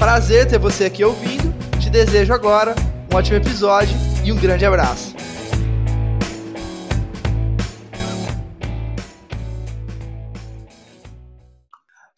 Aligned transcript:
Prazer 0.00 0.48
ter 0.48 0.58
você 0.58 0.86
aqui 0.86 1.04
ouvindo. 1.04 1.52
Te 1.78 1.90
desejo 1.90 2.32
agora 2.32 2.74
um 3.12 3.16
ótimo 3.16 3.36
episódio 3.36 3.94
e 4.24 4.32
um 4.32 4.40
grande 4.40 4.64
abraço. 4.64 5.14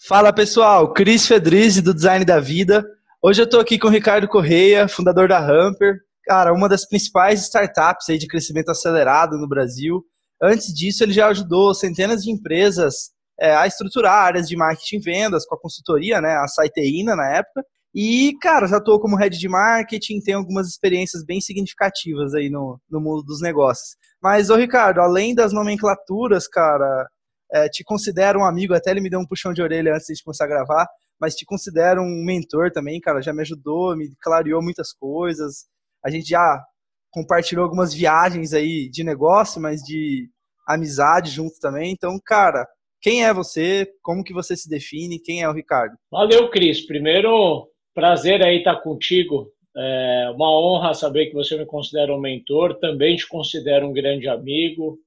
Fala 0.07 0.33
pessoal, 0.33 0.93
Cris 0.93 1.27
Fedrizzi 1.27 1.83
do 1.83 1.93
Design 1.93 2.25
da 2.25 2.39
Vida. 2.39 2.85
Hoje 3.21 3.43
eu 3.43 3.47
estou 3.47 3.59
aqui 3.59 3.77
com 3.81 3.89
o 3.89 3.91
Ricardo 3.91 4.29
Correia, 4.29 4.87
fundador 4.87 5.27
da 5.27 5.41
Hamper, 5.41 5.97
cara, 6.25 6.53
uma 6.53 6.69
das 6.69 6.87
principais 6.87 7.43
startups 7.43 8.09
aí 8.09 8.17
de 8.17 8.29
crescimento 8.29 8.71
acelerado 8.71 9.37
no 9.39 9.49
Brasil. 9.49 10.05
Antes 10.41 10.73
disso, 10.73 11.03
ele 11.03 11.13
já 11.13 11.27
ajudou 11.27 11.75
centenas 11.75 12.23
de 12.23 12.31
empresas 12.31 13.11
é, 13.41 13.57
a 13.57 13.67
estruturar 13.67 14.15
áreas 14.15 14.47
de 14.47 14.57
marketing 14.57 14.97
e 14.97 15.01
vendas 15.01 15.45
com 15.45 15.57
a 15.57 15.61
consultoria, 15.61 16.21
né, 16.21 16.37
a 16.37 16.47
Saiteína 16.47 17.17
na 17.17 17.29
época. 17.39 17.65
E, 17.95 18.37
cara, 18.41 18.67
já 18.67 18.79
estou 18.79 18.99
como 18.99 19.17
head 19.17 19.39
de 19.39 19.49
marketing, 19.49 20.21
tenho 20.21 20.39
algumas 20.39 20.67
experiências 20.67 21.25
bem 21.25 21.41
significativas 21.41 22.35
aí 22.35 22.49
no, 22.49 22.81
no 22.91 23.01
mundo 23.01 23.23
dos 23.23 23.41
negócios. 23.43 23.97
Mas, 24.23 24.49
ô 24.49 24.57
Ricardo, 24.57 25.01
além 25.01 25.35
das 25.35 25.53
nomenclaturas, 25.53 26.49
cara, 26.49 27.07
é, 27.53 27.69
te 27.69 27.85
considero 27.85 28.41
um 28.41 28.45
amigo, 28.45 28.75
até 28.75 28.91
ele 28.91 29.03
me 29.03 29.11
deu 29.11 29.21
um 29.21 29.27
puxão 29.27 29.53
de 29.53 29.61
orelha 29.61 29.95
antes 29.95 30.07
de 30.07 30.23
começar 30.25 30.45
a 30.45 30.49
gravar, 30.49 30.87
mas 31.21 31.35
te 31.35 31.45
considero 31.45 32.01
um 32.01 32.25
mentor 32.25 32.71
também, 32.71 32.99
cara, 32.99 33.21
já 33.21 33.33
me 33.33 33.43
ajudou, 33.43 33.95
me 33.97 34.11
clareou 34.21 34.63
muitas 34.63 34.93
coisas. 34.93 35.67
A 36.05 36.11
gente 36.11 36.29
já 36.29 36.65
compartilhou 37.11 37.65
algumas 37.65 37.93
viagens 37.93 38.55
aí 38.55 38.89
de 38.91 39.05
negócio, 39.05 39.61
mas 39.61 39.83
de 39.83 40.29
amizade 40.67 41.31
junto 41.31 41.61
também. 41.61 41.93
Então, 41.93 42.19
cara, 42.25 42.67
quem 43.03 43.25
é 43.25 43.35
você? 43.35 43.87
Como 44.03 44.25
que 44.25 44.33
você 44.33 44.57
se 44.57 44.69
define? 44.69 45.21
Quem 45.21 45.43
é 45.43 45.49
o 45.49 45.53
Ricardo? 45.53 45.95
Valeu, 46.11 46.51
Cris. 46.51 46.87
Primeiro, 46.87 47.69
prazer 47.95 48.43
aí 48.43 48.59
estar 48.59 48.77
contigo. 48.77 49.51
É 49.77 50.31
uma 50.35 50.51
honra 50.51 50.93
saber 50.95 51.27
que 51.27 51.35
você 51.35 51.57
me 51.57 51.65
considera 51.65 52.15
um 52.15 52.21
mentor. 52.21 52.79
Também 52.79 53.17
te 53.17 53.27
considero 53.27 53.87
um 53.87 53.93
grande 53.93 54.29
amigo. 54.29 54.99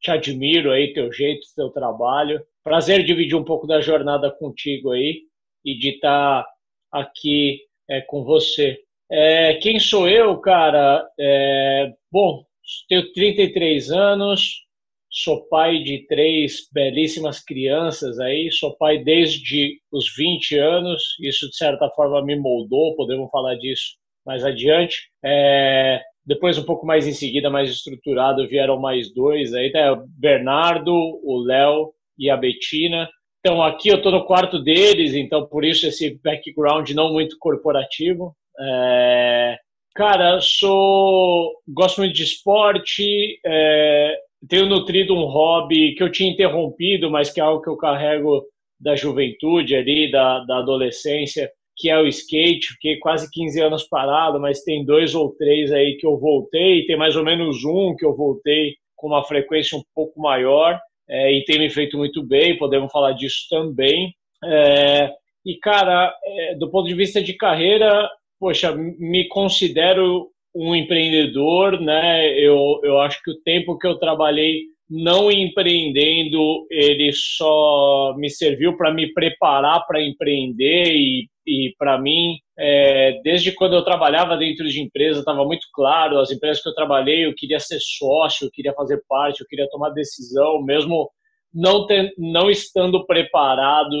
Te 0.00 0.10
admiro 0.10 0.70
aí, 0.70 0.92
teu 0.92 1.12
jeito, 1.12 1.46
teu 1.54 1.70
trabalho. 1.70 2.42
Prazer 2.62 3.04
dividir 3.04 3.36
um 3.36 3.44
pouco 3.44 3.66
da 3.66 3.80
jornada 3.80 4.30
contigo 4.30 4.92
aí 4.92 5.22
e 5.64 5.78
de 5.78 5.90
estar 5.90 6.46
aqui 6.92 7.60
é, 7.88 8.00
com 8.00 8.24
você. 8.24 8.78
É, 9.10 9.54
quem 9.54 9.78
sou 9.78 10.08
eu, 10.08 10.38
cara? 10.38 11.06
É, 11.18 11.92
bom, 12.10 12.44
tenho 12.88 13.12
33 13.12 13.90
anos, 13.90 14.66
sou 15.10 15.46
pai 15.48 15.82
de 15.82 16.06
três 16.06 16.68
belíssimas 16.72 17.42
crianças 17.42 18.18
aí, 18.20 18.50
sou 18.52 18.76
pai 18.76 18.98
desde 18.98 19.78
os 19.92 20.14
20 20.16 20.56
anos, 20.56 21.02
isso 21.20 21.48
de 21.48 21.56
certa 21.56 21.88
forma 21.90 22.24
me 22.24 22.36
moldou, 22.36 22.94
podemos 22.94 23.30
falar 23.30 23.56
disso 23.56 23.98
mais 24.24 24.44
adiante. 24.44 25.08
É, 25.24 26.00
depois, 26.24 26.58
um 26.58 26.64
pouco 26.64 26.86
mais 26.86 27.06
em 27.06 27.12
seguida, 27.12 27.50
mais 27.50 27.70
estruturado, 27.70 28.46
vieram 28.46 28.78
mais 28.78 29.12
dois 29.12 29.52
aí, 29.52 29.72
né? 29.72 29.90
o 29.90 30.04
Bernardo, 30.06 30.92
o 30.92 31.42
Léo 31.44 31.92
e 32.18 32.30
a 32.30 32.36
Betina. 32.36 33.08
Então, 33.40 33.62
aqui 33.62 33.88
eu 33.88 33.96
estou 33.96 34.12
no 34.12 34.26
quarto 34.26 34.62
deles, 34.62 35.14
então 35.14 35.46
por 35.46 35.64
isso 35.64 35.86
esse 35.86 36.20
background 36.22 36.90
não 36.90 37.12
muito 37.12 37.36
corporativo. 37.38 38.36
É, 38.60 39.56
cara, 39.94 40.38
sou 40.40 41.52
gosto 41.66 41.98
muito 41.98 42.14
de 42.14 42.22
esporte, 42.22 43.40
é, 43.44 44.16
tenho 44.48 44.66
nutrido 44.66 45.14
um 45.14 45.26
hobby 45.26 45.94
que 45.94 46.02
eu 46.02 46.10
tinha 46.10 46.30
interrompido, 46.30 47.10
mas 47.10 47.30
que 47.30 47.40
é 47.40 47.42
algo 47.42 47.62
que 47.62 47.68
eu 47.68 47.76
carrego 47.76 48.44
da 48.80 48.96
juventude 48.96 49.76
ali, 49.76 50.10
da, 50.10 50.40
da 50.44 50.58
adolescência, 50.58 51.50
que 51.76 51.90
é 51.90 51.98
o 51.98 52.06
skate. 52.06 52.74
Fiquei 52.74 52.98
quase 52.98 53.30
15 53.30 53.60
anos 53.60 53.84
parado, 53.88 54.40
mas 54.40 54.62
tem 54.62 54.84
dois 54.84 55.14
ou 55.14 55.34
três 55.36 55.70
aí 55.70 55.96
que 55.98 56.06
eu 56.06 56.18
voltei, 56.18 56.86
tem 56.86 56.96
mais 56.96 57.16
ou 57.16 57.24
menos 57.24 57.64
um 57.64 57.94
que 57.94 58.04
eu 58.04 58.16
voltei 58.16 58.74
com 58.96 59.08
uma 59.08 59.24
frequência 59.24 59.76
um 59.76 59.82
pouco 59.94 60.20
maior 60.20 60.78
é, 61.08 61.32
e 61.32 61.44
tem 61.44 61.58
me 61.58 61.68
feito 61.68 61.98
muito 61.98 62.22
bem, 62.22 62.56
podemos 62.56 62.92
falar 62.92 63.12
disso 63.12 63.46
também. 63.50 64.14
É, 64.44 65.10
e, 65.44 65.56
cara, 65.56 66.14
é, 66.24 66.54
do 66.54 66.70
ponto 66.70 66.86
de 66.86 66.94
vista 66.94 67.22
de 67.22 67.34
carreira, 67.34 68.08
poxa, 68.38 68.72
me 68.74 69.26
considero 69.28 70.28
um 70.54 70.74
empreendedor, 70.74 71.80
né? 71.80 72.38
Eu, 72.38 72.80
eu 72.82 73.00
acho 73.00 73.22
que 73.22 73.30
o 73.30 73.40
tempo 73.42 73.78
que 73.78 73.86
eu 73.86 73.98
trabalhei 73.98 74.64
não 74.88 75.30
empreendendo, 75.30 76.66
ele 76.68 77.12
só 77.12 78.12
me 78.18 78.28
serviu 78.28 78.76
para 78.76 78.92
me 78.92 79.12
preparar 79.12 79.86
para 79.86 80.02
empreender 80.02 80.92
e, 80.92 81.28
e 81.46 81.72
para 81.78 81.96
mim, 81.96 82.38
é, 82.58 83.20
desde 83.22 83.52
quando 83.52 83.76
eu 83.76 83.84
trabalhava 83.84 84.36
dentro 84.36 84.68
de 84.68 84.82
empresa, 84.82 85.20
estava 85.20 85.44
muito 85.44 85.68
claro, 85.72 86.18
as 86.18 86.32
empresas 86.32 86.60
que 86.60 86.68
eu 86.68 86.74
trabalhei, 86.74 87.24
eu 87.24 87.34
queria 87.36 87.60
ser 87.60 87.78
sócio, 87.80 88.46
eu 88.46 88.50
queria 88.50 88.72
fazer 88.72 89.00
parte, 89.08 89.40
eu 89.40 89.46
queria 89.46 89.68
tomar 89.70 89.90
decisão, 89.90 90.60
mesmo 90.60 91.08
não, 91.54 91.86
ter, 91.86 92.12
não 92.18 92.50
estando 92.50 93.06
preparado 93.06 93.96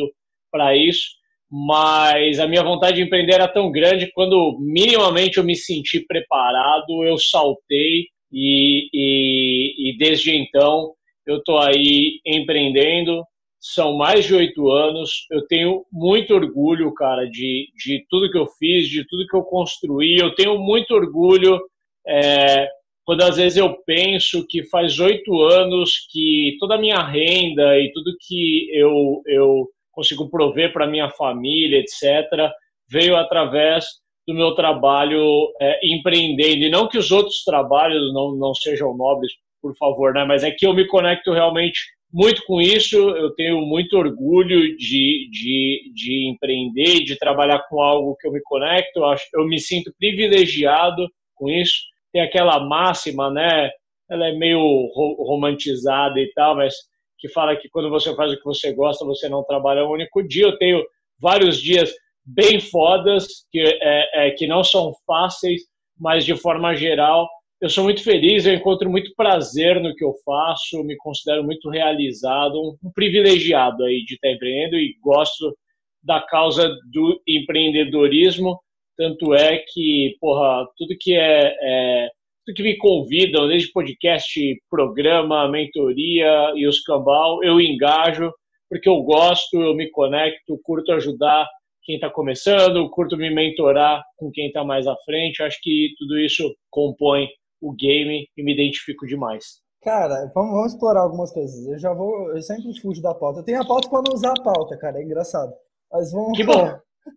para 0.50 0.76
isso 0.76 1.19
mas 1.50 2.38
a 2.38 2.46
minha 2.46 2.62
vontade 2.62 2.96
de 2.96 3.02
empreender 3.02 3.34
era 3.34 3.48
tão 3.48 3.70
grande 3.72 4.10
quando 4.12 4.56
minimamente 4.60 5.38
eu 5.38 5.44
me 5.44 5.56
senti 5.56 6.00
preparado, 6.06 7.04
eu 7.04 7.18
saltei 7.18 8.06
e, 8.32 8.88
e, 8.92 9.90
e 9.90 9.98
desde 9.98 10.34
então 10.36 10.92
eu 11.26 11.38
estou 11.38 11.58
aí 11.58 12.20
empreendendo. 12.24 13.24
São 13.62 13.94
mais 13.94 14.24
de 14.24 14.34
oito 14.34 14.70
anos. 14.70 15.26
Eu 15.30 15.46
tenho 15.46 15.84
muito 15.92 16.34
orgulho, 16.34 16.94
cara, 16.94 17.28
de, 17.28 17.68
de 17.76 18.06
tudo 18.08 18.30
que 18.30 18.38
eu 18.38 18.46
fiz, 18.58 18.88
de 18.88 19.06
tudo 19.06 19.26
que 19.26 19.36
eu 19.36 19.42
construí. 19.42 20.16
Eu 20.16 20.34
tenho 20.34 20.58
muito 20.58 20.94
orgulho 20.94 21.60
é, 22.06 22.68
quando 23.04 23.22
às 23.22 23.36
vezes 23.36 23.58
eu 23.58 23.76
penso 23.84 24.46
que 24.46 24.62
faz 24.64 24.98
oito 24.98 25.42
anos 25.42 26.06
que 26.10 26.56
toda 26.58 26.76
a 26.76 26.80
minha 26.80 27.02
renda 27.02 27.78
e 27.78 27.90
tudo 27.92 28.16
que 28.20 28.70
eu, 28.72 29.20
eu 29.26 29.68
consigo 29.92 30.30
prover 30.30 30.72
para 30.72 30.86
minha 30.86 31.10
família, 31.10 31.78
etc., 31.78 32.50
veio 32.88 33.16
através 33.16 33.84
do 34.26 34.34
meu 34.34 34.54
trabalho 34.54 35.24
é, 35.60 35.80
empreendendo. 35.86 36.64
E 36.64 36.70
não 36.70 36.88
que 36.88 36.98
os 36.98 37.10
outros 37.10 37.42
trabalhos 37.44 38.12
não, 38.12 38.34
não 38.36 38.54
sejam 38.54 38.96
nobres, 38.96 39.32
por 39.60 39.76
favor, 39.76 40.14
né? 40.14 40.24
mas 40.24 40.42
é 40.42 40.50
que 40.50 40.66
eu 40.66 40.72
me 40.72 40.86
conecto 40.86 41.32
realmente 41.32 41.78
muito 42.12 42.42
com 42.44 42.60
isso. 42.60 42.96
Eu 42.96 43.34
tenho 43.34 43.60
muito 43.60 43.96
orgulho 43.96 44.76
de, 44.76 45.28
de, 45.30 45.92
de 45.94 46.28
empreender, 46.28 47.04
de 47.04 47.16
trabalhar 47.16 47.60
com 47.68 47.80
algo 47.80 48.16
que 48.16 48.26
eu 48.26 48.32
me 48.32 48.40
conecto. 48.42 49.00
Eu, 49.00 49.06
acho, 49.06 49.24
eu 49.34 49.46
me 49.46 49.58
sinto 49.58 49.92
privilegiado 49.98 51.06
com 51.34 51.48
isso. 51.48 51.78
Tem 52.12 52.22
aquela 52.22 52.58
máxima, 52.60 53.30
né? 53.30 53.70
Ela 54.10 54.28
é 54.28 54.32
meio 54.32 54.60
romantizada 54.92 56.18
e 56.20 56.32
tal, 56.34 56.56
mas 56.56 56.74
que 57.20 57.28
fala 57.28 57.56
que 57.56 57.68
quando 57.68 57.90
você 57.90 58.14
faz 58.14 58.32
o 58.32 58.36
que 58.36 58.44
você 58.44 58.72
gosta, 58.72 59.04
você 59.04 59.28
não 59.28 59.44
trabalha 59.44 59.84
um 59.84 59.90
único 59.90 60.22
dia. 60.22 60.44
Eu 60.44 60.58
tenho 60.58 60.82
vários 61.20 61.60
dias 61.60 61.92
bem 62.24 62.60
fodas, 62.60 63.26
que, 63.50 63.60
é, 63.60 64.28
é, 64.28 64.30
que 64.30 64.46
não 64.46 64.64
são 64.64 64.92
fáceis, 65.06 65.62
mas 65.98 66.24
de 66.24 66.34
forma 66.36 66.74
geral, 66.74 67.28
eu 67.60 67.68
sou 67.68 67.84
muito 67.84 68.02
feliz, 68.02 68.46
eu 68.46 68.54
encontro 68.54 68.88
muito 68.88 69.12
prazer 69.14 69.80
no 69.80 69.94
que 69.94 70.02
eu 70.02 70.14
faço, 70.24 70.82
me 70.82 70.96
considero 70.96 71.44
muito 71.44 71.68
realizado, 71.68 72.58
um, 72.82 72.90
privilegiado 72.94 73.84
aí 73.84 74.02
de 74.04 74.14
estar 74.14 74.30
empreendendo 74.30 74.76
e 74.76 74.96
gosto 75.02 75.54
da 76.02 76.22
causa 76.22 76.74
do 76.90 77.20
empreendedorismo, 77.28 78.58
tanto 78.96 79.34
é 79.34 79.58
que, 79.58 80.16
porra, 80.18 80.66
tudo 80.78 80.96
que 80.98 81.14
é, 81.14 81.54
é 81.60 82.08
que 82.54 82.62
me 82.62 82.76
convidam, 82.76 83.48
desde 83.48 83.72
podcast, 83.72 84.40
programa, 84.68 85.50
mentoria 85.50 86.52
e 86.54 86.66
os 86.66 86.80
cambal, 86.80 87.42
eu 87.42 87.60
engajo, 87.60 88.32
porque 88.68 88.88
eu 88.88 89.02
gosto, 89.02 89.60
eu 89.60 89.74
me 89.74 89.90
conecto, 89.90 90.60
curto 90.62 90.92
ajudar 90.92 91.46
quem 91.82 91.96
está 91.96 92.08
começando, 92.10 92.88
curto 92.90 93.16
me 93.16 93.34
mentorar 93.34 94.02
com 94.16 94.30
quem 94.30 94.46
está 94.46 94.64
mais 94.64 94.86
à 94.86 94.94
frente. 95.04 95.42
Acho 95.42 95.58
que 95.62 95.92
tudo 95.98 96.18
isso 96.18 96.54
compõe 96.70 97.28
o 97.60 97.74
game 97.74 98.26
e 98.36 98.42
me 98.42 98.54
identifico 98.54 99.06
demais. 99.06 99.60
Cara, 99.82 100.30
vamos, 100.34 100.52
vamos 100.52 100.72
explorar 100.72 101.00
algumas 101.00 101.32
coisas. 101.32 101.66
Eu 101.66 101.78
já 101.78 101.92
vou, 101.92 102.30
eu 102.30 102.42
sempre 102.42 102.78
fujo 102.80 103.00
da 103.00 103.14
pauta. 103.14 103.40
Eu 103.40 103.44
tenho 103.44 103.60
a 103.60 103.66
pauta 103.66 103.88
para 103.88 104.02
não 104.06 104.14
usar 104.14 104.32
a 104.32 104.42
pauta, 104.42 104.76
cara, 104.76 104.98
é 104.98 105.02
engraçado. 105.02 105.52
Mas 105.90 106.12
vamos. 106.12 106.36
Que 106.36 106.44
bom. 106.44 106.70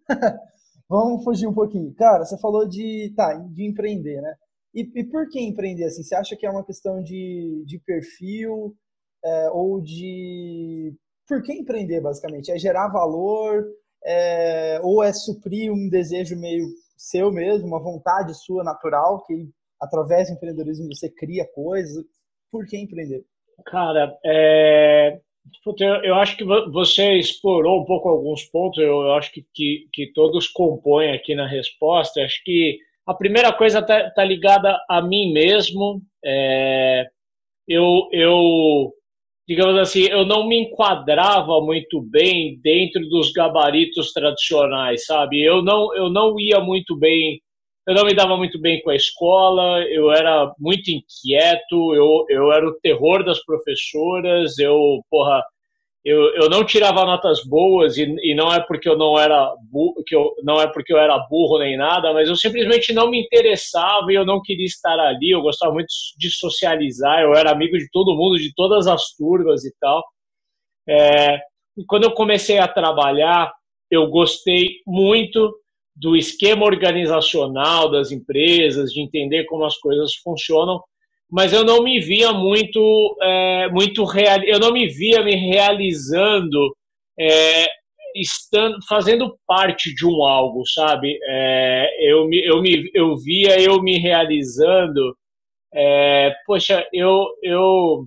vamos 0.90 1.24
fugir 1.24 1.48
um 1.48 1.54
pouquinho. 1.54 1.94
Cara, 1.94 2.26
você 2.26 2.38
falou 2.40 2.68
de, 2.68 3.14
tá, 3.16 3.34
de 3.34 3.66
empreender, 3.66 4.22
né? 4.22 4.34
E, 4.74 4.82
e 4.96 5.04
por 5.04 5.30
que 5.30 5.40
empreender 5.40 5.86
assim? 5.86 6.04
Você 6.04 6.16
acha 6.16 6.36
que 6.36 6.46
é 6.46 6.50
uma 6.50 6.66
questão 6.66 7.02
de, 7.02 7.64
de 7.66 7.80
perfil 7.80 8.76
é, 9.24 9.50
ou 9.52 9.80
de... 9.82 10.94
Por 11.28 11.42
que 11.44 11.54
empreender, 11.54 12.02
basicamente? 12.02 12.52
É 12.52 12.58
gerar 12.58 12.90
valor 12.90 13.66
é, 14.04 14.80
ou 14.84 15.04
é 15.04 15.14
suprir 15.14 15.72
um 15.72 15.88
desejo 15.90 16.38
meio 16.38 16.68
seu 16.98 17.32
mesmo, 17.32 17.68
uma 17.68 17.82
vontade 17.82 18.34
sua 18.34 18.64
natural, 18.64 19.24
que 19.26 19.50
através 19.80 20.28
do 20.28 20.36
empreendedorismo 20.36 20.88
você 20.88 21.10
cria 21.10 21.46
coisas? 21.46 22.04
Por 22.52 22.66
que 22.66 22.78
empreender? 22.78 23.24
Cara, 23.66 24.18
é, 24.26 25.20
eu 26.04 26.16
acho 26.16 26.38
que 26.38 26.44
você 26.44 27.14
explorou 27.18 27.82
um 27.82 27.86
pouco 27.86 28.10
alguns 28.10 28.44
pontos, 28.46 28.82
eu 28.82 29.12
acho 29.14 29.32
que, 29.32 29.46
que, 29.54 29.88
que 29.92 30.14
todos 30.14 30.48
compõem 30.48 31.14
aqui 31.14 31.36
na 31.36 31.48
resposta. 31.48 32.22
Acho 32.22 32.44
que 32.44 32.80
a 33.06 33.14
primeira 33.14 33.52
coisa 33.54 33.80
está 33.80 34.10
tá 34.12 34.24
ligada 34.24 34.80
a 34.90 35.02
mim 35.02 35.34
mesmo. 35.34 36.02
É, 36.24 37.08
eu, 37.68 38.08
eu, 38.12 38.94
digamos 39.48 39.78
assim, 39.78 40.04
eu 40.04 40.26
não 40.26 40.48
me 40.48 40.58
enquadrava 40.60 41.62
muito 41.62 42.02
bem 42.02 42.60
dentro 42.62 43.08
dos 43.10 43.32
gabaritos 43.32 44.14
tradicionais, 44.14 45.06
sabe? 45.06 45.42
Eu 45.42 45.62
não, 45.62 45.96
eu 45.96 46.10
não 46.10 46.40
ia 46.40 46.60
muito 46.60 46.98
bem 46.98 47.42
eu 47.86 47.94
não 47.94 48.06
me 48.06 48.16
dava 48.16 48.38
muito 48.38 48.60
bem 48.62 48.82
com 48.82 48.90
a 48.90 48.96
escola, 48.96 49.82
eu 49.90 50.10
era 50.10 50.54
muito 50.58 50.90
inquieto, 50.90 51.94
eu, 51.94 52.26
eu 52.30 52.52
era 52.52 52.66
o 52.66 52.80
terror 52.80 53.26
das 53.26 53.44
professoras, 53.44 54.58
eu, 54.58 55.02
porra, 55.10 55.44
eu, 56.04 56.36
eu 56.36 56.50
não 56.50 56.66
tirava 56.66 57.06
notas 57.06 57.44
boas 57.46 57.98
e, 57.98 58.04
e 58.22 58.36
não 58.36 58.54
é 58.54 58.60
porque 58.60 58.90
eu 58.90 58.98
não 58.98 59.18
era 59.18 59.56
burro, 59.72 60.04
que 60.06 60.14
eu, 60.14 60.36
não 60.44 60.60
é 60.60 60.68
porque 60.68 60.94
eu 60.94 60.98
era 60.98 61.18
burro 61.30 61.60
nem 61.60 61.78
nada, 61.78 62.14
mas 62.14 62.28
eu 62.28 62.36
simplesmente 62.36 62.92
não 62.92 63.10
me 63.10 63.22
interessava 63.22 64.12
e 64.12 64.16
eu 64.16 64.26
não 64.26 64.42
queria 64.42 64.66
estar 64.66 65.00
ali, 65.00 65.32
eu 65.32 65.42
gostava 65.42 65.74
muito 65.74 65.88
de 66.18 66.30
socializar, 66.30 67.22
eu 67.22 67.34
era 67.34 67.52
amigo 67.52 67.78
de 67.78 67.90
todo 67.90 68.16
mundo, 68.16 68.38
de 68.38 68.54
todas 68.54 68.86
as 68.86 69.16
turmas 69.16 69.64
e 69.64 69.74
tal. 69.80 70.04
É, 70.88 71.38
e 71.78 71.86
quando 71.88 72.04
eu 72.04 72.12
comecei 72.12 72.58
a 72.60 72.68
trabalhar, 72.68 73.54
eu 73.90 74.08
gostei 74.08 74.82
muito 74.86 75.58
do 75.96 76.18
esquema 76.18 76.66
organizacional 76.66 77.90
das 77.90 78.12
empresas, 78.12 78.92
de 78.92 79.02
entender 79.02 79.46
como 79.46 79.64
as 79.64 79.78
coisas 79.78 80.16
funcionam, 80.16 80.82
mas 81.34 81.52
eu 81.52 81.66
não 81.66 81.82
me 81.82 82.00
via 82.00 82.32
muito, 82.32 83.18
é, 83.20 83.68
muito 83.70 84.04
real, 84.04 84.44
eu 84.44 84.60
não 84.60 84.72
me 84.72 84.88
via 84.88 85.24
me 85.24 85.34
realizando, 85.36 86.78
é, 87.20 87.66
estando, 88.16 88.78
fazendo 88.88 89.36
parte 89.48 89.96
de 89.96 90.06
um 90.06 90.24
algo, 90.24 90.64
sabe? 90.68 91.18
É, 91.28 92.12
eu, 92.12 92.28
me, 92.28 92.46
eu, 92.46 92.62
me, 92.62 92.92
eu 92.94 93.18
via 93.18 93.60
eu 93.60 93.82
me 93.82 93.98
realizando, 93.98 95.18
é, 95.74 96.36
poxa, 96.46 96.86
eu, 96.94 97.26
eu 97.42 98.06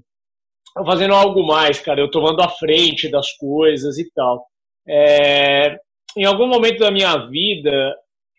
fazendo 0.84 1.12
algo 1.12 1.44
mais, 1.44 1.80
cara, 1.80 2.00
eu 2.00 2.08
tomando 2.08 2.40
a 2.42 2.48
frente 2.48 3.08
das 3.08 3.32
coisas 3.32 3.98
e 3.98 4.08
tal. 4.14 4.46
É, 4.86 5.76
em 6.16 6.24
algum 6.24 6.46
momento 6.46 6.78
da 6.78 6.92
minha 6.92 7.16
vida, 7.26 7.92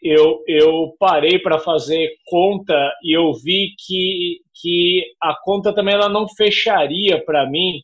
eu, 0.07 0.44
eu 0.48 0.95
parei 1.00 1.39
para 1.39 1.59
fazer 1.59 2.09
conta 2.25 2.74
e 3.04 3.18
eu 3.18 3.33
vi 3.33 3.74
que, 3.77 4.39
que 4.62 5.04
a 5.21 5.36
conta 5.44 5.74
também 5.74 5.95
ela 5.95 6.09
não 6.09 6.27
fecharia 6.27 7.24
para 7.25 7.50
mim. 7.50 7.81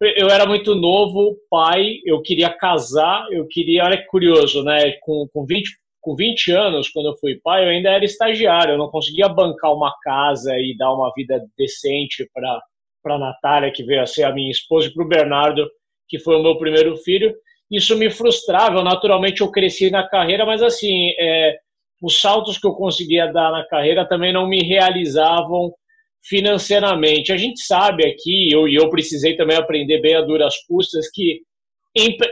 Eu 0.00 0.28
era 0.28 0.46
muito 0.46 0.74
novo, 0.74 1.36
pai, 1.50 1.98
eu 2.06 2.22
queria 2.22 2.50
casar, 2.50 3.26
eu 3.30 3.46
queria, 3.46 3.84
olha 3.84 3.98
que 3.98 4.06
curioso, 4.06 4.62
né? 4.64 4.92
Com, 5.02 5.28
com, 5.32 5.44
20, 5.44 5.70
com 6.00 6.16
20 6.16 6.52
anos, 6.52 6.88
quando 6.88 7.06
eu 7.06 7.16
fui 7.18 7.38
pai, 7.42 7.64
eu 7.64 7.68
ainda 7.68 7.90
era 7.90 8.04
estagiário, 8.04 8.72
eu 8.72 8.78
não 8.78 8.90
conseguia 8.90 9.28
bancar 9.28 9.74
uma 9.74 9.94
casa 10.02 10.56
e 10.56 10.74
dar 10.78 10.92
uma 10.94 11.12
vida 11.14 11.44
decente 11.56 12.26
para 12.32 13.14
a 13.14 13.18
Natália, 13.18 13.70
que 13.70 13.84
veio 13.84 14.00
a 14.00 14.06
ser 14.06 14.24
a 14.24 14.32
minha 14.32 14.50
esposa, 14.50 14.88
e 14.88 14.94
para 14.94 15.04
o 15.04 15.08
Bernardo, 15.08 15.68
que 16.08 16.18
foi 16.18 16.36
o 16.36 16.42
meu 16.42 16.56
primeiro 16.56 16.96
filho 16.96 17.34
isso 17.70 17.96
me 17.96 18.10
frustrava. 18.10 18.82
Naturalmente, 18.82 19.40
eu 19.40 19.50
cresci 19.50 19.90
na 19.90 20.06
carreira, 20.08 20.44
mas 20.44 20.62
assim, 20.62 21.10
é, 21.18 21.56
os 22.02 22.20
saltos 22.20 22.58
que 22.58 22.66
eu 22.66 22.72
conseguia 22.72 23.26
dar 23.26 23.52
na 23.52 23.64
carreira 23.66 24.08
também 24.08 24.32
não 24.32 24.48
me 24.48 24.62
realizavam 24.62 25.72
financeiramente. 26.24 27.32
A 27.32 27.36
gente 27.36 27.60
sabe 27.60 28.06
aqui, 28.06 28.50
eu, 28.52 28.68
e 28.68 28.74
eu 28.74 28.88
precisei 28.90 29.36
também 29.36 29.56
aprender 29.56 30.00
bem 30.00 30.16
a 30.16 30.22
duras 30.22 30.54
custas, 30.66 31.08
que 31.10 31.40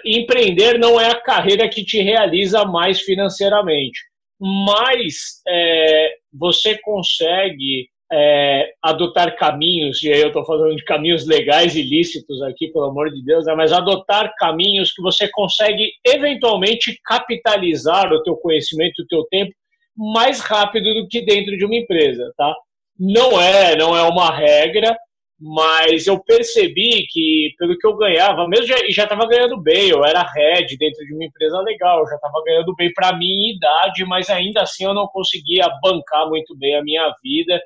empreender 0.04 0.78
não 0.78 1.00
é 1.00 1.10
a 1.10 1.20
carreira 1.20 1.68
que 1.68 1.84
te 1.84 2.00
realiza 2.00 2.64
mais 2.64 3.00
financeiramente, 3.00 3.98
mas 4.40 5.42
é, 5.48 6.12
você 6.32 6.78
consegue 6.78 7.88
é, 8.10 8.70
adotar 8.82 9.36
caminhos, 9.36 10.02
e 10.02 10.10
aí 10.10 10.20
eu 10.20 10.28
estou 10.28 10.44
falando 10.44 10.74
de 10.74 10.84
caminhos 10.84 11.26
legais 11.26 11.76
e 11.76 11.82
lícitos 11.82 12.40
aqui, 12.42 12.68
pelo 12.68 12.86
amor 12.86 13.10
de 13.10 13.22
Deus, 13.22 13.44
né, 13.44 13.54
mas 13.54 13.72
adotar 13.72 14.32
caminhos 14.38 14.92
que 14.92 15.02
você 15.02 15.28
consegue 15.28 15.92
eventualmente 16.04 16.98
capitalizar 17.04 18.12
o 18.12 18.22
teu 18.22 18.36
conhecimento, 18.36 19.02
o 19.02 19.06
teu 19.06 19.24
tempo 19.24 19.52
mais 19.94 20.40
rápido 20.40 20.94
do 20.94 21.08
que 21.08 21.20
dentro 21.20 21.56
de 21.56 21.64
uma 21.64 21.74
empresa, 21.74 22.32
tá? 22.36 22.54
Não 22.98 23.40
é, 23.40 23.76
não 23.76 23.96
é 23.96 24.02
uma 24.02 24.34
regra, 24.34 24.96
mas 25.40 26.06
eu 26.06 26.22
percebi 26.22 27.06
que 27.08 27.52
pelo 27.58 27.76
que 27.76 27.86
eu 27.86 27.96
ganhava, 27.96 28.48
mesmo 28.48 28.66
já, 28.66 28.76
já 28.88 29.04
estava 29.04 29.26
ganhando 29.26 29.60
bem, 29.60 29.88
eu 29.88 30.04
era 30.04 30.22
head 30.22 30.76
dentro 30.76 31.04
de 31.04 31.14
uma 31.14 31.24
empresa 31.24 31.60
legal, 31.60 32.06
já 32.08 32.16
estava 32.16 32.42
ganhando 32.44 32.74
bem 32.74 32.92
para 32.92 33.16
minha 33.16 33.54
idade, 33.54 34.04
mas 34.04 34.30
ainda 34.30 34.62
assim 34.62 34.84
eu 34.84 34.94
não 34.94 35.06
conseguia 35.08 35.68
bancar 35.82 36.28
muito 36.28 36.56
bem 36.56 36.76
a 36.76 36.82
minha 36.82 37.12
vida 37.22 37.60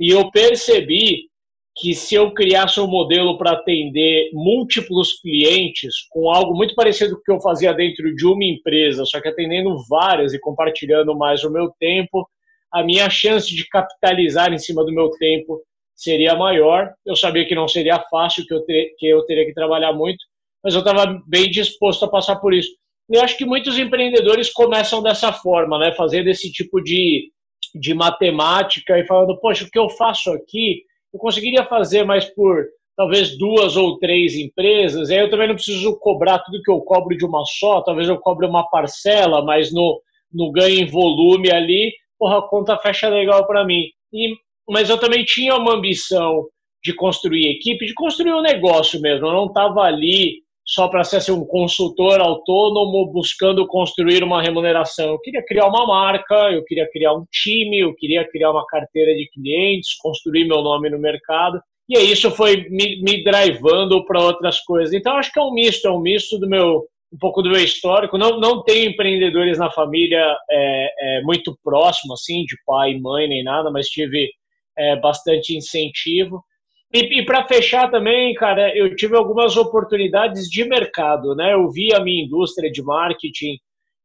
e 0.00 0.10
eu 0.10 0.30
percebi 0.30 1.28
que 1.76 1.94
se 1.94 2.14
eu 2.14 2.32
criasse 2.32 2.80
um 2.80 2.86
modelo 2.86 3.38
para 3.38 3.52
atender 3.52 4.30
múltiplos 4.32 5.20
clientes 5.20 5.94
com 6.10 6.30
algo 6.30 6.54
muito 6.54 6.74
parecido 6.74 7.14
com 7.14 7.20
o 7.20 7.22
que 7.22 7.32
eu 7.32 7.40
fazia 7.40 7.72
dentro 7.72 8.14
de 8.14 8.26
uma 8.26 8.44
empresa, 8.44 9.04
só 9.04 9.20
que 9.20 9.28
atendendo 9.28 9.76
várias 9.88 10.32
e 10.32 10.40
compartilhando 10.40 11.16
mais 11.16 11.44
o 11.44 11.50
meu 11.50 11.70
tempo, 11.78 12.26
a 12.72 12.82
minha 12.82 13.08
chance 13.10 13.54
de 13.54 13.68
capitalizar 13.68 14.52
em 14.52 14.58
cima 14.58 14.84
do 14.84 14.92
meu 14.92 15.10
tempo 15.10 15.60
seria 15.94 16.34
maior. 16.34 16.92
Eu 17.04 17.14
sabia 17.14 17.46
que 17.46 17.54
não 17.54 17.68
seria 17.68 18.02
fácil, 18.10 18.44
que 18.46 18.54
eu, 18.54 18.62
ter, 18.62 18.94
que 18.98 19.06
eu 19.06 19.22
teria 19.26 19.44
que 19.44 19.54
trabalhar 19.54 19.92
muito, 19.92 20.24
mas 20.64 20.74
eu 20.74 20.80
estava 20.80 21.20
bem 21.26 21.50
disposto 21.50 22.04
a 22.04 22.10
passar 22.10 22.36
por 22.36 22.54
isso. 22.54 22.70
Eu 23.08 23.22
acho 23.22 23.36
que 23.36 23.44
muitos 23.44 23.78
empreendedores 23.78 24.50
começam 24.50 25.02
dessa 25.02 25.32
forma, 25.32 25.78
né, 25.78 25.92
fazendo 25.92 26.28
esse 26.28 26.50
tipo 26.50 26.80
de 26.80 27.30
de 27.74 27.94
matemática 27.94 28.98
e 28.98 29.06
falando, 29.06 29.38
poxa, 29.38 29.64
o 29.64 29.70
que 29.70 29.78
eu 29.78 29.88
faço 29.88 30.30
aqui, 30.32 30.82
eu 31.12 31.18
conseguiria 31.18 31.64
fazer 31.64 32.04
mais 32.04 32.24
por 32.24 32.64
talvez 32.96 33.38
duas 33.38 33.76
ou 33.76 33.98
três 33.98 34.34
empresas, 34.34 35.08
e 35.08 35.14
aí 35.14 35.20
eu 35.20 35.30
também 35.30 35.48
não 35.48 35.54
preciso 35.54 35.98
cobrar 35.98 36.38
tudo 36.40 36.62
que 36.62 36.70
eu 36.70 36.80
cobro 36.80 37.16
de 37.16 37.24
uma 37.24 37.42
só, 37.46 37.80
talvez 37.80 38.08
eu 38.08 38.18
cobre 38.18 38.46
uma 38.46 38.68
parcela, 38.68 39.42
mas 39.42 39.72
no, 39.72 40.02
no 40.32 40.52
ganho 40.52 40.80
em 40.80 40.86
volume 40.86 41.50
ali, 41.50 41.94
porra, 42.18 42.38
a 42.38 42.42
conta 42.42 42.76
fecha 42.76 43.08
legal 43.08 43.46
para 43.46 43.64
mim. 43.64 43.84
E, 44.12 44.34
mas 44.68 44.90
eu 44.90 44.98
também 44.98 45.24
tinha 45.24 45.56
uma 45.56 45.74
ambição 45.74 46.46
de 46.84 46.92
construir 46.94 47.56
equipe, 47.56 47.86
de 47.86 47.94
construir 47.94 48.34
um 48.34 48.42
negócio 48.42 49.00
mesmo, 49.00 49.26
eu 49.26 49.32
não 49.32 49.46
estava 49.46 49.80
ali 49.80 50.42
só 50.66 50.88
para 50.88 51.02
ser 51.02 51.16
assim, 51.16 51.32
um 51.32 51.44
consultor 51.44 52.20
autônomo 52.20 53.10
buscando 53.12 53.66
construir 53.66 54.22
uma 54.22 54.42
remuneração. 54.42 55.08
Eu 55.10 55.18
queria 55.20 55.44
criar 55.44 55.66
uma 55.66 55.86
marca, 55.86 56.34
eu 56.52 56.64
queria 56.64 56.88
criar 56.90 57.12
um 57.14 57.24
time, 57.30 57.80
eu 57.80 57.94
queria 57.94 58.28
criar 58.30 58.50
uma 58.50 58.64
carteira 58.66 59.12
de 59.14 59.28
clientes, 59.30 59.96
construir 60.00 60.46
meu 60.46 60.62
nome 60.62 60.88
no 60.88 60.98
mercado. 60.98 61.60
E 61.88 61.98
aí 61.98 62.12
isso 62.12 62.30
foi 62.30 62.68
me, 62.70 63.02
me 63.02 63.24
drivando 63.24 64.04
para 64.04 64.22
outras 64.22 64.60
coisas. 64.60 64.94
Então 64.94 65.16
acho 65.16 65.32
que 65.32 65.40
é 65.40 65.42
um 65.42 65.52
misto, 65.52 65.88
é 65.88 65.90
um 65.90 66.00
misto 66.00 66.38
do 66.38 66.48
meu 66.48 66.84
um 67.12 67.18
pouco 67.18 67.42
do 67.42 67.50
meu 67.50 67.62
histórico. 67.62 68.16
Não, 68.16 68.38
não 68.38 68.62
tenho 68.62 68.90
empreendedores 68.90 69.58
na 69.58 69.70
família 69.70 70.24
é, 70.48 71.18
é, 71.18 71.22
muito 71.22 71.58
próximo, 71.62 72.14
assim, 72.14 72.44
de 72.44 72.56
pai 72.64 72.92
e 72.92 73.00
mãe 73.00 73.28
nem 73.28 73.42
nada, 73.42 73.70
mas 73.70 73.88
tive 73.88 74.30
é, 74.78 74.96
bastante 75.00 75.56
incentivo. 75.56 76.42
E, 76.92 77.20
e 77.20 77.24
para 77.24 77.46
fechar 77.46 77.88
também, 77.90 78.34
cara, 78.34 78.76
eu 78.76 78.94
tive 78.96 79.16
algumas 79.16 79.56
oportunidades 79.56 80.48
de 80.48 80.64
mercado, 80.64 81.34
né? 81.36 81.54
Eu 81.54 81.70
vi 81.70 81.94
a 81.94 82.00
minha 82.00 82.24
indústria 82.24 82.70
de 82.70 82.82
marketing 82.82 83.56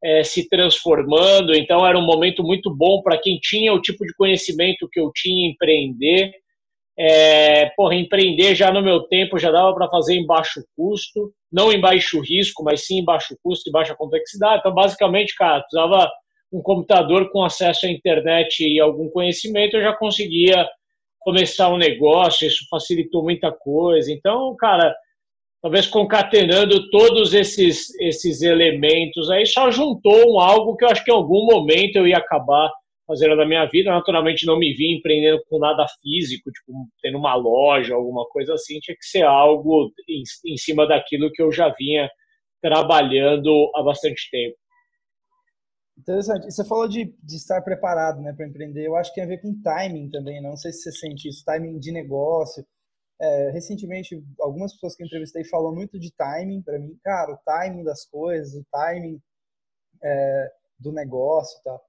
é, 0.02 0.22
se 0.22 0.48
transformando, 0.48 1.52
então 1.54 1.84
era 1.84 1.98
um 1.98 2.04
momento 2.04 2.44
muito 2.44 2.72
bom 2.72 3.02
para 3.02 3.18
quem 3.18 3.38
tinha 3.40 3.72
o 3.72 3.80
tipo 3.80 4.04
de 4.04 4.14
conhecimento 4.14 4.88
que 4.90 5.00
eu 5.00 5.10
tinha 5.12 5.50
empreender. 5.50 6.32
É, 6.98 7.66
porra, 7.76 7.94
empreender 7.94 8.54
já 8.54 8.72
no 8.72 8.80
meu 8.80 9.00
tempo 9.02 9.38
já 9.38 9.50
dava 9.50 9.74
para 9.74 9.88
fazer 9.90 10.14
em 10.14 10.24
baixo 10.24 10.64
custo, 10.76 11.32
não 11.52 11.72
em 11.72 11.80
baixo 11.80 12.20
risco, 12.20 12.62
mas 12.64 12.86
sim 12.86 13.00
em 13.00 13.04
baixo 13.04 13.36
custo 13.42 13.68
e 13.68 13.72
baixa 13.72 13.96
complexidade. 13.96 14.60
Então, 14.60 14.72
basicamente, 14.72 15.34
cara, 15.34 15.60
precisava 15.60 16.10
um 16.52 16.62
computador 16.62 17.30
com 17.30 17.42
acesso 17.42 17.86
à 17.86 17.90
internet 17.90 18.60
e 18.62 18.80
algum 18.80 19.10
conhecimento, 19.10 19.76
eu 19.76 19.82
já 19.82 19.92
conseguia 19.92 20.66
começar 21.26 21.68
um 21.70 21.76
negócio, 21.76 22.46
isso 22.46 22.64
facilitou 22.70 23.24
muita 23.24 23.50
coisa. 23.50 24.12
Então, 24.12 24.54
cara, 24.54 24.94
talvez 25.60 25.88
concatenando 25.88 26.88
todos 26.88 27.34
esses, 27.34 27.92
esses 28.00 28.42
elementos 28.42 29.28
aí, 29.28 29.44
só 29.44 29.68
juntou 29.72 30.32
um 30.32 30.38
algo 30.38 30.76
que 30.76 30.84
eu 30.84 30.88
acho 30.88 31.04
que 31.04 31.10
em 31.10 31.14
algum 31.14 31.44
momento 31.44 31.96
eu 31.96 32.06
ia 32.06 32.18
acabar 32.18 32.70
fazendo 33.08 33.34
na 33.34 33.44
minha 33.44 33.64
vida. 33.66 33.90
Naturalmente, 33.90 34.46
não 34.46 34.56
me 34.56 34.72
vi 34.72 34.96
empreendendo 34.96 35.42
com 35.50 35.58
nada 35.58 35.84
físico, 36.00 36.48
tipo, 36.52 36.72
tendo 37.02 37.18
uma 37.18 37.34
loja, 37.34 37.96
alguma 37.96 38.24
coisa 38.26 38.54
assim. 38.54 38.78
Tinha 38.78 38.96
que 38.96 39.04
ser 39.04 39.24
algo 39.24 39.90
em, 40.08 40.22
em 40.52 40.56
cima 40.56 40.86
daquilo 40.86 41.32
que 41.32 41.42
eu 41.42 41.50
já 41.50 41.74
vinha 41.76 42.08
trabalhando 42.62 43.68
há 43.74 43.82
bastante 43.82 44.30
tempo. 44.30 44.56
Interessante. 45.98 46.44
Você 46.44 46.64
falou 46.64 46.88
de, 46.88 47.06
de 47.22 47.36
estar 47.36 47.60
preparado 47.62 48.20
né, 48.20 48.32
para 48.32 48.46
empreender. 48.46 48.86
Eu 48.86 48.96
acho 48.96 49.10
que 49.10 49.16
tem 49.16 49.24
a 49.24 49.28
ver 49.28 49.40
com 49.40 49.60
timing 49.62 50.10
também. 50.10 50.42
Não 50.42 50.56
sei 50.56 50.72
se 50.72 50.82
você 50.82 50.92
sente 50.92 51.28
isso, 51.28 51.44
timing 51.44 51.78
de 51.78 51.92
negócio. 51.92 52.66
É, 53.20 53.50
recentemente, 53.50 54.22
algumas 54.40 54.72
pessoas 54.74 54.94
que 54.94 55.02
eu 55.02 55.06
entrevistei 55.06 55.44
falam 55.44 55.74
muito 55.74 55.98
de 55.98 56.12
timing 56.12 56.62
para 56.62 56.78
mim. 56.78 56.98
Cara, 57.02 57.32
o 57.32 57.38
timing 57.38 57.84
das 57.84 58.04
coisas, 58.06 58.54
o 58.54 58.64
timing 58.70 59.20
é, 60.02 60.52
do 60.78 60.92
negócio 60.92 61.58
e 61.60 61.62
tal 61.64 61.82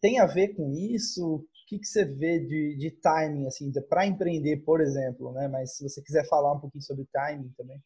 tem 0.00 0.18
a 0.18 0.26
ver 0.26 0.54
com 0.54 0.70
isso? 0.72 1.36
O 1.36 1.46
que, 1.68 1.78
que 1.78 1.86
você 1.86 2.04
vê 2.04 2.40
de, 2.40 2.76
de 2.78 2.90
timing, 2.92 3.46
assim, 3.46 3.70
para 3.88 4.06
empreender, 4.06 4.58
por 4.64 4.80
exemplo, 4.80 5.32
né? 5.32 5.48
Mas 5.48 5.76
se 5.76 5.82
você 5.88 6.02
quiser 6.02 6.26
falar 6.28 6.52
um 6.54 6.60
pouquinho 6.60 6.82
sobre 6.82 7.06
timing 7.12 7.52
também. 7.56 7.82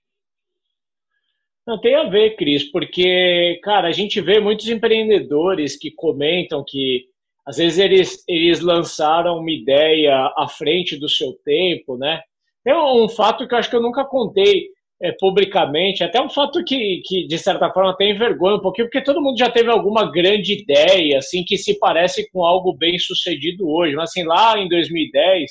Não, 1.66 1.80
tem 1.80 1.94
a 1.94 2.04
ver, 2.08 2.36
Cris, 2.36 2.70
porque, 2.70 3.60
cara, 3.62 3.88
a 3.88 3.92
gente 3.92 4.20
vê 4.20 4.40
muitos 4.40 4.68
empreendedores 4.68 5.76
que 5.78 5.92
comentam 5.92 6.64
que 6.66 7.06
às 7.46 7.56
vezes 7.56 7.78
eles, 7.78 8.24
eles 8.28 8.60
lançaram 8.60 9.38
uma 9.38 9.50
ideia 9.50 10.32
à 10.36 10.48
frente 10.48 10.96
do 10.96 11.08
seu 11.08 11.32
tempo, 11.44 11.96
né? 11.96 12.20
Tem 12.64 12.74
um 12.74 13.08
fato 13.08 13.46
que 13.46 13.54
eu 13.54 13.58
acho 13.58 13.70
que 13.70 13.76
eu 13.76 13.82
nunca 13.82 14.04
contei 14.04 14.68
é, 15.02 15.12
publicamente, 15.18 16.04
até 16.04 16.20
um 16.20 16.30
fato 16.30 16.62
que, 16.64 17.00
que, 17.04 17.26
de 17.26 17.38
certa 17.38 17.70
forma, 17.72 17.96
tem 17.96 18.16
vergonha 18.16 18.56
um 18.56 18.60
pouquinho, 18.60 18.86
porque 18.86 19.02
todo 19.02 19.20
mundo 19.20 19.36
já 19.38 19.50
teve 19.50 19.68
alguma 19.70 20.10
grande 20.10 20.62
ideia, 20.62 21.18
assim, 21.18 21.44
que 21.44 21.58
se 21.58 21.78
parece 21.78 22.30
com 22.30 22.44
algo 22.44 22.72
bem 22.76 22.98
sucedido 22.98 23.68
hoje. 23.68 23.96
Mas, 23.96 24.10
assim, 24.10 24.24
lá 24.24 24.56
em 24.58 24.68
2010, 24.68 25.50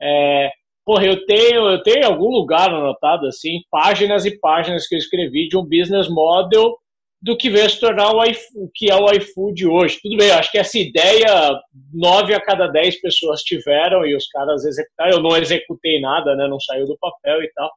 é, 0.00 0.50
porra, 0.84 1.06
eu 1.06 1.24
tenho, 1.26 1.68
eu 1.70 1.82
tenho 1.82 2.06
algum 2.06 2.28
lugar 2.28 2.68
anotado, 2.68 3.26
assim, 3.26 3.60
páginas 3.70 4.24
e 4.24 4.38
páginas 4.38 4.86
que 4.86 4.94
eu 4.94 4.98
escrevi 4.98 5.48
de 5.48 5.56
um 5.56 5.62
business 5.62 6.08
model 6.08 6.76
do 7.20 7.36
que 7.36 7.48
veio 7.48 7.70
se 7.70 7.78
tornar 7.78 8.10
o, 8.12 8.20
o 8.20 8.70
que 8.74 8.90
é 8.90 8.96
o 8.96 9.12
iFood 9.12 9.66
hoje. 9.66 10.00
Tudo 10.02 10.16
bem, 10.16 10.32
acho 10.32 10.50
que 10.50 10.58
essa 10.58 10.76
ideia, 10.76 11.56
nove 11.94 12.34
a 12.34 12.40
cada 12.40 12.66
dez 12.66 13.00
pessoas 13.00 13.42
tiveram 13.42 14.04
e 14.04 14.16
os 14.16 14.26
caras 14.26 14.64
executaram. 14.64 15.12
Eu 15.12 15.22
não 15.22 15.36
executei 15.36 16.00
nada, 16.00 16.34
né, 16.34 16.48
não 16.48 16.58
saiu 16.58 16.84
do 16.84 16.98
papel 16.98 17.42
e 17.44 17.52
tal. 17.52 17.70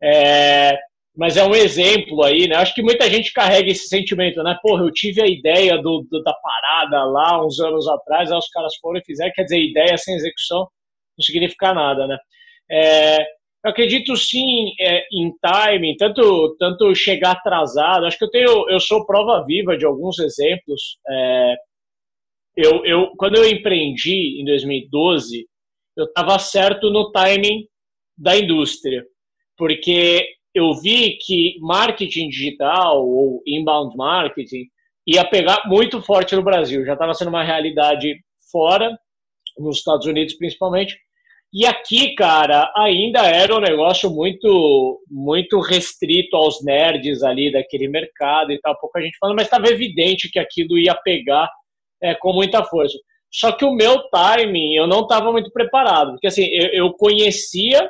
É, 0.00 0.78
mas 1.16 1.36
é 1.36 1.44
um 1.44 1.56
exemplo 1.56 2.22
aí, 2.22 2.46
né? 2.46 2.54
Acho 2.54 2.72
que 2.72 2.82
muita 2.82 3.10
gente 3.10 3.32
carrega 3.32 3.68
esse 3.68 3.88
sentimento, 3.88 4.40
né? 4.44 4.56
Porra, 4.62 4.84
eu 4.84 4.92
tive 4.92 5.20
a 5.20 5.26
ideia 5.26 5.76
do, 5.78 6.06
do, 6.08 6.22
da 6.22 6.32
parada 6.34 7.04
lá 7.04 7.44
uns 7.44 7.58
anos 7.58 7.88
atrás, 7.88 8.30
aí 8.30 8.38
os 8.38 8.48
caras 8.50 8.76
foram 8.80 9.00
e 9.00 9.04
fizeram, 9.04 9.32
quer 9.34 9.42
dizer, 9.42 9.58
ideia 9.58 9.98
sem 9.98 10.14
execução 10.14 10.68
não 11.18 11.24
significa 11.24 11.74
nada, 11.74 12.06
né? 12.06 12.18
É, 12.70 13.22
eu 13.64 13.70
acredito 13.70 14.16
sim 14.16 14.72
é, 14.80 15.04
em 15.12 15.32
timing, 15.42 15.96
tanto, 15.96 16.56
tanto 16.58 16.94
chegar 16.94 17.32
atrasado. 17.32 18.06
Acho 18.06 18.18
que 18.18 18.24
eu 18.24 18.30
tenho, 18.30 18.70
eu 18.70 18.80
sou 18.80 19.04
prova 19.06 19.44
viva 19.44 19.76
de 19.76 19.84
alguns 19.84 20.18
exemplos. 20.18 20.98
É, 21.08 21.54
eu, 22.56 22.84
eu, 22.84 23.12
quando 23.16 23.36
eu 23.36 23.48
empreendi 23.48 24.40
em 24.40 24.44
2012, 24.44 25.46
eu 25.96 26.04
estava 26.04 26.38
certo 26.38 26.90
no 26.90 27.10
timing 27.12 27.66
da 28.16 28.36
indústria 28.36 29.04
porque 29.58 30.24
eu 30.54 30.72
vi 30.74 31.18
que 31.18 31.58
marketing 31.60 32.28
digital 32.28 33.04
ou 33.06 33.42
inbound 33.44 33.94
marketing 33.96 34.64
ia 35.06 35.28
pegar 35.28 35.64
muito 35.66 36.00
forte 36.00 36.36
no 36.36 36.42
Brasil. 36.42 36.86
Já 36.86 36.92
estava 36.92 37.12
sendo 37.12 37.28
uma 37.28 37.42
realidade 37.42 38.14
fora, 38.50 38.96
nos 39.58 39.78
Estados 39.78 40.06
Unidos 40.06 40.34
principalmente. 40.34 40.96
E 41.52 41.64
aqui, 41.66 42.14
cara, 42.14 42.70
ainda 42.76 43.20
era 43.20 43.54
um 43.56 43.60
negócio 43.60 44.10
muito 44.10 45.00
muito 45.10 45.60
restrito 45.60 46.36
aos 46.36 46.62
nerds 46.62 47.22
ali 47.22 47.50
daquele 47.50 47.88
mercado 47.88 48.52
e 48.52 48.60
tal, 48.60 48.78
pouca 48.78 49.00
gente 49.00 49.16
falando, 49.18 49.36
mas 49.36 49.46
estava 49.46 49.68
evidente 49.68 50.30
que 50.30 50.38
aquilo 50.38 50.78
ia 50.78 50.94
pegar 50.94 51.48
é, 52.02 52.14
com 52.14 52.32
muita 52.32 52.62
força. 52.64 52.98
Só 53.32 53.52
que 53.52 53.64
o 53.64 53.72
meu 53.72 53.98
timing, 54.10 54.74
eu 54.74 54.86
não 54.86 55.02
estava 55.02 55.32
muito 55.32 55.50
preparado, 55.50 56.12
porque 56.12 56.26
assim, 56.26 56.46
eu, 56.52 56.86
eu 56.86 56.92
conhecia 56.94 57.88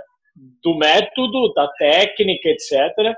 do 0.63 0.77
método, 0.77 1.53
da 1.55 1.69
técnica, 1.79 2.49
etc. 2.49 3.17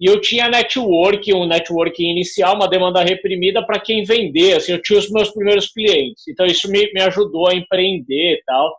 E 0.00 0.06
eu 0.06 0.20
tinha 0.20 0.48
network, 0.48 1.32
um 1.34 1.46
network 1.46 2.02
inicial, 2.02 2.54
uma 2.54 2.68
demanda 2.68 3.02
reprimida 3.02 3.64
para 3.64 3.80
quem 3.80 4.04
vender. 4.04 4.56
Assim, 4.56 4.72
eu 4.72 4.82
tinha 4.82 4.98
os 4.98 5.10
meus 5.10 5.30
primeiros 5.30 5.72
clientes. 5.72 6.28
Então, 6.28 6.46
isso 6.46 6.70
me, 6.70 6.90
me 6.92 7.00
ajudou 7.02 7.48
a 7.48 7.54
empreender 7.54 8.34
e 8.34 8.42
tal, 8.46 8.76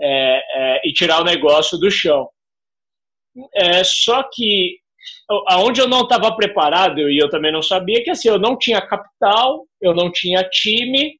é, 0.00 0.42
é, 0.78 0.88
e 0.88 0.92
tirar 0.92 1.20
o 1.20 1.24
negócio 1.24 1.78
do 1.78 1.90
chão. 1.90 2.28
É, 3.54 3.84
só 3.84 4.22
que 4.32 4.78
aonde 5.48 5.80
eu 5.80 5.88
não 5.88 6.02
estava 6.02 6.34
preparado, 6.34 7.08
e 7.10 7.18
eu 7.18 7.28
também 7.28 7.52
não 7.52 7.62
sabia, 7.62 8.02
que 8.02 8.10
assim, 8.10 8.28
eu 8.28 8.38
não 8.38 8.56
tinha 8.56 8.80
capital, 8.80 9.64
eu 9.80 9.94
não 9.94 10.10
tinha 10.10 10.42
time, 10.44 11.16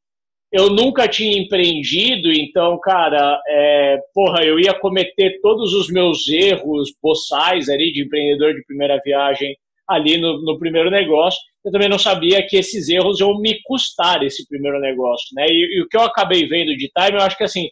eu 0.52 0.70
nunca 0.70 1.08
tinha 1.08 1.36
empreendido, 1.36 2.32
então, 2.32 2.78
cara, 2.80 3.40
é, 3.48 3.98
porra, 4.14 4.44
eu 4.44 4.58
ia 4.58 4.72
cometer 4.74 5.40
todos 5.42 5.74
os 5.74 5.90
meus 5.90 6.28
erros 6.28 6.92
boçais 7.02 7.68
ali 7.68 7.92
de 7.92 8.02
empreendedor 8.04 8.54
de 8.54 8.64
primeira 8.64 9.00
viagem 9.04 9.56
ali 9.88 10.18
no, 10.18 10.42
no, 10.42 10.58
primeiro 10.58 10.90
negócio. 10.90 11.40
Eu 11.64 11.72
também 11.72 11.88
não 11.88 11.98
sabia 11.98 12.46
que 12.46 12.56
esses 12.56 12.88
erros 12.88 13.20
iam 13.20 13.38
me 13.40 13.60
custar 13.64 14.22
esse 14.22 14.46
primeiro 14.48 14.80
negócio, 14.80 15.28
né? 15.34 15.46
E, 15.48 15.78
e 15.78 15.82
o 15.82 15.88
que 15.88 15.96
eu 15.96 16.02
acabei 16.02 16.46
vendo 16.48 16.76
de 16.76 16.88
time, 16.88 17.18
eu 17.18 17.22
acho 17.24 17.36
que 17.36 17.44
assim, 17.44 17.68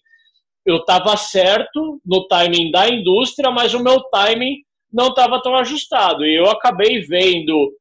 eu 0.64 0.76
estava 0.76 1.16
certo 1.16 2.00
no 2.04 2.26
timing 2.26 2.70
da 2.70 2.88
indústria, 2.88 3.50
mas 3.50 3.74
o 3.74 3.82
meu 3.82 4.00
timing 4.04 4.56
não 4.92 5.08
estava 5.08 5.42
tão 5.42 5.54
ajustado. 5.56 6.24
E 6.24 6.36
eu 6.36 6.46
acabei 6.46 7.00
vendo 7.00 7.72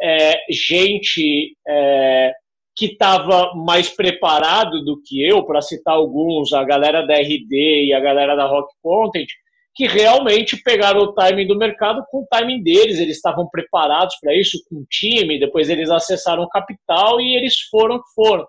é, 0.00 0.38
gente 0.50 1.56
é, 1.68 2.32
que 2.76 2.86
estava 2.86 3.54
mais 3.54 3.90
preparado 3.90 4.82
do 4.84 5.00
que 5.02 5.22
eu, 5.22 5.44
para 5.44 5.60
citar 5.60 5.94
alguns, 5.94 6.52
a 6.52 6.64
galera 6.64 7.06
da 7.06 7.14
RD 7.14 7.86
e 7.86 7.92
a 7.92 8.00
galera 8.00 8.34
da 8.34 8.46
Rock 8.46 8.72
Content, 8.82 9.28
que 9.74 9.86
realmente 9.86 10.56
pegaram 10.62 11.00
o 11.00 11.12
timing 11.12 11.46
do 11.46 11.56
mercado 11.56 12.02
com 12.10 12.22
o 12.22 12.26
timing 12.30 12.62
deles, 12.62 12.98
eles 12.98 13.16
estavam 13.16 13.48
preparados 13.48 14.16
para 14.20 14.34
isso, 14.34 14.58
com 14.68 14.76
o 14.76 14.86
time, 14.88 15.38
depois 15.38 15.68
eles 15.68 15.90
acessaram 15.90 16.42
o 16.42 16.48
capital 16.48 17.20
e 17.20 17.36
eles 17.36 17.60
foram 17.70 17.98
que 17.98 18.14
foram. 18.14 18.46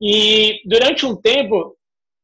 E 0.00 0.60
durante 0.64 1.06
um 1.06 1.14
tempo 1.14 1.76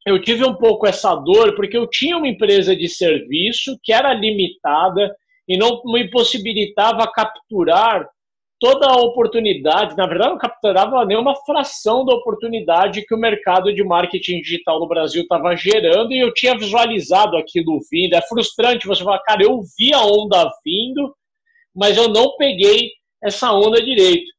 eu 0.08 0.20
tive 0.20 0.44
um 0.44 0.54
pouco 0.54 0.86
essa 0.86 1.14
dor, 1.14 1.54
porque 1.54 1.76
eu 1.76 1.88
tinha 1.88 2.16
uma 2.16 2.28
empresa 2.28 2.74
de 2.74 2.88
serviço 2.88 3.78
que 3.82 3.92
era 3.92 4.12
limitada 4.12 5.14
e 5.46 5.56
não 5.56 5.82
me 5.84 6.10
possibilitava 6.10 7.10
capturar 7.10 8.08
toda 8.60 8.86
a 8.86 8.96
oportunidade, 8.96 9.96
na 9.96 10.06
verdade 10.06 10.30
não 10.30 10.38
capturava 10.38 11.04
nenhuma 11.04 11.34
fração 11.46 12.04
da 12.04 12.14
oportunidade 12.14 13.04
que 13.06 13.14
o 13.14 13.18
mercado 13.18 13.72
de 13.72 13.84
marketing 13.84 14.40
digital 14.40 14.80
no 14.80 14.88
Brasil 14.88 15.22
estava 15.22 15.54
gerando 15.56 16.12
e 16.12 16.18
eu 16.18 16.34
tinha 16.34 16.58
visualizado 16.58 17.36
aquilo 17.36 17.78
vindo. 17.90 18.14
É 18.14 18.22
frustrante 18.22 18.86
você 18.86 19.04
falar, 19.04 19.20
cara, 19.20 19.44
eu 19.44 19.60
vi 19.78 19.94
a 19.94 20.02
onda 20.02 20.50
vindo, 20.64 21.14
mas 21.74 21.96
eu 21.96 22.08
não 22.08 22.36
peguei 22.36 22.90
essa 23.22 23.52
onda 23.52 23.80
direito. 23.80 24.30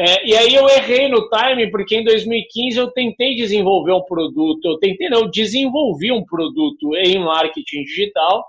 É, 0.00 0.26
e 0.26 0.34
aí 0.34 0.54
eu 0.54 0.66
errei 0.66 1.08
no 1.08 1.28
timing, 1.28 1.70
porque 1.70 1.94
em 1.94 2.02
2015 2.02 2.78
eu 2.78 2.90
tentei 2.90 3.34
desenvolver 3.34 3.92
um 3.92 4.02
produto, 4.02 4.64
eu 4.64 4.78
tentei 4.78 5.10
não, 5.10 5.20
eu 5.20 5.30
desenvolvi 5.30 6.10
um 6.10 6.24
produto 6.24 6.96
em 6.96 7.18
marketing 7.18 7.82
digital, 7.82 8.46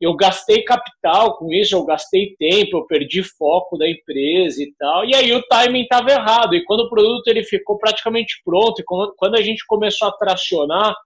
eu 0.00 0.16
gastei 0.16 0.64
capital 0.64 1.36
com 1.36 1.52
isso, 1.52 1.76
eu 1.76 1.84
gastei 1.84 2.34
tempo, 2.36 2.78
eu 2.78 2.86
perdi 2.86 3.22
foco 3.22 3.78
da 3.78 3.88
empresa 3.88 4.60
e 4.60 4.74
tal. 4.76 5.04
E 5.04 5.14
aí 5.14 5.32
o 5.32 5.42
timing 5.42 5.82
estava 5.82 6.10
errado. 6.10 6.56
E 6.56 6.64
quando 6.64 6.80
o 6.80 6.90
produto 6.90 7.28
ele 7.28 7.44
ficou 7.44 7.78
praticamente 7.78 8.40
pronto, 8.44 8.80
e 8.80 8.84
quando 9.16 9.36
a 9.36 9.42
gente 9.42 9.64
começou 9.68 10.08
a 10.08 10.12
tracionar, 10.12 10.96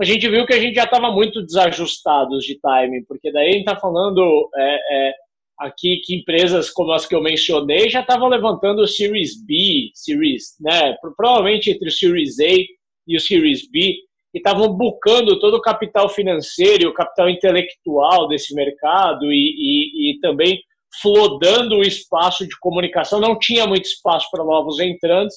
a 0.00 0.04
gente 0.04 0.28
viu 0.28 0.46
que 0.46 0.54
a 0.54 0.60
gente 0.60 0.74
já 0.74 0.84
estava 0.84 1.12
muito 1.12 1.44
desajustados 1.44 2.42
de 2.44 2.58
timing, 2.58 3.04
porque 3.04 3.30
daí 3.30 3.50
a 3.50 3.52
gente 3.52 3.68
está 3.68 3.76
falando 3.76 4.50
é, 4.56 5.08
é, 5.08 5.14
aqui 5.58 6.00
que 6.04 6.16
empresas 6.16 6.70
como 6.70 6.92
as 6.92 7.06
que 7.06 7.14
eu 7.14 7.22
mencionei 7.22 7.88
já 7.88 8.00
estavam 8.00 8.28
levantando 8.28 8.82
o 8.82 8.86
Series 8.86 9.42
B, 9.44 9.90
Series, 9.94 10.54
né? 10.60 10.94
Provavelmente 11.16 11.70
entre 11.70 11.88
o 11.88 11.92
Series 11.92 12.38
A 12.40 12.52
e 13.06 13.16
o 13.16 13.20
Series 13.20 13.68
B 13.70 13.96
que 14.32 14.38
estavam 14.38 14.68
bucando 14.68 15.38
todo 15.40 15.54
o 15.54 15.62
capital 15.62 16.08
financeiro 16.08 16.82
e 16.82 16.86
o 16.86 16.94
capital 16.94 17.30
intelectual 17.30 18.28
desse 18.28 18.54
mercado 18.54 19.32
e, 19.32 19.36
e, 19.36 20.10
e 20.10 20.20
também 20.20 20.60
flodando 21.00 21.76
o 21.76 21.82
espaço 21.82 22.46
de 22.46 22.58
comunicação. 22.60 23.20
Não 23.20 23.38
tinha 23.38 23.66
muito 23.66 23.84
espaço 23.84 24.28
para 24.30 24.44
novos 24.44 24.78
entrantes. 24.78 25.36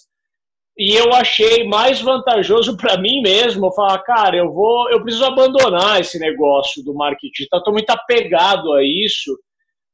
E 0.77 0.95
eu 0.95 1.13
achei 1.13 1.65
mais 1.65 1.99
vantajoso 1.99 2.77
para 2.77 2.97
mim 2.97 3.21
mesmo 3.21 3.71
falar, 3.73 3.99
cara, 3.99 4.37
eu 4.37 4.51
vou, 4.51 4.89
eu 4.89 5.01
preciso 5.01 5.25
abandonar 5.25 5.99
esse 5.99 6.17
negócio 6.17 6.83
do 6.83 6.93
marketing. 6.93 7.43
Estou 7.43 7.73
muito 7.73 7.89
apegado 7.89 8.71
a 8.73 8.83
isso 8.83 9.37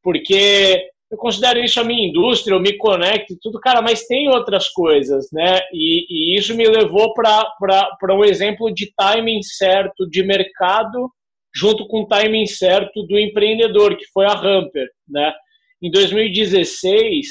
porque 0.06 0.88
eu 1.10 1.18
considero 1.18 1.60
isso 1.60 1.80
a 1.80 1.84
minha 1.84 2.08
indústria, 2.08 2.54
eu 2.54 2.60
me 2.60 2.78
conecto 2.78 3.36
tudo, 3.42 3.60
cara, 3.60 3.82
mas 3.82 4.06
tem 4.06 4.30
outras 4.30 4.70
coisas, 4.70 5.28
né? 5.34 5.62
E, 5.74 6.06
e 6.08 6.38
isso 6.38 6.56
me 6.56 6.68
levou 6.68 7.12
para 7.16 8.16
um 8.16 8.24
exemplo 8.24 8.72
de 8.72 8.94
timing 8.96 9.42
certo 9.42 10.08
de 10.08 10.22
mercado 10.22 11.10
junto 11.56 11.88
com 11.88 12.02
o 12.02 12.08
timing 12.08 12.46
certo 12.46 13.02
do 13.08 13.18
empreendedor, 13.18 13.98
que 13.98 14.06
foi 14.14 14.26
a 14.26 14.34
Hamper, 14.34 14.88
né? 15.10 15.34
Em 15.82 15.90
2016, 15.90 17.28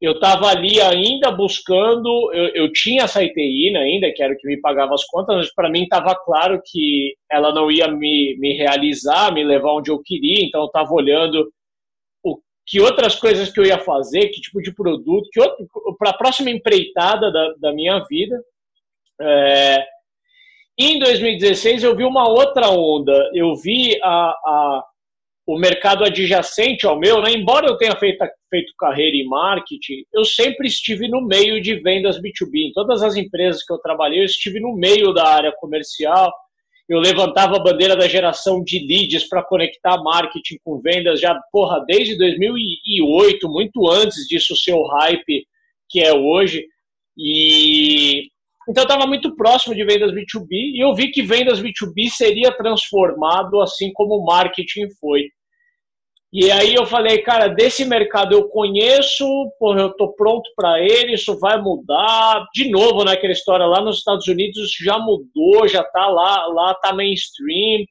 eu 0.00 0.12
estava 0.12 0.48
ali 0.48 0.80
ainda 0.80 1.32
buscando, 1.32 2.30
eu, 2.32 2.48
eu 2.54 2.72
tinha 2.72 3.04
essa 3.04 3.24
ITI 3.24 3.76
ainda, 3.76 4.12
que 4.14 4.22
era 4.22 4.32
o 4.32 4.36
que 4.36 4.46
me 4.46 4.60
pagava 4.60 4.94
as 4.94 5.04
contas, 5.06 5.36
mas 5.36 5.54
para 5.54 5.70
mim 5.70 5.84
estava 5.84 6.14
claro 6.14 6.60
que 6.64 7.14
ela 7.32 7.52
não 7.52 7.68
ia 7.68 7.88
me, 7.88 8.36
me 8.38 8.56
realizar, 8.56 9.32
me 9.32 9.42
levar 9.42 9.72
onde 9.72 9.90
eu 9.90 10.00
queria, 10.04 10.44
então 10.44 10.60
eu 10.60 10.66
estava 10.66 10.92
olhando 10.92 11.50
que 12.66 12.80
outras 12.80 13.14
coisas 13.14 13.50
que 13.50 13.60
eu 13.60 13.64
ia 13.64 13.78
fazer, 13.78 14.28
que 14.28 14.40
tipo 14.40 14.60
de 14.60 14.74
produto, 14.74 15.28
que 15.32 15.40
para 15.98 16.10
a 16.10 16.16
próxima 16.16 16.50
empreitada 16.50 17.30
da, 17.30 17.54
da 17.60 17.72
minha 17.72 18.02
vida. 18.08 18.42
É, 19.20 19.84
em 20.78 20.98
2016 20.98 21.84
eu 21.84 21.96
vi 21.96 22.04
uma 22.04 22.28
outra 22.28 22.68
onda, 22.70 23.30
eu 23.32 23.54
vi 23.54 23.98
a, 24.02 24.30
a 24.30 24.84
o 25.46 25.56
mercado 25.56 26.04
adjacente 26.04 26.86
ao 26.86 26.98
meu, 26.98 27.22
né? 27.22 27.30
embora 27.30 27.68
eu 27.68 27.78
tenha 27.78 27.94
feito, 27.96 28.18
feito 28.50 28.72
carreira 28.76 29.16
em 29.16 29.28
marketing, 29.28 30.04
eu 30.12 30.24
sempre 30.24 30.66
estive 30.66 31.06
no 31.06 31.20
meio 31.20 31.62
de 31.62 31.76
vendas 31.76 32.20
B2B. 32.20 32.68
Em 32.68 32.72
todas 32.72 33.00
as 33.00 33.14
empresas 33.14 33.64
que 33.64 33.72
eu 33.72 33.78
trabalhei, 33.78 34.20
eu 34.20 34.24
estive 34.24 34.58
no 34.58 34.74
meio 34.74 35.12
da 35.12 35.28
área 35.28 35.52
comercial. 35.52 36.32
Eu 36.88 37.00
levantava 37.00 37.56
a 37.56 37.62
bandeira 37.62 37.96
da 37.96 38.06
geração 38.06 38.62
de 38.62 38.78
leads 38.78 39.28
para 39.28 39.42
conectar 39.42 40.00
marketing 40.02 40.58
com 40.64 40.80
vendas 40.80 41.20
já, 41.20 41.36
porra, 41.50 41.84
desde 41.86 42.16
2008, 42.16 43.48
muito 43.48 43.88
antes 43.90 44.26
disso 44.28 44.54
ser 44.56 44.72
o 44.72 44.86
hype 44.86 45.46
que 45.88 46.00
é 46.00 46.14
hoje. 46.14 46.64
E 47.18 48.28
então 48.68 48.82
eu 48.82 48.88
estava 48.88 49.06
muito 49.06 49.34
próximo 49.36 49.74
de 49.74 49.84
vendas 49.84 50.12
B2B 50.12 50.48
e 50.50 50.82
eu 50.82 50.92
vi 50.92 51.10
que 51.10 51.22
vendas 51.22 51.60
B2B 51.60 52.08
seria 52.10 52.50
transformado 52.56 53.60
assim 53.60 53.92
como 53.92 54.24
marketing 54.24 54.88
foi. 55.00 55.30
E 56.32 56.50
aí 56.50 56.74
eu 56.74 56.84
falei, 56.84 57.18
cara, 57.18 57.48
desse 57.48 57.84
mercado 57.84 58.34
eu 58.34 58.48
conheço, 58.48 59.24
porra, 59.58 59.80
eu 59.80 59.90
tô 59.96 60.12
pronto 60.12 60.50
para 60.56 60.80
ele, 60.82 61.14
isso 61.14 61.38
vai 61.38 61.60
mudar. 61.60 62.44
De 62.52 62.68
novo, 62.68 63.04
naquela 63.04 63.28
né, 63.28 63.32
história 63.32 63.64
lá 63.64 63.80
nos 63.80 63.98
Estados 63.98 64.26
Unidos 64.26 64.70
já 64.80 64.98
mudou, 64.98 65.68
já 65.68 65.84
tá 65.84 66.06
lá, 66.08 66.46
lá 66.46 66.74
tá 66.74 66.92
mainstream. 66.92 67.84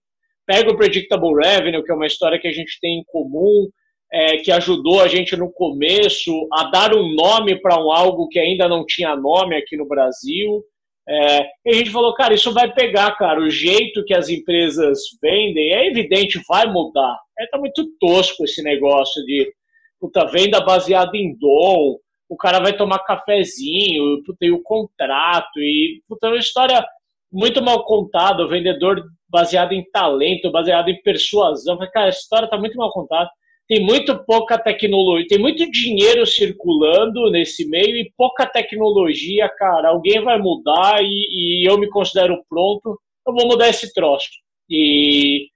Pega 0.46 0.70
o 0.70 0.78
Predictable 0.78 1.34
Revenue, 1.34 1.84
que 1.84 1.92
é 1.92 1.96
uma 1.96 2.06
história 2.06 2.40
que 2.40 2.48
a 2.48 2.52
gente 2.52 2.78
tem 2.80 3.00
em 3.00 3.04
comum, 3.06 3.68
é, 4.12 4.38
que 4.38 4.52
ajudou 4.52 5.02
a 5.02 5.08
gente 5.08 5.36
no 5.36 5.52
começo 5.52 6.48
a 6.54 6.66
dar 6.66 6.94
um 6.94 7.16
nome 7.16 7.60
para 7.60 7.82
um 7.84 7.92
algo 7.92 8.28
que 8.28 8.38
ainda 8.38 8.68
não 8.68 8.86
tinha 8.86 9.16
nome 9.16 9.56
aqui 9.56 9.76
no 9.76 9.88
Brasil. 9.88 10.64
É, 11.08 11.44
e 11.66 11.70
a 11.70 11.74
gente 11.74 11.92
falou, 11.92 12.14
cara, 12.16 12.34
isso 12.34 12.52
vai 12.52 12.72
pegar, 12.74 13.16
cara. 13.16 13.40
O 13.40 13.50
jeito 13.50 14.04
que 14.06 14.14
as 14.14 14.30
empresas 14.30 15.00
vendem 15.22 15.74
é 15.74 15.88
evidente, 15.88 16.42
vai 16.48 16.66
mudar. 16.72 17.20
É 17.38 17.48
tá 17.48 17.58
muito 17.58 17.86
tosco 18.00 18.44
esse 18.44 18.64
negócio 18.64 19.24
de 19.26 19.52
puta, 20.00 20.26
venda 20.26 20.60
baseada 20.62 21.16
em 21.16 21.38
dom. 21.38 21.98
O 22.28 22.36
cara 22.36 22.60
vai 22.60 22.76
tomar 22.76 23.00
cafezinho, 23.00 24.24
e 24.42 24.52
o 24.52 24.64
contrato, 24.64 25.60
e 25.60 26.02
puta, 26.08 26.28
é 26.28 26.30
uma 26.32 26.40
história 26.40 26.84
muito 27.32 27.62
mal 27.62 27.86
contada. 27.86 28.44
O 28.44 28.50
vendedor 28.50 29.04
baseado 29.30 29.74
em 29.74 29.84
talento, 29.92 30.52
baseado 30.52 30.90
em 30.90 31.02
persuasão. 31.04 31.78
Cara, 31.94 32.08
essa 32.08 32.20
história 32.20 32.50
tá 32.50 32.58
muito 32.58 32.78
mal 32.78 32.92
contada 32.92 33.30
tem 33.68 33.84
muito 33.84 34.24
pouca 34.26 34.58
tecnologia, 34.60 35.28
tem 35.28 35.40
muito 35.40 35.70
dinheiro 35.72 36.26
circulando 36.26 37.32
nesse 37.32 37.68
meio 37.68 37.96
e 37.98 38.12
pouca 38.16 38.46
tecnologia, 38.46 39.50
cara. 39.50 39.90
Alguém 39.90 40.22
vai 40.22 40.38
mudar 40.38 41.04
e, 41.04 41.08
e 41.08 41.70
eu 41.70 41.78
me 41.78 41.90
considero 41.90 42.44
pronto, 42.48 43.00
eu 43.28 43.34
vou 43.34 43.48
mudar 43.48 43.70
esse 43.70 43.92
troço. 43.94 44.30
E, 44.70 45.48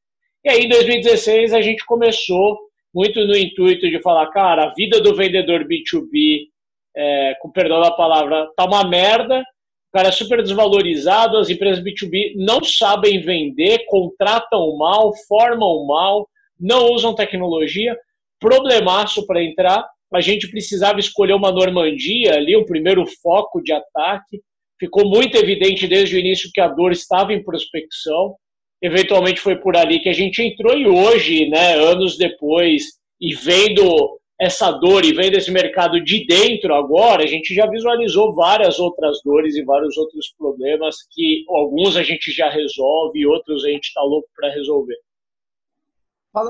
e 0.43 0.49
aí, 0.49 0.61
em 0.61 0.69
2016, 0.69 1.53
a 1.53 1.61
gente 1.61 1.85
começou 1.85 2.57
muito 2.93 3.19
no 3.25 3.37
intuito 3.37 3.87
de 3.87 4.01
falar, 4.01 4.27
cara, 4.31 4.65
a 4.65 4.73
vida 4.73 4.99
do 4.99 5.15
vendedor 5.15 5.65
B2B, 5.65 6.47
é, 6.95 7.35
com 7.39 7.51
perdão 7.51 7.79
da 7.79 7.91
palavra, 7.91 8.49
tá 8.55 8.65
uma 8.65 8.83
merda, 8.83 9.39
o 9.39 9.91
cara 9.91 10.09
é 10.09 10.11
super 10.11 10.41
desvalorizado, 10.41 11.37
as 11.37 11.49
empresas 11.49 11.83
B2B 11.83 12.33
não 12.35 12.63
sabem 12.63 13.21
vender, 13.21 13.85
contratam 13.87 14.75
mal, 14.77 15.11
formam 15.27 15.85
mal, 15.85 16.27
não 16.59 16.91
usam 16.91 17.15
tecnologia, 17.15 17.97
problemaço 18.39 19.25
para 19.25 19.43
entrar. 19.43 19.87
A 20.13 20.21
gente 20.21 20.49
precisava 20.49 20.99
escolher 20.99 21.33
uma 21.33 21.51
Normandia 21.51 22.35
ali, 22.35 22.55
o 22.55 22.65
primeiro 22.65 23.05
foco 23.21 23.61
de 23.61 23.71
ataque. 23.71 24.41
Ficou 24.79 25.07
muito 25.07 25.37
evidente 25.37 25.87
desde 25.87 26.15
o 26.15 26.19
início 26.19 26.49
que 26.53 26.61
a 26.61 26.67
dor 26.67 26.91
estava 26.91 27.33
em 27.33 27.43
prospecção. 27.43 28.35
Eventualmente 28.81 29.39
foi 29.41 29.57
por 29.57 29.75
ali 29.75 29.99
que 29.99 30.09
a 30.09 30.13
gente 30.13 30.41
entrou 30.41 30.75
e 30.75 30.87
hoje, 30.87 31.47
né, 31.49 31.75
anos 31.75 32.17
depois, 32.17 32.83
e 33.19 33.35
vendo 33.35 34.17
essa 34.39 34.71
dor 34.71 35.03
e 35.03 35.13
vendo 35.13 35.35
esse 35.35 35.51
mercado 35.51 36.01
de 36.01 36.25
dentro 36.25 36.73
agora, 36.73 37.23
a 37.23 37.27
gente 37.27 37.53
já 37.53 37.65
visualizou 37.67 38.33
várias 38.33 38.79
outras 38.79 39.21
dores 39.23 39.55
e 39.57 39.63
vários 39.63 39.97
outros 39.97 40.33
problemas 40.37 40.95
que 41.11 41.43
alguns 41.49 41.97
a 41.97 42.03
gente 42.03 42.31
já 42.31 42.49
resolve 42.49 43.19
e 43.19 43.27
outros 43.27 43.65
a 43.65 43.69
gente 43.69 43.87
está 43.87 44.01
louco 44.01 44.29
para 44.33 44.49
resolver 44.49 44.95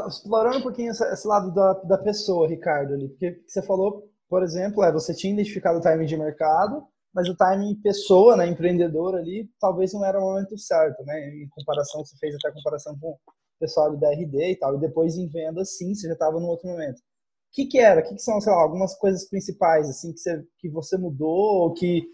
explorando 0.08 0.58
um 0.58 0.62
pouquinho 0.62 0.92
esse 0.92 1.28
lado 1.28 1.54
da, 1.54 1.74
da 1.74 1.98
pessoa, 1.98 2.48
Ricardo, 2.48 2.94
ali, 2.94 3.10
porque 3.10 3.42
você 3.48 3.62
falou, 3.62 4.10
por 4.28 4.44
exemplo, 4.44 4.84
é, 4.84 4.92
você 4.92 5.14
tinha 5.14 5.34
identificado 5.34 5.80
o 5.80 5.82
timing 5.82 6.06
de 6.06 6.18
mercado, 6.18 6.84
mas 7.14 7.28
o 7.28 7.36
timing 7.36 7.76
pessoa, 7.82 8.36
né, 8.36 8.48
empreendedor 8.48 9.16
ali, 9.16 9.50
talvez 9.60 9.94
não 9.94 10.06
era 10.06 10.20
o 10.20 10.22
momento 10.22 10.58
certo, 10.58 11.04
né, 11.04 11.30
em 11.30 11.48
comparação, 11.50 12.04
você 12.04 12.16
fez 12.18 12.36
até 12.36 12.52
comparação 12.52 12.98
com 13.00 13.12
o 13.12 13.18
pessoal 13.60 13.96
da 13.98 14.12
RD 14.12 14.52
e 14.52 14.56
tal, 14.58 14.76
e 14.76 14.80
depois 14.80 15.16
em 15.18 15.28
venda, 15.28 15.66
sim, 15.66 15.94
você 15.94 16.08
já 16.08 16.14
estava 16.14 16.40
no 16.40 16.48
outro 16.48 16.68
momento. 16.68 16.98
O 16.98 17.52
que 17.52 17.66
que 17.66 17.80
era? 17.80 18.02
O 18.02 18.04
que, 18.04 18.14
que 18.16 18.22
são, 18.22 18.40
sei 18.40 18.54
lá, 18.54 18.62
algumas 18.62 18.96
coisas 18.98 19.28
principais, 19.28 19.90
assim, 19.90 20.14
que 20.14 20.20
você, 20.20 20.44
que 20.60 20.70
você 20.70 20.98
mudou, 20.98 21.64
ou 21.64 21.74
que 21.74 22.08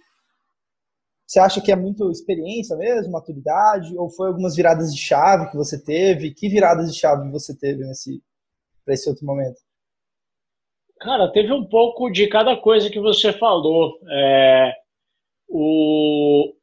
você 1.36 1.40
acha 1.42 1.62
que 1.62 1.72
é 1.72 1.76
muito 1.76 2.10
experiência 2.10 2.78
mesmo, 2.78 3.12
maturidade, 3.12 3.98
ou 3.98 4.10
foi 4.10 4.28
algumas 4.28 4.56
viradas 4.56 4.94
de 4.94 5.02
chave 5.02 5.50
que 5.50 5.58
você 5.58 5.84
teve? 5.84 6.34
Que 6.34 6.48
viradas 6.48 6.90
de 6.90 6.98
chave 6.98 7.30
você 7.30 7.54
teve 7.54 7.84
nesse 7.84 8.24
para 8.86 8.94
esse 8.94 9.10
outro 9.10 9.26
momento? 9.26 9.58
Cara, 11.02 11.30
teve 11.34 11.52
um 11.52 11.66
pouco 11.66 12.10
de 12.10 12.28
cada 12.28 12.56
coisa 12.56 12.90
que 12.90 13.02
você 13.02 13.34
falou. 13.34 14.00
É, 14.10 14.74
o, 15.50 16.54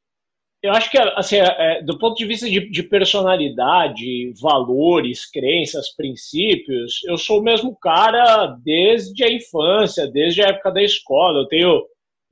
eu 0.63 0.73
acho 0.73 0.91
que, 0.91 0.97
assim, 0.99 1.37
é, 1.37 1.45
é, 1.59 1.83
do 1.83 1.99
ponto 1.99 2.17
de 2.17 2.25
vista 2.25 2.49
de, 2.49 2.71
de, 2.71 2.83
personalidade, 2.83 4.33
valores, 4.41 5.31
crenças, 5.31 5.95
princípios, 5.95 7.03
eu 7.05 7.19
sou 7.19 7.41
o 7.41 7.43
mesmo 7.43 7.77
cara 7.77 8.57
desde 8.65 9.23
a 9.23 9.31
infância, 9.31 10.11
desde 10.11 10.43
a 10.43 10.49
época 10.49 10.71
da 10.71 10.83
escola. 10.83 11.41
Eu 11.41 11.49
tenho 11.49 11.83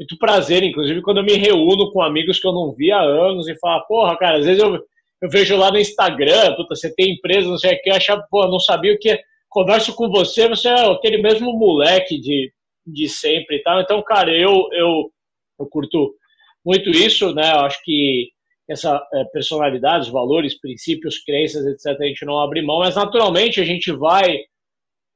muito 0.01 0.17
prazer, 0.17 0.63
inclusive, 0.63 1.03
quando 1.03 1.19
eu 1.19 1.25
me 1.25 1.35
reúno 1.35 1.93
com 1.93 2.01
amigos 2.01 2.41
que 2.41 2.47
eu 2.47 2.53
não 2.53 2.73
via 2.73 2.97
há 2.97 3.03
anos 3.03 3.47
e 3.47 3.59
falo, 3.59 3.85
porra, 3.87 4.17
cara, 4.17 4.39
às 4.39 4.47
vezes 4.47 4.63
eu, 4.63 4.83
eu 5.21 5.29
vejo 5.29 5.55
lá 5.59 5.71
no 5.71 5.79
Instagram, 5.79 6.57
puta, 6.57 6.75
você 6.75 6.93
tem 6.95 7.13
empresa, 7.13 7.47
não 7.47 7.59
sei 7.59 7.75
o 7.75 7.83
que, 7.83 7.91
eu 7.91 8.23
pô, 8.31 8.49
não 8.49 8.59
sabia 8.59 8.95
o 8.95 8.99
que. 8.99 9.21
Converso 9.51 9.95
com 9.95 10.09
você, 10.09 10.49
você 10.49 10.69
é 10.69 10.91
aquele 10.91 11.19
mesmo 11.19 11.53
moleque 11.53 12.19
de, 12.19 12.51
de 12.87 13.09
sempre 13.09 13.57
e 13.57 13.63
tal. 13.63 13.81
Então, 13.81 14.01
cara, 14.03 14.31
eu, 14.31 14.69
eu, 14.73 15.13
eu 15.59 15.67
curto 15.67 16.15
muito 16.65 16.89
isso, 16.89 17.35
né? 17.35 17.53
Eu 17.53 17.61
acho 17.61 17.83
que 17.85 18.31
essa 18.71 19.05
é, 19.13 19.25
personalidade, 19.25 20.11
valores, 20.11 20.59
princípios, 20.59 21.19
crenças, 21.19 21.67
etc., 21.67 22.01
a 22.01 22.05
gente 22.05 22.25
não 22.25 22.39
abre 22.39 22.63
mão, 22.63 22.79
mas 22.79 22.95
naturalmente 22.95 23.61
a 23.61 23.65
gente 23.65 23.91
vai 23.93 24.39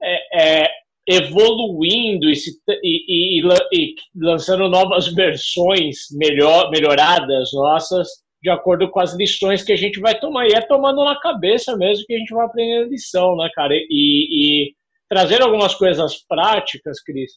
é, 0.03 0.65
é, 0.65 0.71
evoluindo 1.07 2.31
e, 2.31 2.37
se, 2.37 2.51
e, 2.83 3.41
e, 3.41 3.43
e, 3.73 3.95
lançando 4.17 4.69
novas 4.69 5.09
versões 5.09 6.07
melhor, 6.13 6.71
melhoradas 6.71 7.51
nossas, 7.53 8.09
de 8.43 8.51
acordo 8.51 8.91
com 8.91 9.01
as 9.01 9.15
lições 9.15 9.63
que 9.63 9.73
a 9.73 9.77
gente 9.77 10.01
vai 10.01 10.19
tomar. 10.19 10.47
E 10.47 10.53
é 10.53 10.61
tomando 10.61 11.05
na 11.05 11.19
cabeça 11.21 11.77
mesmo 11.77 12.05
que 12.07 12.15
a 12.15 12.19
gente 12.19 12.33
vai 12.33 12.47
aprender 12.47 12.85
a 12.85 12.89
lição, 12.89 13.37
né, 13.37 13.51
cara? 13.55 13.75
E, 13.75 13.87
e 13.91 14.75
trazer 15.09 15.43
algumas 15.43 15.75
coisas 15.75 16.25
práticas, 16.27 17.03
Cris. 17.03 17.33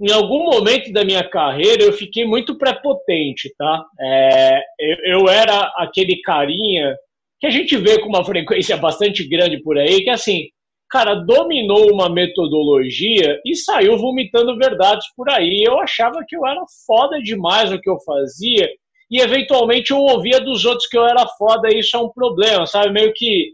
Em 0.00 0.12
algum 0.12 0.44
momento 0.44 0.92
da 0.92 1.04
minha 1.04 1.22
carreira 1.22 1.84
eu 1.84 1.92
fiquei 1.92 2.24
muito 2.24 2.58
prepotente, 2.58 3.54
tá? 3.56 3.84
É, 4.00 4.60
eu, 4.78 5.20
eu 5.20 5.28
era 5.28 5.72
aquele 5.76 6.20
carinha 6.20 6.96
que 7.40 7.46
a 7.46 7.50
gente 7.50 7.76
vê 7.76 8.00
com 8.00 8.08
uma 8.08 8.24
frequência 8.26 8.76
bastante 8.76 9.26
grande 9.26 9.62
por 9.62 9.78
aí, 9.78 10.02
que 10.02 10.10
assim, 10.10 10.48
cara, 10.90 11.14
dominou 11.14 11.92
uma 11.92 12.08
metodologia 12.08 13.40
e 13.44 13.54
saiu 13.54 13.98
vomitando 13.98 14.56
verdades 14.56 15.06
por 15.16 15.28
aí. 15.30 15.62
Eu 15.64 15.78
achava 15.80 16.24
que 16.26 16.36
eu 16.36 16.46
era 16.46 16.62
foda 16.86 17.20
demais 17.20 17.70
no 17.70 17.80
que 17.80 17.90
eu 17.90 17.98
fazia 18.00 18.68
e 19.10 19.20
eventualmente 19.20 19.90
eu 19.90 19.98
ouvia 19.98 20.40
dos 20.40 20.64
outros 20.64 20.88
que 20.88 20.96
eu 20.96 21.06
era 21.06 21.26
foda 21.38 21.68
e 21.68 21.80
isso 21.80 21.96
é 21.96 22.00
um 22.00 22.08
problema, 22.08 22.66
sabe? 22.66 22.92
Meio 22.92 23.12
que 23.14 23.52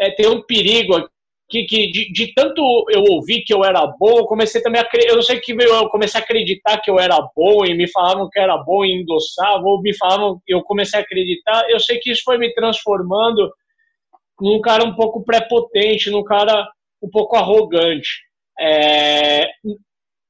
é, 0.00 0.10
tem 0.10 0.28
um 0.28 0.42
perigo 0.42 1.08
que, 1.50 1.64
que 1.64 1.90
de, 1.90 2.12
de, 2.12 2.32
tanto 2.32 2.62
eu 2.90 3.02
ouvi 3.10 3.42
que 3.44 3.52
eu 3.52 3.62
era 3.62 3.86
bom, 3.86 4.18
eu 4.18 4.24
comecei 4.24 4.62
também 4.62 4.80
a 4.80 4.88
eu 5.06 5.16
não 5.16 5.22
sei 5.22 5.38
que 5.38 5.52
eu 5.52 5.88
comecei 5.90 6.18
a 6.18 6.24
acreditar 6.24 6.80
que 6.80 6.90
eu 6.90 6.98
era 6.98 7.18
bom 7.36 7.66
e 7.66 7.74
me 7.74 7.90
falavam 7.90 8.28
que 8.30 8.40
era 8.40 8.56
bom 8.56 8.84
e 8.84 8.92
endossava, 8.92 9.62
ou 9.62 9.82
me 9.82 9.94
falavam 9.96 10.40
eu 10.48 10.62
comecei 10.62 10.98
a 10.98 11.02
acreditar. 11.02 11.68
Eu 11.68 11.78
sei 11.78 11.98
que 11.98 12.10
isso 12.10 12.22
foi 12.24 12.38
me 12.38 12.52
transformando 12.54 13.52
num 14.42 14.60
cara 14.60 14.84
um 14.84 14.94
pouco 14.94 15.24
prepotente, 15.24 16.10
num 16.10 16.24
cara 16.24 16.68
um 17.02 17.08
pouco 17.08 17.36
arrogante. 17.36 18.20
É, 18.60 19.48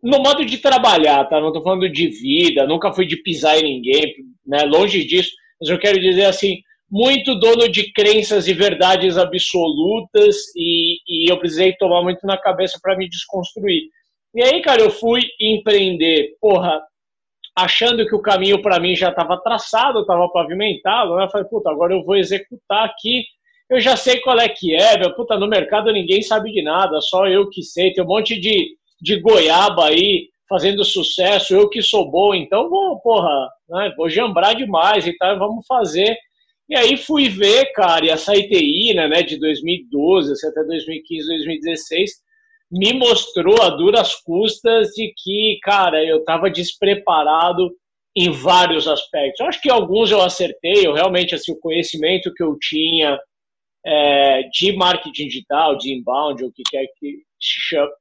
no 0.03 0.19
modo 0.19 0.45
de 0.45 0.59
trabalhar, 0.59 1.25
tá? 1.25 1.41
Não 1.41 1.49
estou 1.49 1.63
falando 1.63 1.89
de 1.89 2.09
vida, 2.09 2.67
nunca 2.67 2.93
fui 2.93 3.07
de 3.07 3.17
pisar 3.17 3.59
em 3.59 3.63
ninguém, 3.63 4.15
né? 4.47 4.65
Longe 4.65 5.05
disso. 5.05 5.31
Mas 5.61 5.71
eu 5.71 5.79
quero 5.79 6.01
dizer 6.01 6.25
assim, 6.25 6.59
muito 6.91 7.35
dono 7.35 7.69
de 7.69 7.93
crenças 7.93 8.47
e 8.47 8.53
verdades 8.53 9.17
absolutas 9.17 10.37
e, 10.57 10.99
e 11.09 11.33
eu 11.33 11.39
precisei 11.39 11.73
tomar 11.77 12.03
muito 12.03 12.27
na 12.27 12.37
cabeça 12.37 12.79
para 12.83 12.97
me 12.97 13.09
desconstruir. 13.09 13.85
E 14.35 14.43
aí, 14.43 14.61
cara, 14.61 14.83
eu 14.83 14.91
fui 14.91 15.23
empreender, 15.41 16.37
porra, 16.41 16.81
achando 17.57 18.07
que 18.07 18.15
o 18.15 18.23
caminho 18.23 18.61
para 18.61 18.81
mim 18.81 18.97
já 18.97 19.11
estava 19.11 19.41
traçado, 19.41 20.01
estava 20.01 20.29
pavimentado, 20.31 21.17
né? 21.17 21.25
Eu 21.25 21.31
falei, 21.31 21.47
puta, 21.49 21.71
agora 21.71 21.95
eu 21.95 22.03
vou 22.05 22.17
executar 22.17 22.85
aqui. 22.85 23.25
Eu 23.73 23.81
já 23.81 23.97
sei 23.97 24.21
qual 24.21 24.39
é 24.39 24.51
que 24.51 24.75
é, 24.75 24.99
meu, 24.99 25.15
puta, 25.15 25.39
no 25.39 25.49
mercado 25.49 25.91
ninguém 25.91 26.21
sabe 26.21 26.53
de 26.53 26.63
nada, 26.63 27.01
só 27.01 27.27
eu 27.27 27.49
que 27.49 27.63
sei. 27.63 27.91
Tem 27.91 28.05
um 28.05 28.07
monte 28.07 28.39
de, 28.39 28.77
de 29.01 29.19
goiaba 29.19 29.87
aí 29.87 30.29
fazendo 30.47 30.85
sucesso, 30.85 31.55
eu 31.55 31.71
que 31.71 31.81
sou 31.81 32.11
bom, 32.11 32.35
então 32.35 32.69
vou, 32.69 33.01
porra, 33.01 33.49
né? 33.71 33.91
vou 33.97 34.11
jambrar 34.11 34.55
demais 34.55 35.07
e 35.07 35.17
tal, 35.17 35.39
vamos 35.39 35.67
fazer. 35.67 36.15
E 36.69 36.77
aí 36.77 36.99
fui 36.99 37.31
ver, 37.31 37.73
cara, 37.73 38.05
e 38.05 38.11
essa 38.11 38.37
ITI, 38.37 38.93
né, 38.93 39.23
de 39.23 39.41
2012 39.41 40.35
até 40.47 40.65
2015, 40.65 41.27
2016, 41.27 42.11
me 42.71 42.93
mostrou 42.93 43.63
a 43.63 43.71
duras 43.71 44.17
custas 44.17 44.89
de 44.89 45.15
que, 45.17 45.59
cara, 45.63 46.05
eu 46.05 46.19
estava 46.19 46.51
despreparado 46.51 47.71
em 48.15 48.31
vários 48.31 48.87
aspectos. 48.87 49.41
Eu 49.41 49.47
acho 49.47 49.63
que 49.63 49.71
alguns 49.71 50.11
eu 50.11 50.21
acertei, 50.21 50.87
eu 50.87 50.93
realmente, 50.93 51.35
assim, 51.35 51.53
o 51.53 51.59
conhecimento 51.59 52.31
que 52.35 52.43
eu 52.43 52.55
tinha 52.61 53.19
é, 53.85 54.43
de 54.53 54.73
marketing 54.73 55.29
digital, 55.29 55.77
de 55.77 55.93
inbound, 55.93 56.45
o 56.45 56.53
que 56.53 56.63
quer 56.71 56.87
que 56.99 57.23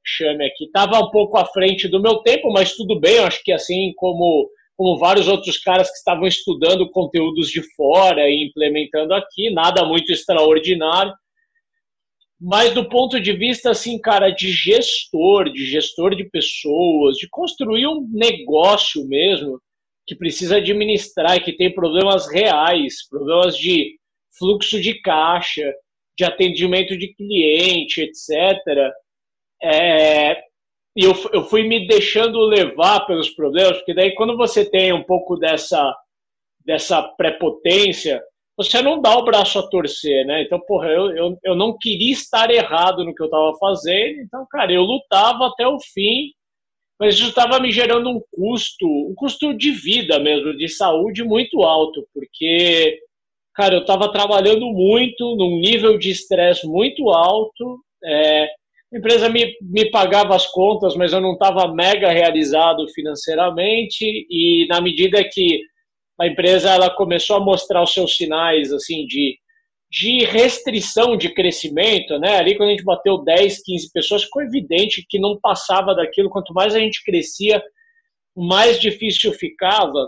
chame 0.04 0.46
aqui, 0.46 0.66
estava 0.66 0.98
um 1.00 1.10
pouco 1.10 1.36
à 1.36 1.44
frente 1.44 1.88
do 1.88 2.00
meu 2.00 2.18
tempo, 2.18 2.52
mas 2.52 2.76
tudo 2.76 3.00
bem, 3.00 3.16
eu 3.16 3.24
acho 3.24 3.42
que 3.42 3.52
assim 3.52 3.92
como 3.96 4.48
como 4.76 4.98
vários 4.98 5.28
outros 5.28 5.58
caras 5.58 5.88
que 5.90 5.96
estavam 5.96 6.26
estudando 6.26 6.90
conteúdos 6.90 7.48
de 7.48 7.62
fora 7.74 8.28
e 8.28 8.46
implementando 8.48 9.14
aqui, 9.14 9.50
nada 9.50 9.84
muito 9.84 10.10
extraordinário. 10.10 11.12
Mas 12.40 12.74
do 12.74 12.88
ponto 12.88 13.20
de 13.20 13.32
vista, 13.32 13.70
assim, 13.70 14.00
cara, 14.00 14.30
de 14.30 14.50
gestor, 14.50 15.52
de 15.52 15.64
gestor 15.66 16.16
de 16.16 16.24
pessoas, 16.24 17.16
de 17.16 17.28
construir 17.30 17.86
um 17.86 18.08
negócio 18.10 19.06
mesmo, 19.06 19.60
que 20.04 20.16
precisa 20.16 20.56
administrar 20.56 21.40
que 21.44 21.52
tem 21.52 21.72
problemas 21.72 22.28
reais, 22.28 23.06
problemas 23.08 23.56
de 23.56 23.96
fluxo 24.38 24.80
de 24.80 25.00
caixa, 25.00 25.72
de 26.16 26.24
atendimento 26.24 26.96
de 26.96 27.14
cliente, 27.14 28.02
etc. 28.02 28.58
É, 29.62 30.40
e 30.96 31.04
eu, 31.04 31.12
eu 31.32 31.44
fui 31.44 31.62
me 31.62 31.86
deixando 31.86 32.38
levar 32.40 33.06
pelos 33.06 33.30
problemas, 33.30 33.78
porque 33.78 33.94
daí 33.94 34.14
quando 34.14 34.36
você 34.36 34.68
tem 34.68 34.92
um 34.92 35.02
pouco 35.02 35.36
dessa, 35.36 35.94
dessa 36.64 37.02
prepotência, 37.16 38.22
você 38.56 38.82
não 38.82 39.00
dá 39.00 39.16
o 39.16 39.24
braço 39.24 39.58
a 39.58 39.68
torcer, 39.68 40.26
né? 40.26 40.42
Então, 40.42 40.60
porra, 40.60 40.88
eu, 40.88 41.10
eu, 41.16 41.38
eu 41.42 41.56
não 41.56 41.76
queria 41.78 42.12
estar 42.12 42.50
errado 42.50 43.04
no 43.04 43.14
que 43.14 43.22
eu 43.22 43.26
estava 43.26 43.52
fazendo, 43.58 44.20
então, 44.20 44.46
cara, 44.50 44.72
eu 44.72 44.82
lutava 44.82 45.46
até 45.46 45.66
o 45.66 45.78
fim, 45.80 46.30
mas 47.00 47.14
isso 47.14 47.30
estava 47.30 47.58
me 47.58 47.72
gerando 47.72 48.10
um 48.10 48.20
custo, 48.30 48.86
um 48.86 49.14
custo 49.16 49.54
de 49.54 49.70
vida 49.70 50.18
mesmo, 50.18 50.56
de 50.56 50.68
saúde 50.68 51.24
muito 51.24 51.62
alto, 51.62 52.06
porque, 52.14 53.00
cara, 53.54 53.74
eu 53.74 53.80
estava 53.80 54.10
trabalhando 54.10 54.66
muito, 54.66 55.36
num 55.36 55.58
nível 55.60 55.98
de 55.98 56.10
estresse 56.10 56.66
muito 56.66 57.10
alto, 57.10 57.78
é, 58.04 58.48
a 58.92 58.98
empresa 58.98 59.28
me, 59.28 59.56
me 59.62 59.90
pagava 59.90 60.34
as 60.34 60.46
contas, 60.46 60.94
mas 60.94 61.12
eu 61.12 61.20
não 61.20 61.32
estava 61.32 61.72
mega 61.72 62.10
realizado 62.10 62.86
financeiramente 62.88 64.04
e 64.28 64.66
na 64.68 64.80
medida 64.80 65.22
que 65.24 65.60
a 66.20 66.26
empresa 66.26 66.70
ela 66.70 66.90
começou 66.90 67.36
a 67.36 67.40
mostrar 67.40 67.82
os 67.82 67.92
seus 67.92 68.16
sinais 68.16 68.70
assim 68.70 69.06
de, 69.06 69.38
de 69.90 70.24
restrição 70.26 71.16
de 71.16 71.30
crescimento, 71.30 72.18
né? 72.18 72.36
Ali 72.36 72.54
quando 72.54 72.68
a 72.68 72.72
gente 72.72 72.84
bateu 72.84 73.18
10, 73.18 73.62
15 73.62 73.92
pessoas, 73.92 74.24
ficou 74.24 74.42
evidente 74.42 75.06
que 75.08 75.18
não 75.18 75.38
passava 75.40 75.94
daquilo. 75.94 76.28
Quanto 76.28 76.52
mais 76.52 76.74
a 76.74 76.78
gente 76.78 77.02
crescia, 77.02 77.62
mais 78.36 78.78
difícil 78.78 79.32
ficava. 79.32 80.06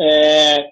É, 0.00 0.68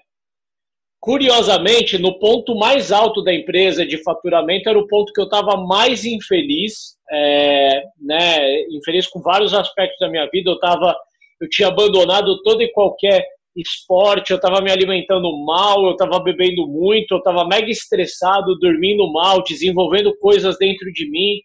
Curiosamente, 1.05 1.99
no 1.99 2.17
ponto 2.17 2.55
mais 2.55 2.91
alto 2.91 3.21
da 3.21 3.31
empresa 3.31 3.85
de 3.85 4.01
faturamento 4.01 4.67
era 4.67 4.79
o 4.79 4.87
ponto 4.87 5.13
que 5.13 5.21
eu 5.21 5.25
estava 5.25 5.55
mais 5.55 6.03
infeliz, 6.03 6.97
é, 7.11 7.83
né, 8.01 8.61
infeliz 8.71 9.05
com 9.05 9.21
vários 9.21 9.53
aspectos 9.53 9.99
da 9.99 10.09
minha 10.09 10.27
vida. 10.31 10.49
Eu 10.49 10.57
tava, 10.57 10.97
eu 11.39 11.47
tinha 11.47 11.67
abandonado 11.67 12.41
todo 12.41 12.59
e 12.63 12.71
qualquer 12.71 13.23
esporte, 13.55 14.31
eu 14.31 14.37
estava 14.37 14.59
me 14.61 14.71
alimentando 14.71 15.31
mal, 15.45 15.85
eu 15.85 15.91
estava 15.91 16.19
bebendo 16.19 16.65
muito, 16.65 17.13
eu 17.13 17.19
estava 17.19 17.47
mega 17.47 17.69
estressado, 17.69 18.57
dormindo 18.57 19.07
mal, 19.13 19.43
desenvolvendo 19.43 20.11
coisas 20.17 20.57
dentro 20.57 20.91
de 20.91 21.07
mim. 21.07 21.39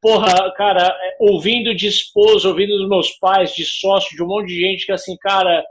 Porra, 0.00 0.52
cara, 0.56 0.86
é, 0.86 1.16
ouvindo 1.18 1.74
de 1.74 1.88
esposa, 1.88 2.48
ouvindo 2.48 2.78
dos 2.78 2.88
meus 2.88 3.10
pais, 3.18 3.52
de 3.56 3.64
sócio, 3.64 4.16
de 4.16 4.22
um 4.22 4.28
monte 4.28 4.46
de 4.46 4.60
gente 4.60 4.86
que 4.86 4.92
assim, 4.92 5.16
cara, 5.16 5.64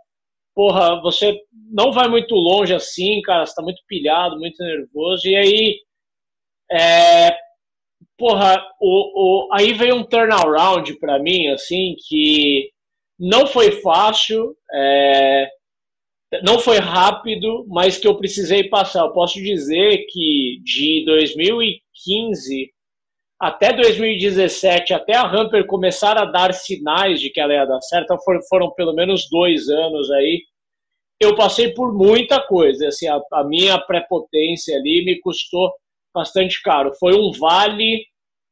porra, 0.57 0.99
você 1.03 1.39
não 1.71 1.91
vai 1.91 2.07
muito 2.07 2.33
longe 2.33 2.73
assim, 2.73 3.21
cara, 3.21 3.45
você 3.45 3.53
tá 3.53 3.61
muito 3.61 3.79
pilhado, 3.87 4.39
muito 4.39 4.57
nervoso, 4.63 5.27
e 5.27 5.35
aí, 5.35 5.79
é, 6.71 7.37
porra, 8.17 8.59
o, 8.81 9.45
o, 9.45 9.53
aí 9.53 9.71
veio 9.73 9.93
um 9.93 10.03
turnaround 10.03 10.97
para 10.99 11.19
mim, 11.19 11.49
assim, 11.49 11.95
que 12.07 12.71
não 13.19 13.45
foi 13.45 13.71
fácil, 13.81 14.55
é, 14.73 15.47
não 16.41 16.57
foi 16.57 16.79
rápido, 16.79 17.63
mas 17.67 17.99
que 17.99 18.07
eu 18.07 18.17
precisei 18.17 18.67
passar. 18.67 19.01
Eu 19.01 19.13
posso 19.13 19.39
dizer 19.39 20.07
que 20.09 20.59
de 20.63 21.05
2015 21.05 22.73
até 23.39 23.71
2017, 23.71 24.93
até 24.93 25.15
a 25.15 25.27
Hamper 25.27 25.65
começar 25.67 26.17
a 26.17 26.25
dar 26.25 26.53
sinais 26.53 27.21
de 27.21 27.29
que 27.29 27.39
ela 27.39 27.53
ia 27.53 27.65
dar 27.65 27.81
certo, 27.81 28.05
então 28.05 28.19
foram, 28.23 28.39
foram 28.49 28.71
pelo 28.73 28.93
menos 28.93 29.29
dois 29.29 29.69
anos 29.69 30.09
aí, 30.11 30.41
eu 31.19 31.35
passei 31.35 31.73
por 31.73 31.93
muita 31.93 32.41
coisa. 32.41 32.87
Assim, 32.87 33.07
a, 33.07 33.19
a 33.33 33.43
minha 33.43 33.77
prepotência 33.79 34.75
ali 34.75 35.03
me 35.03 35.19
custou 35.19 35.71
bastante 36.13 36.61
caro. 36.61 36.93
Foi 36.99 37.13
um 37.13 37.31
vale, 37.31 38.05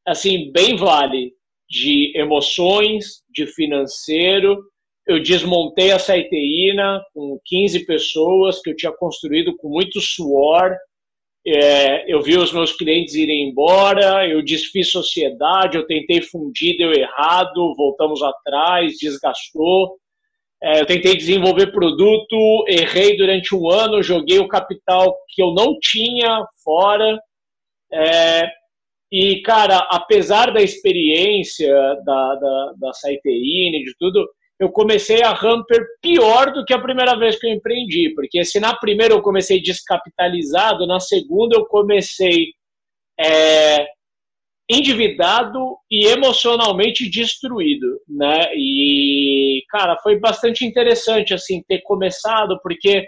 assim, 0.05 0.51
bem 0.51 0.75
vale, 0.75 1.33
de 1.69 2.11
emoções, 2.15 3.23
de 3.29 3.47
financeiro. 3.47 4.63
Eu 5.07 5.21
desmontei 5.21 5.91
a 5.91 5.99
Saiteína 5.99 7.03
com 7.13 7.39
15 7.45 7.85
pessoas 7.85 8.59
que 8.61 8.71
eu 8.71 8.75
tinha 8.75 8.91
construído 8.91 9.55
com 9.57 9.69
muito 9.69 10.01
suor. 10.01 10.75
É, 11.47 12.11
eu 12.11 12.21
vi 12.21 12.35
os 12.37 12.51
meus 12.51 12.75
clientes 12.75 13.13
irem 13.13 13.49
embora, 13.49 14.27
eu 14.27 14.43
desfiz 14.43 14.89
sociedade, 14.89 15.77
eu 15.77 15.85
tentei 15.85 16.21
fundir, 16.21 16.75
deu 16.75 16.91
errado, 16.91 17.75
voltamos 17.77 18.23
atrás, 18.23 18.97
desgastou. 18.97 19.97
É, 20.63 20.81
eu 20.81 20.85
tentei 20.87 21.15
desenvolver 21.15 21.71
produto, 21.71 22.65
errei 22.67 23.15
durante 23.15 23.53
um 23.53 23.69
ano, 23.69 24.01
joguei 24.01 24.39
o 24.39 24.47
capital 24.47 25.15
que 25.29 25.43
eu 25.43 25.53
não 25.53 25.77
tinha 25.79 26.43
fora. 26.63 27.19
É, 27.93 28.49
e, 29.11 29.41
cara, 29.43 29.87
apesar 29.91 30.51
da 30.51 30.63
experiência 30.63 31.71
da, 32.03 32.35
da, 32.35 32.73
da 32.79 32.93
Saiteine, 32.93 33.83
de 33.83 33.93
tudo, 33.99 34.27
eu 34.59 34.69
comecei 34.71 35.21
a 35.21 35.31
Hamper 35.31 35.85
pior 36.01 36.53
do 36.53 36.63
que 36.63 36.73
a 36.73 36.81
primeira 36.81 37.17
vez 37.17 37.37
que 37.37 37.47
eu 37.47 37.53
empreendi, 37.53 38.13
porque 38.15 38.43
se 38.45 38.59
na 38.59 38.75
primeira 38.75 39.13
eu 39.13 39.21
comecei 39.21 39.61
descapitalizado, 39.61 40.87
na 40.87 40.99
segunda 40.99 41.57
eu 41.57 41.65
comecei 41.65 42.53
é, 43.19 43.85
endividado 44.69 45.77
e 45.91 46.05
emocionalmente 46.07 47.09
destruído, 47.09 47.99
né? 48.07 48.51
E 48.55 49.61
cara, 49.69 49.97
foi 50.01 50.19
bastante 50.19 50.65
interessante 50.65 51.33
assim 51.33 51.61
ter 51.67 51.81
começado 51.81 52.57
porque 52.63 53.05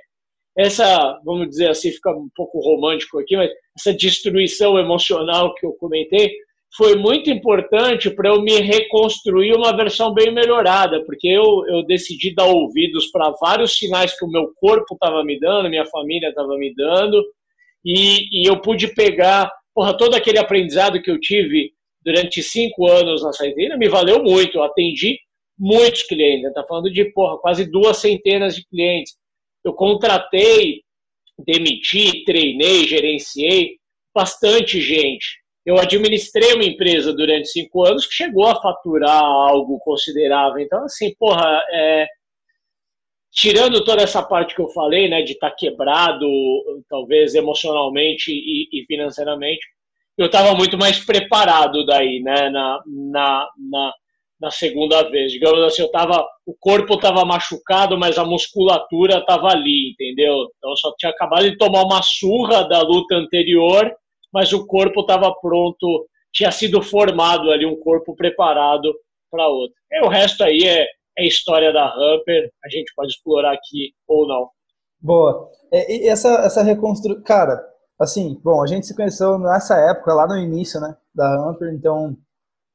essa, 0.58 1.20
vamos 1.24 1.50
dizer 1.50 1.70
assim, 1.70 1.92
fica 1.92 2.10
um 2.12 2.30
pouco 2.36 2.60
romântico 2.60 3.20
aqui, 3.20 3.38
mas 3.38 3.52
essa 3.78 3.94
destruição 3.96 4.78
emocional 4.78 5.54
que 5.54 5.66
eu 5.66 5.72
comentei 5.74 6.32
foi 6.76 6.96
muito 6.96 7.30
importante 7.30 8.10
para 8.10 8.30
eu 8.30 8.42
me 8.42 8.60
reconstruir 8.60 9.54
uma 9.54 9.76
versão 9.76 10.14
bem 10.14 10.32
melhorada, 10.32 11.04
porque 11.06 11.28
eu, 11.28 11.64
eu 11.68 11.84
decidi 11.84 12.34
dar 12.36 12.46
ouvidos 12.46 13.10
para 13.12 13.34
vários 13.40 13.78
sinais 13.78 14.18
que 14.18 14.26
o 14.26 14.30
meu 14.30 14.52
corpo 14.56 14.94
estava 14.94 15.24
me 15.24 15.40
dando, 15.40 15.70
minha 15.70 15.86
família 15.86 16.30
estava 16.30 16.56
me 16.58 16.74
dando, 16.76 17.24
e, 17.84 18.44
e 18.44 18.48
eu 18.48 18.60
pude 18.62 18.94
pegar 18.94 19.52
porra, 19.78 19.96
todo 19.96 20.16
aquele 20.16 20.40
aprendizado 20.40 21.00
que 21.00 21.12
eu 21.12 21.20
tive 21.20 21.72
durante 22.04 22.42
cinco 22.42 22.88
anos 22.88 23.22
na 23.22 23.32
Saidina 23.32 23.78
me 23.78 23.88
valeu 23.88 24.24
muito. 24.24 24.58
Eu 24.58 24.64
atendi 24.64 25.20
muitos 25.56 26.02
clientes. 26.02 26.48
Está 26.48 26.64
falando 26.64 26.92
de 26.92 27.06
porra, 27.12 27.38
quase 27.38 27.70
duas 27.70 27.98
centenas 27.98 28.56
de 28.56 28.66
clientes. 28.66 29.16
Eu 29.64 29.74
contratei, 29.74 30.82
demiti, 31.38 32.24
treinei, 32.24 32.88
gerenciei 32.88 33.78
bastante 34.16 34.82
gente. 34.82 35.44
Eu 35.68 35.78
administrei 35.78 36.54
uma 36.54 36.64
empresa 36.64 37.12
durante 37.12 37.50
cinco 37.50 37.86
anos 37.86 38.06
que 38.06 38.14
chegou 38.14 38.48
a 38.48 38.56
faturar 38.56 39.22
algo 39.22 39.78
considerável. 39.80 40.60
Então, 40.60 40.86
assim, 40.86 41.14
porra, 41.20 41.62
é, 41.74 42.08
tirando 43.34 43.84
toda 43.84 44.02
essa 44.02 44.24
parte 44.24 44.56
que 44.56 44.62
eu 44.62 44.70
falei, 44.70 45.10
né, 45.10 45.24
de 45.24 45.34
estar 45.34 45.50
tá 45.50 45.56
quebrado, 45.58 46.26
talvez 46.90 47.36
emocionalmente 47.36 48.32
e, 48.32 48.70
e 48.72 48.86
financeiramente, 48.86 49.60
eu 50.18 50.28
estava 50.28 50.56
muito 50.56 50.78
mais 50.78 51.04
preparado 51.04 51.86
daí, 51.86 52.22
né, 52.22 52.50
na, 52.50 52.82
na, 52.88 53.50
na, 53.70 53.94
na, 54.40 54.50
segunda 54.50 55.04
vez. 55.10 55.34
Digamos 55.34 55.62
assim, 55.66 55.82
eu 55.82 55.92
tava, 55.92 56.26
o 56.46 56.56
corpo 56.58 56.94
estava 56.94 57.26
machucado, 57.26 57.98
mas 57.98 58.18
a 58.18 58.24
musculatura 58.24 59.18
estava 59.18 59.50
ali, 59.50 59.92
entendeu? 59.92 60.48
Então 60.58 60.70
eu 60.70 60.78
só 60.78 60.94
tinha 60.98 61.12
acabado 61.12 61.44
de 61.44 61.58
tomar 61.58 61.84
uma 61.84 62.02
surra 62.02 62.64
da 62.64 62.82
luta 62.84 63.16
anterior, 63.16 63.94
mas 64.34 64.54
o 64.54 64.66
corpo 64.66 65.02
estava 65.02 65.34
pronto, 65.42 66.08
tinha 66.34 66.52
sido 66.52 66.82
formado 66.82 67.52
ali, 67.52 67.66
um 67.66 67.80
corpo 67.80 68.16
preparado 68.16 68.94
para 69.32 69.48
outra. 69.48 69.76
E 69.92 70.06
o 70.06 70.10
resto 70.10 70.44
aí 70.44 70.62
é, 70.66 70.86
é 71.18 71.28
história 71.28 71.72
da 71.74 71.86
Hamper, 71.86 72.52
a 72.64 72.70
gente 72.70 72.94
pode 72.96 73.12
explorar 73.12 73.54
aqui 73.54 73.94
ou 74.08 74.28
não. 74.28 74.50
Boa. 75.00 75.50
É, 75.72 75.96
e 75.96 76.08
essa, 76.08 76.30
essa 76.46 76.64
reconstrução. 76.64 77.22
Cara, 77.24 77.62
assim, 78.00 78.40
bom, 78.44 78.62
a 78.62 78.68
gente 78.68 78.86
se 78.86 78.96
conheceu 78.96 79.38
nessa 79.40 79.78
época, 79.78 80.14
lá 80.14 80.28
no 80.28 80.38
início, 80.38 80.80
né, 80.80 80.96
da 81.14 81.36
Hamper, 81.36 81.74
então 81.74 82.16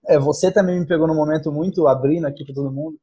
é, 0.06 0.18
você 0.18 0.50
também 0.50 0.80
me 0.80 0.86
pegou 0.86 1.06
num 1.06 1.14
momento 1.14 1.52
muito 1.52 1.86
abrindo 1.86 2.26
aqui 2.26 2.44
para 2.44 2.54
todo 2.54 2.72
mundo. 2.72 2.98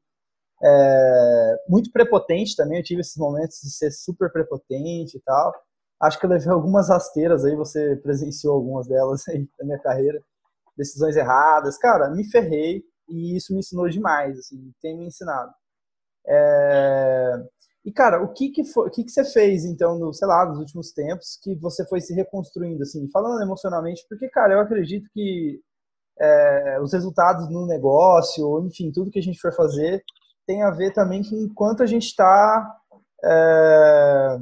É, 0.62 1.56
muito 1.70 1.90
prepotente 1.92 2.56
também, 2.56 2.80
eu 2.80 2.84
tive 2.84 3.02
esses 3.02 3.16
momentos 3.16 3.60
de 3.64 3.72
ser 3.72 3.92
super 3.92 4.32
prepotente 4.32 5.18
e 5.18 5.22
tal. 5.22 5.54
Acho 6.02 6.20
que 6.20 6.26
eu 6.26 6.30
levei 6.30 6.50
algumas 6.50 6.90
rasteiras 6.90 7.44
aí, 7.46 7.56
você 7.56 7.96
presenciou 7.98 8.56
algumas 8.56 8.88
delas 8.88 9.28
aí 9.28 9.48
na 9.60 9.66
minha 9.66 9.80
carreira. 9.80 10.22
Decisões 10.78 11.16
erradas. 11.16 11.78
Cara, 11.78 12.10
me 12.10 12.30
ferrei, 12.32 12.84
e 13.10 13.36
isso 13.36 13.54
me 13.54 13.60
ensinou 13.60 13.90
demais, 13.90 14.38
assim, 14.40 14.72
tem 14.82 14.98
me 14.98 15.08
ensinado. 15.08 15.52
É... 16.28 17.34
E, 17.86 17.92
cara, 17.92 18.22
o 18.22 18.34
que 18.34 18.50
que, 18.50 18.64
foi, 18.66 18.88
o 18.88 18.92
que 18.92 19.04
que 19.04 19.12
você 19.12 19.24
fez, 19.26 19.66
então, 19.66 19.98
no, 19.98 20.14
sei 20.14 20.28
lá, 20.28 20.46
nos 20.46 20.60
últimos 20.60 20.92
tempos, 20.92 21.40
que 21.42 21.56
você 21.56 21.86
foi 21.88 22.02
se 22.02 22.14
reconstruindo, 22.14 22.84
assim, 22.84 23.10
falando 23.12 23.42
emocionalmente, 23.42 24.06
porque, 24.10 24.30
cara, 24.30 24.54
eu 24.54 24.60
acredito 24.60 25.10
que 25.14 25.60
é, 26.20 26.80
os 26.82 26.94
resultados 26.94 27.50
no 27.50 27.66
negócio, 27.66 28.46
ou 28.46 28.66
enfim, 28.66 28.92
tudo 28.92 29.12
que 29.12 29.20
a 29.20 29.22
gente 29.22 29.40
for 29.40 29.54
fazer, 29.54 30.04
tem 30.46 30.62
a 30.64 30.72
ver 30.72 30.94
também 30.94 31.24
com 31.24 31.36
enquanto 31.38 31.84
a 31.84 31.86
gente 31.86 32.08
está 32.08 32.78
é, 33.24 34.38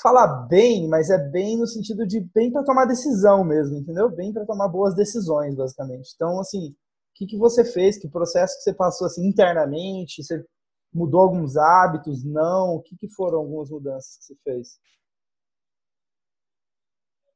falar 0.00 0.46
bem, 0.48 0.88
mas 0.88 1.10
é 1.10 1.18
bem 1.18 1.58
no 1.58 1.66
sentido 1.66 2.06
de 2.06 2.20
bem 2.34 2.52
para 2.52 2.64
tomar 2.64 2.84
decisão 2.84 3.44
mesmo, 3.44 3.76
entendeu? 3.76 4.08
Bem 4.10 4.32
para 4.32 4.46
tomar 4.46 4.68
boas 4.68 4.94
decisões, 4.94 5.54
basicamente. 5.54 6.12
Então, 6.14 6.38
assim, 6.40 6.68
o 6.70 6.74
que, 7.14 7.26
que 7.26 7.36
você 7.36 7.64
fez? 7.64 7.98
Que 7.98 8.08
processo 8.08 8.56
que 8.56 8.62
você 8.62 8.74
passou 8.74 9.06
assim 9.06 9.26
internamente? 9.26 10.22
Você 10.22 10.44
mudou 10.92 11.20
alguns 11.20 11.56
hábitos? 11.56 12.24
Não? 12.24 12.76
O 12.76 12.82
que, 12.82 12.96
que 12.96 13.08
foram 13.10 13.38
algumas 13.38 13.70
mudanças 13.70 14.16
que 14.18 14.24
você 14.24 14.36
fez? 14.44 14.78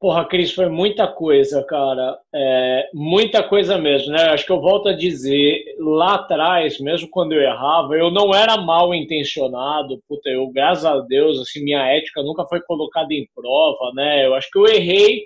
Porra, 0.05 0.23
Cris, 0.27 0.53
foi 0.53 0.69
muita 0.69 1.09
coisa, 1.09 1.64
cara. 1.64 2.19
É, 2.35 2.90
muita 2.93 3.43
coisa 3.43 3.79
mesmo, 3.79 4.12
né? 4.12 4.25
Acho 4.25 4.45
que 4.45 4.53
eu 4.53 4.61
volto 4.61 4.90
a 4.90 4.93
dizer, 4.93 5.64
lá 5.79 6.17
atrás, 6.17 6.79
mesmo 6.79 7.09
quando 7.09 7.33
eu 7.33 7.40
errava, 7.40 7.97
eu 7.97 8.11
não 8.11 8.35
era 8.35 8.59
mal 8.59 8.95
intencionado. 8.95 9.99
Puta, 10.07 10.29
eu, 10.29 10.47
graças 10.49 10.85
a 10.85 11.01
Deus, 11.01 11.40
assim, 11.40 11.64
minha 11.64 11.87
ética 11.87 12.23
nunca 12.23 12.45
foi 12.47 12.61
colocada 12.61 13.14
em 13.14 13.27
prova, 13.35 13.95
né? 13.95 14.27
Eu 14.27 14.35
acho 14.35 14.51
que 14.53 14.59
eu 14.59 14.67
errei, 14.67 15.25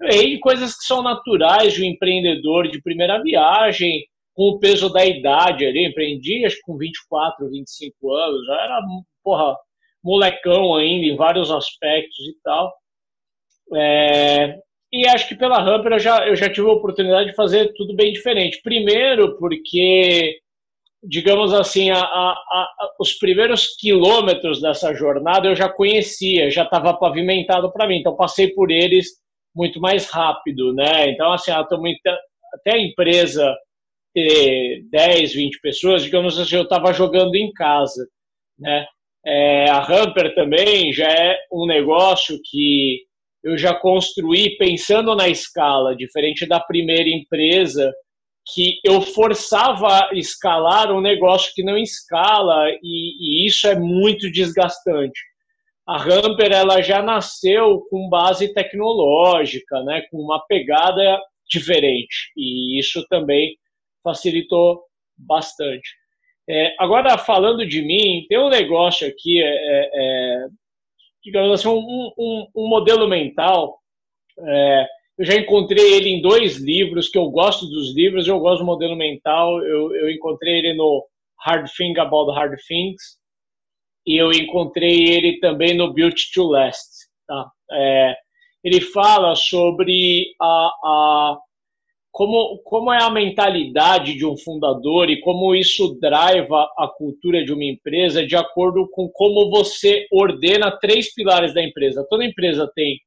eu 0.00 0.08
errei 0.08 0.38
coisas 0.40 0.76
que 0.76 0.84
são 0.86 1.04
naturais 1.04 1.72
de 1.74 1.84
um 1.84 1.86
empreendedor 1.86 2.66
de 2.66 2.82
primeira 2.82 3.22
viagem, 3.22 4.04
com 4.34 4.48
o 4.48 4.58
peso 4.58 4.92
da 4.92 5.06
idade 5.06 5.64
ali. 5.64 5.86
Empreendi, 5.86 6.44
acho 6.44 6.56
que 6.56 6.62
com 6.62 6.76
24, 6.76 7.48
25 7.48 8.12
anos, 8.12 8.44
já 8.44 8.54
era, 8.54 8.80
porra, 9.22 9.56
molecão 10.02 10.74
ainda 10.74 11.06
em 11.06 11.16
vários 11.16 11.52
aspectos 11.52 12.26
e 12.26 12.34
tal. 12.42 12.72
É, 13.74 14.58
e 14.92 15.06
acho 15.06 15.28
que 15.28 15.36
pela 15.36 15.62
Hamper 15.62 15.92
eu 15.92 15.98
já, 15.98 16.26
eu 16.26 16.34
já 16.34 16.50
tive 16.50 16.68
a 16.68 16.72
oportunidade 16.72 17.30
de 17.30 17.36
fazer 17.36 17.72
tudo 17.74 17.94
bem 17.94 18.12
diferente. 18.12 18.60
Primeiro, 18.62 19.38
porque, 19.38 20.38
digamos 21.02 21.54
assim, 21.54 21.90
a, 21.90 22.00
a, 22.00 22.32
a, 22.32 22.68
os 22.98 23.12
primeiros 23.14 23.76
quilômetros 23.76 24.60
dessa 24.60 24.92
jornada 24.94 25.48
eu 25.48 25.54
já 25.54 25.68
conhecia, 25.68 26.50
já 26.50 26.64
estava 26.64 26.94
pavimentado 26.94 27.72
para 27.72 27.86
mim, 27.86 27.98
então 27.98 28.16
passei 28.16 28.48
por 28.48 28.70
eles 28.70 29.08
muito 29.54 29.80
mais 29.80 30.08
rápido, 30.10 30.72
né? 30.72 31.10
Então, 31.10 31.32
assim, 31.32 31.52
até 31.52 32.72
a 32.72 32.78
empresa 32.78 33.54
ter 34.12 34.82
10, 34.90 35.34
20 35.34 35.60
pessoas, 35.60 36.02
digamos 36.02 36.38
assim, 36.38 36.56
eu 36.56 36.62
estava 36.62 36.92
jogando 36.92 37.34
em 37.36 37.52
casa, 37.52 38.06
né? 38.58 38.86
É, 39.24 39.70
a 39.70 39.84
Hamper 39.84 40.34
também 40.34 40.92
já 40.92 41.08
é 41.08 41.36
um 41.52 41.66
negócio 41.66 42.40
que 42.50 43.02
eu 43.42 43.56
já 43.56 43.74
construí 43.74 44.56
pensando 44.56 45.14
na 45.14 45.28
escala, 45.28 45.96
diferente 45.96 46.46
da 46.46 46.60
primeira 46.60 47.08
empresa, 47.08 47.92
que 48.52 48.78
eu 48.84 49.00
forçava 49.00 49.88
a 49.88 50.10
escalar 50.14 50.92
um 50.92 51.00
negócio 51.00 51.52
que 51.54 51.62
não 51.62 51.76
escala, 51.76 52.68
e, 52.82 53.44
e 53.44 53.46
isso 53.46 53.66
é 53.66 53.74
muito 53.74 54.30
desgastante. 54.30 55.20
A 55.86 55.96
Hamper 56.02 56.52
ela 56.52 56.82
já 56.82 57.02
nasceu 57.02 57.80
com 57.90 58.08
base 58.08 58.52
tecnológica, 58.52 59.82
né, 59.82 60.02
com 60.10 60.18
uma 60.18 60.44
pegada 60.46 61.20
diferente, 61.48 62.32
e 62.36 62.78
isso 62.78 63.04
também 63.08 63.56
facilitou 64.02 64.82
bastante. 65.16 65.88
É, 66.48 66.74
agora, 66.78 67.16
falando 67.18 67.66
de 67.66 67.82
mim, 67.82 68.24
tem 68.28 68.38
um 68.38 68.48
negócio 68.48 69.06
aqui, 69.06 69.40
é, 69.40 69.46
é, 69.46 69.90
é 69.94 70.46
digamos 71.22 71.52
assim, 71.52 71.68
um, 71.68 72.12
um, 72.18 72.46
um 72.56 72.68
modelo 72.68 73.08
mental. 73.08 73.78
É, 74.38 74.86
eu 75.18 75.24
já 75.24 75.34
encontrei 75.34 75.94
ele 75.94 76.08
em 76.08 76.22
dois 76.22 76.56
livros, 76.56 77.08
que 77.08 77.18
eu 77.18 77.30
gosto 77.30 77.66
dos 77.66 77.94
livros, 77.94 78.26
eu 78.26 78.38
gosto 78.40 78.60
do 78.60 78.66
modelo 78.66 78.96
mental. 78.96 79.62
Eu, 79.62 79.94
eu 79.94 80.10
encontrei 80.10 80.58
ele 80.58 80.74
no 80.74 81.04
Hard 81.40 81.68
Thing 81.76 81.98
About 81.98 82.32
Hard 82.32 82.58
Things 82.66 83.20
e 84.06 84.16
eu 84.20 84.32
encontrei 84.32 85.08
ele 85.08 85.38
também 85.40 85.76
no 85.76 85.92
Built 85.92 86.18
to 86.32 86.44
Last. 86.44 87.06
Tá? 87.26 87.50
É, 87.72 88.14
ele 88.64 88.80
fala 88.80 89.34
sobre 89.34 90.32
a, 90.40 90.70
a 90.84 91.38
como, 92.10 92.58
como 92.64 92.92
é 92.92 93.02
a 93.02 93.10
mentalidade 93.10 94.14
de 94.14 94.26
um 94.26 94.36
fundador 94.36 95.08
e 95.08 95.20
como 95.20 95.54
isso 95.54 95.98
driva 96.00 96.68
a 96.76 96.88
cultura 96.88 97.44
de 97.44 97.52
uma 97.52 97.64
empresa 97.64 98.26
de 98.26 98.36
acordo 98.36 98.88
com 98.90 99.08
como 99.08 99.48
você 99.50 100.06
ordena 100.12 100.76
três 100.78 101.14
pilares 101.14 101.54
da 101.54 101.62
empresa. 101.62 102.06
Toda 102.10 102.24
empresa 102.24 102.70
tem, 102.74 102.98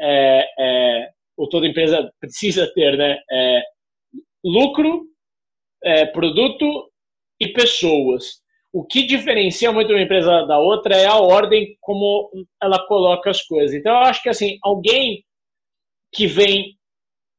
é, 0.00 0.46
é, 0.58 1.08
ou 1.36 1.48
toda 1.48 1.66
empresa 1.66 2.10
precisa 2.18 2.66
ter, 2.72 2.96
né? 2.96 3.18
É, 3.30 3.62
lucro, 4.42 5.04
é, 5.84 6.06
produto 6.06 6.90
e 7.38 7.48
pessoas. 7.48 8.40
O 8.72 8.84
que 8.84 9.06
diferencia 9.06 9.70
muito 9.70 9.92
uma 9.92 10.02
empresa 10.02 10.44
da 10.46 10.58
outra 10.58 10.96
é 10.96 11.06
a 11.06 11.16
ordem 11.16 11.76
como 11.80 12.30
ela 12.62 12.78
coloca 12.86 13.30
as 13.30 13.42
coisas. 13.42 13.74
Então, 13.74 13.92
eu 13.92 14.00
acho 14.00 14.22
que 14.22 14.28
assim, 14.28 14.58
alguém 14.62 15.22
que 16.12 16.26
vem 16.26 16.76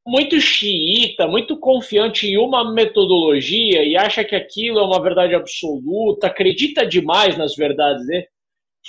muito 0.07 0.39
xiita, 0.39 1.27
muito 1.27 1.59
confiante 1.59 2.27
em 2.27 2.37
uma 2.37 2.73
metodologia 2.73 3.83
e 3.83 3.97
acha 3.97 4.23
que 4.23 4.35
aquilo 4.35 4.79
é 4.79 4.83
uma 4.83 5.01
verdade 5.01 5.35
absoluta, 5.35 6.27
acredita 6.27 6.85
demais 6.85 7.37
nas 7.37 7.55
verdades, 7.55 8.07
né? 8.07 8.23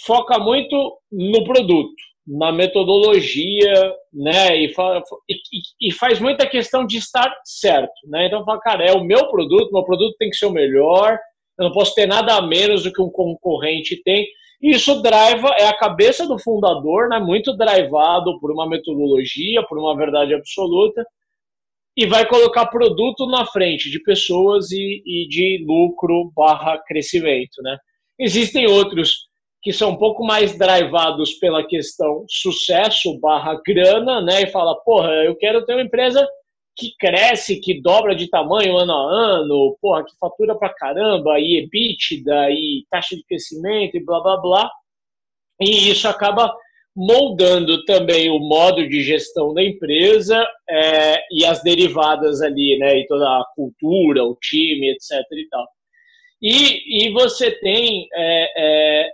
foca 0.04 0.38
muito 0.38 0.98
no 1.11 1.44
produto, 1.44 1.94
na 2.26 2.52
metodologia, 2.52 3.94
né? 4.12 4.57
E, 4.57 4.66
e, 5.28 5.88
e, 5.88 5.92
faz 5.92 6.20
muita 6.20 6.46
questão 6.46 6.87
de 6.87 6.98
estar 6.98 7.35
certo, 7.44 7.92
né? 8.07 8.26
Então 8.26 8.44
fala, 8.44 8.61
cara, 8.61 8.85
é 8.85 8.92
o 8.92 9.02
meu 9.02 9.28
produto, 9.28 9.72
meu 9.72 9.85
produto 9.85 10.16
tem 10.18 10.31
que 10.31 10.37
ser 10.37 10.46
o 10.46 10.52
melhor, 10.52 11.18
eu 11.59 11.64
não 11.64 11.72
posso 11.72 11.94
ter 11.94 12.07
nada 12.07 12.37
a 12.37 12.42
menos 12.42 12.85
do 12.85 12.92
que 12.92 13.02
um 13.02 13.11
concorrente 13.11 14.00
tem. 14.02 14.26
Isso 14.61 15.01
driva, 15.01 15.55
é 15.59 15.66
a 15.66 15.77
cabeça 15.77 16.27
do 16.27 16.38
fundador, 16.38 17.09
né, 17.09 17.21
muito 17.21 17.57
drivado 17.57 18.38
por 18.40 18.51
uma 18.51 18.68
metodologia, 18.68 19.62
por 19.68 19.79
uma 19.79 19.97
verdade 19.97 20.35
absoluta, 20.35 21.05
e 21.97 22.07
vai 22.07 22.27
colocar 22.27 22.66
produto 22.66 23.27
na 23.27 23.47
frente 23.47 23.90
de 23.90 24.03
pessoas 24.03 24.71
e, 24.71 25.03
e 25.05 25.29
de 25.29 25.64
lucro 25.66 26.31
barra 26.35 26.79
crescimento. 26.87 27.62
Né? 27.62 27.77
Existem 28.18 28.66
outros 28.66 29.29
que 29.62 29.73
são 29.73 29.90
um 29.90 29.97
pouco 29.97 30.25
mais 30.25 30.57
drivados 30.57 31.35
pela 31.35 31.66
questão 31.66 32.25
sucesso 32.29 33.18
barra 33.21 33.61
grana, 33.66 34.23
né? 34.23 34.42
E 34.42 34.47
fala, 34.47 34.77
porra, 34.85 35.11
eu 35.25 35.37
quero 35.37 35.64
ter 35.66 35.75
uma 35.75 35.83
empresa 35.83 36.27
que 36.79 36.95
cresce, 36.99 37.61
que 37.61 37.83
dobra 37.83 38.14
de 38.14 38.29
tamanho 38.29 38.77
ano 38.77 38.93
a 38.93 39.38
ano, 39.38 39.77
porra, 39.83 40.05
que 40.05 40.17
fatura 40.19 40.57
pra 40.57 40.73
caramba, 40.73 41.41
e 41.41 41.59
EBITDA, 41.59 42.51
e 42.53 42.85
taxa 42.88 43.17
de 43.17 43.25
crescimento, 43.25 43.97
e 43.97 44.05
blá 44.05 44.21
blá 44.21 44.37
blá. 44.41 44.71
E 45.61 45.91
isso 45.91 46.07
acaba 46.07 46.55
moldando 46.97 47.85
também 47.85 48.31
o 48.31 48.38
modo 48.38 48.88
de 48.88 49.03
gestão 49.03 49.53
da 49.53 49.62
empresa 49.62 50.47
é, 50.69 51.21
e 51.33 51.45
as 51.45 51.62
derivadas 51.62 52.41
ali, 52.43 52.79
né, 52.79 52.99
e 52.99 53.07
toda 53.07 53.25
a 53.27 53.45
cultura, 53.57 54.25
o 54.25 54.37
time, 54.41 54.91
etc. 54.91 55.21
e 55.33 55.49
tal. 55.49 55.67
E, 56.41 57.07
e 57.07 57.12
você 57.12 57.51
tem 57.61 58.07
é, 58.14 58.53
é, 58.57 59.11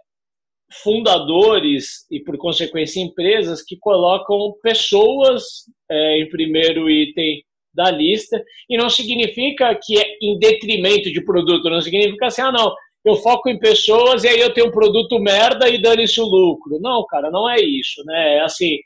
fundadores 0.82 2.06
e, 2.10 2.20
por 2.20 2.36
consequência, 2.36 3.00
empresas 3.00 3.62
que 3.62 3.78
colocam 3.78 4.54
pessoas 4.62 5.42
é, 5.90 6.18
em 6.20 6.28
primeiro 6.28 6.90
item 6.90 7.42
da 7.74 7.90
lista, 7.90 8.42
e 8.68 8.76
não 8.76 8.88
significa 8.88 9.74
que 9.82 9.98
é 9.98 10.16
em 10.22 10.38
detrimento 10.38 11.12
de 11.12 11.24
produto, 11.24 11.68
não 11.68 11.80
significa 11.80 12.26
assim, 12.26 12.42
ah, 12.42 12.52
não, 12.52 12.72
eu 13.04 13.16
foco 13.16 13.48
em 13.50 13.58
pessoas 13.58 14.24
e 14.24 14.28
aí 14.28 14.40
eu 14.40 14.52
tenho 14.54 14.68
um 14.68 14.72
produto 14.72 15.18
merda 15.18 15.68
e 15.68 15.80
dane-se 15.80 16.20
o 16.20 16.24
lucro. 16.24 16.78
Não, 16.80 17.04
cara, 17.06 17.30
não 17.30 17.48
é 17.48 17.60
isso, 17.60 18.02
né? 18.06 18.36
É 18.36 18.40
assim, 18.40 18.78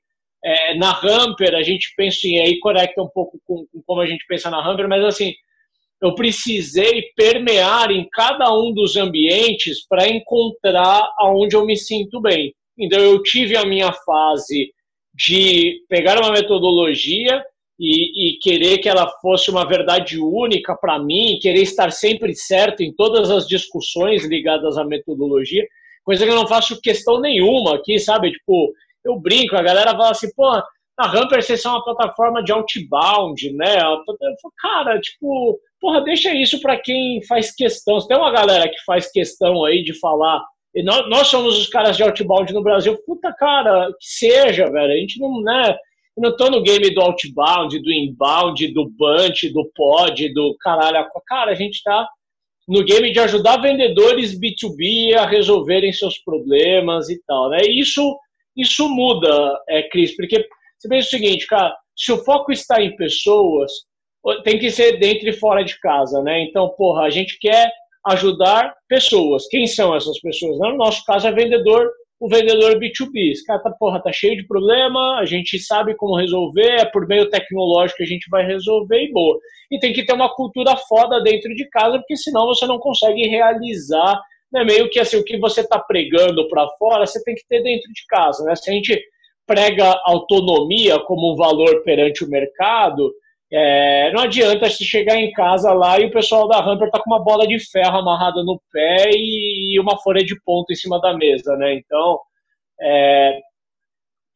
é, 0.44 0.74
na 0.76 0.90
Hamper 0.90 1.54
a 1.54 1.62
gente 1.62 1.92
pensa 1.96 2.26
em, 2.26 2.40
aí 2.40 2.58
conecta 2.58 3.00
um 3.00 3.08
pouco 3.08 3.38
com, 3.44 3.66
com, 3.66 3.82
como 3.86 4.00
a 4.00 4.06
gente 4.06 4.24
pensa 4.26 4.50
na 4.50 4.58
Hamper, 4.58 4.88
mas 4.88 5.04
assim, 5.04 5.32
eu 6.02 6.14
precisei 6.14 7.02
permear 7.16 7.90
em 7.90 8.08
cada 8.10 8.52
um 8.52 8.72
dos 8.72 8.96
ambientes 8.96 9.86
para 9.86 10.08
encontrar 10.08 11.12
aonde 11.18 11.54
eu 11.54 11.64
me 11.64 11.76
sinto 11.76 12.20
bem. 12.20 12.52
Então 12.76 13.00
eu 13.00 13.22
tive 13.22 13.56
a 13.56 13.64
minha 13.64 13.92
fase 13.92 14.72
de 15.14 15.80
pegar 15.88 16.18
uma 16.20 16.32
metodologia 16.32 17.44
e, 17.78 18.30
e, 18.30 18.38
querer 18.40 18.78
que 18.78 18.88
ela 18.88 19.08
fosse 19.20 19.50
uma 19.50 19.66
verdade 19.66 20.18
única 20.18 20.74
para 20.74 20.98
mim, 20.98 21.38
querer 21.40 21.62
estar 21.62 21.92
sempre 21.92 22.34
certo 22.34 22.82
em 22.82 22.92
todas 22.92 23.30
as 23.30 23.46
discussões 23.46 24.24
ligadas 24.24 24.76
à 24.76 24.84
metodologia, 24.84 25.64
coisa 26.04 26.24
que 26.24 26.30
eu 26.30 26.36
não 26.36 26.46
faço 26.46 26.80
questão 26.80 27.20
nenhuma 27.20 27.76
aqui, 27.76 27.98
sabe? 27.98 28.32
Tipo, 28.32 28.72
eu 29.04 29.18
brinco, 29.20 29.56
a 29.56 29.62
galera 29.62 29.92
fala 29.92 30.10
assim, 30.10 30.28
pô, 30.34 30.44
a 30.46 31.06
Hamper 31.06 31.40
vocês 31.40 31.62
são 31.62 31.72
uma 31.72 31.84
plataforma 31.84 32.42
de 32.42 32.50
outbound, 32.50 33.52
né? 33.52 33.76
Cara, 34.60 35.00
tipo, 35.00 35.60
porra, 35.80 36.00
deixa 36.00 36.34
isso 36.34 36.60
para 36.60 36.76
quem 36.76 37.22
faz 37.26 37.54
questão. 37.54 38.00
Se 38.00 38.08
tem 38.08 38.16
uma 38.16 38.32
galera 38.32 38.68
que 38.68 38.82
faz 38.84 39.10
questão 39.12 39.64
aí 39.64 39.84
de 39.84 39.96
falar, 40.00 40.44
nós, 40.84 41.08
nós 41.08 41.28
somos 41.28 41.56
os 41.56 41.68
caras 41.68 41.96
de 41.96 42.02
outbound 42.02 42.52
no 42.52 42.62
Brasil, 42.62 42.98
puta 43.06 43.32
cara, 43.32 43.88
que 44.00 44.06
seja, 44.06 44.68
velho, 44.70 44.92
a 44.92 44.96
gente 44.96 45.20
não, 45.20 45.40
né? 45.40 45.76
Não 46.18 46.36
tô 46.36 46.50
no 46.50 46.62
game 46.62 46.90
do 46.90 47.00
outbound, 47.00 47.78
do 47.78 47.92
inbound, 47.92 48.66
do 48.68 48.88
bunch, 48.90 49.48
do 49.52 49.70
pod, 49.74 50.32
do 50.32 50.56
caralho. 50.60 51.06
Cara, 51.26 51.52
a 51.52 51.54
gente 51.54 51.82
tá 51.82 52.08
no 52.66 52.84
game 52.84 53.10
de 53.10 53.18
ajudar 53.20 53.62
vendedores 53.62 54.38
B2B 54.38 55.14
a 55.16 55.26
resolverem 55.26 55.92
seus 55.92 56.18
problemas 56.18 57.08
e 57.08 57.18
tal, 57.26 57.48
né? 57.48 57.62
Isso, 57.62 58.18
isso 58.56 58.88
muda, 58.88 59.58
é, 59.68 59.82
Cris, 59.88 60.14
porque 60.14 60.46
você 60.78 60.88
pensa 60.88 61.06
o 61.06 61.10
seguinte, 61.10 61.46
cara, 61.46 61.74
se 61.96 62.12
o 62.12 62.22
foco 62.24 62.52
está 62.52 62.82
em 62.82 62.94
pessoas, 62.94 63.72
tem 64.44 64.58
que 64.58 64.70
ser 64.70 64.98
dentro 64.98 65.28
e 65.28 65.32
fora 65.32 65.64
de 65.64 65.78
casa, 65.80 66.22
né? 66.22 66.42
Então, 66.42 66.68
porra, 66.76 67.04
a 67.04 67.10
gente 67.10 67.38
quer 67.38 67.72
ajudar 68.06 68.74
pessoas. 68.88 69.46
Quem 69.48 69.66
são 69.66 69.94
essas 69.94 70.20
pessoas? 70.20 70.58
No 70.58 70.76
nosso 70.76 71.02
caso, 71.04 71.26
é 71.26 71.32
vendedor 71.32 71.90
o 72.20 72.28
vendedor 72.28 72.78
B2B. 72.78 73.32
Esse 73.32 73.44
cara 73.44 73.60
tá, 73.60 73.70
porra, 73.70 74.02
tá 74.02 74.12
cheio 74.12 74.36
de 74.36 74.46
problema, 74.46 75.18
a 75.18 75.24
gente 75.24 75.58
sabe 75.58 75.94
como 75.94 76.16
resolver, 76.16 76.80
é 76.80 76.84
por 76.84 77.06
meio 77.06 77.30
tecnológico 77.30 77.98
que 77.98 78.02
a 78.02 78.06
gente 78.06 78.28
vai 78.28 78.44
resolver 78.44 79.04
e 79.04 79.12
boa. 79.12 79.38
E 79.70 79.78
tem 79.78 79.92
que 79.92 80.04
ter 80.04 80.12
uma 80.12 80.34
cultura 80.34 80.76
foda 80.76 81.22
dentro 81.22 81.54
de 81.54 81.68
casa, 81.68 81.98
porque 81.98 82.16
senão 82.16 82.46
você 82.46 82.66
não 82.66 82.78
consegue 82.78 83.26
realizar, 83.28 84.20
né, 84.52 84.64
meio 84.64 84.88
que 84.90 84.98
assim, 84.98 85.16
o 85.16 85.24
que 85.24 85.38
você 85.38 85.66
tá 85.66 85.78
pregando 85.78 86.48
para 86.48 86.68
fora, 86.78 87.06
você 87.06 87.22
tem 87.22 87.34
que 87.34 87.46
ter 87.46 87.62
dentro 87.62 87.92
de 87.92 88.04
casa, 88.08 88.42
né? 88.44 88.56
Se 88.56 88.70
a 88.70 88.72
gente 88.72 88.98
prega 89.46 89.98
autonomia 90.04 90.98
como 91.00 91.32
um 91.32 91.36
valor 91.36 91.82
perante 91.82 92.24
o 92.24 92.28
mercado, 92.28 93.12
é, 93.50 94.12
não 94.12 94.22
adianta 94.22 94.68
se 94.68 94.84
chegar 94.84 95.16
em 95.16 95.32
casa 95.32 95.72
lá 95.72 95.98
e 95.98 96.04
o 96.04 96.10
pessoal 96.10 96.46
da 96.46 96.58
Hamper 96.58 96.90
tá 96.90 97.00
com 97.00 97.10
uma 97.10 97.22
bola 97.22 97.46
de 97.46 97.58
ferro 97.70 97.98
amarrada 97.98 98.44
no 98.44 98.60
pé 98.70 99.10
e 99.14 99.78
uma 99.80 99.98
folha 99.98 100.22
de 100.22 100.38
ponto 100.42 100.70
em 100.70 100.76
cima 100.76 101.00
da 101.00 101.16
mesa, 101.16 101.56
né? 101.56 101.74
Então, 101.74 102.20
é, 102.80 103.40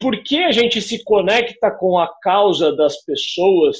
por 0.01 0.22
que 0.22 0.42
a 0.42 0.51
gente 0.51 0.81
se 0.81 1.05
conecta 1.05 1.70
com 1.70 1.98
a 1.98 2.09
causa 2.22 2.75
das 2.75 3.05
pessoas, 3.05 3.77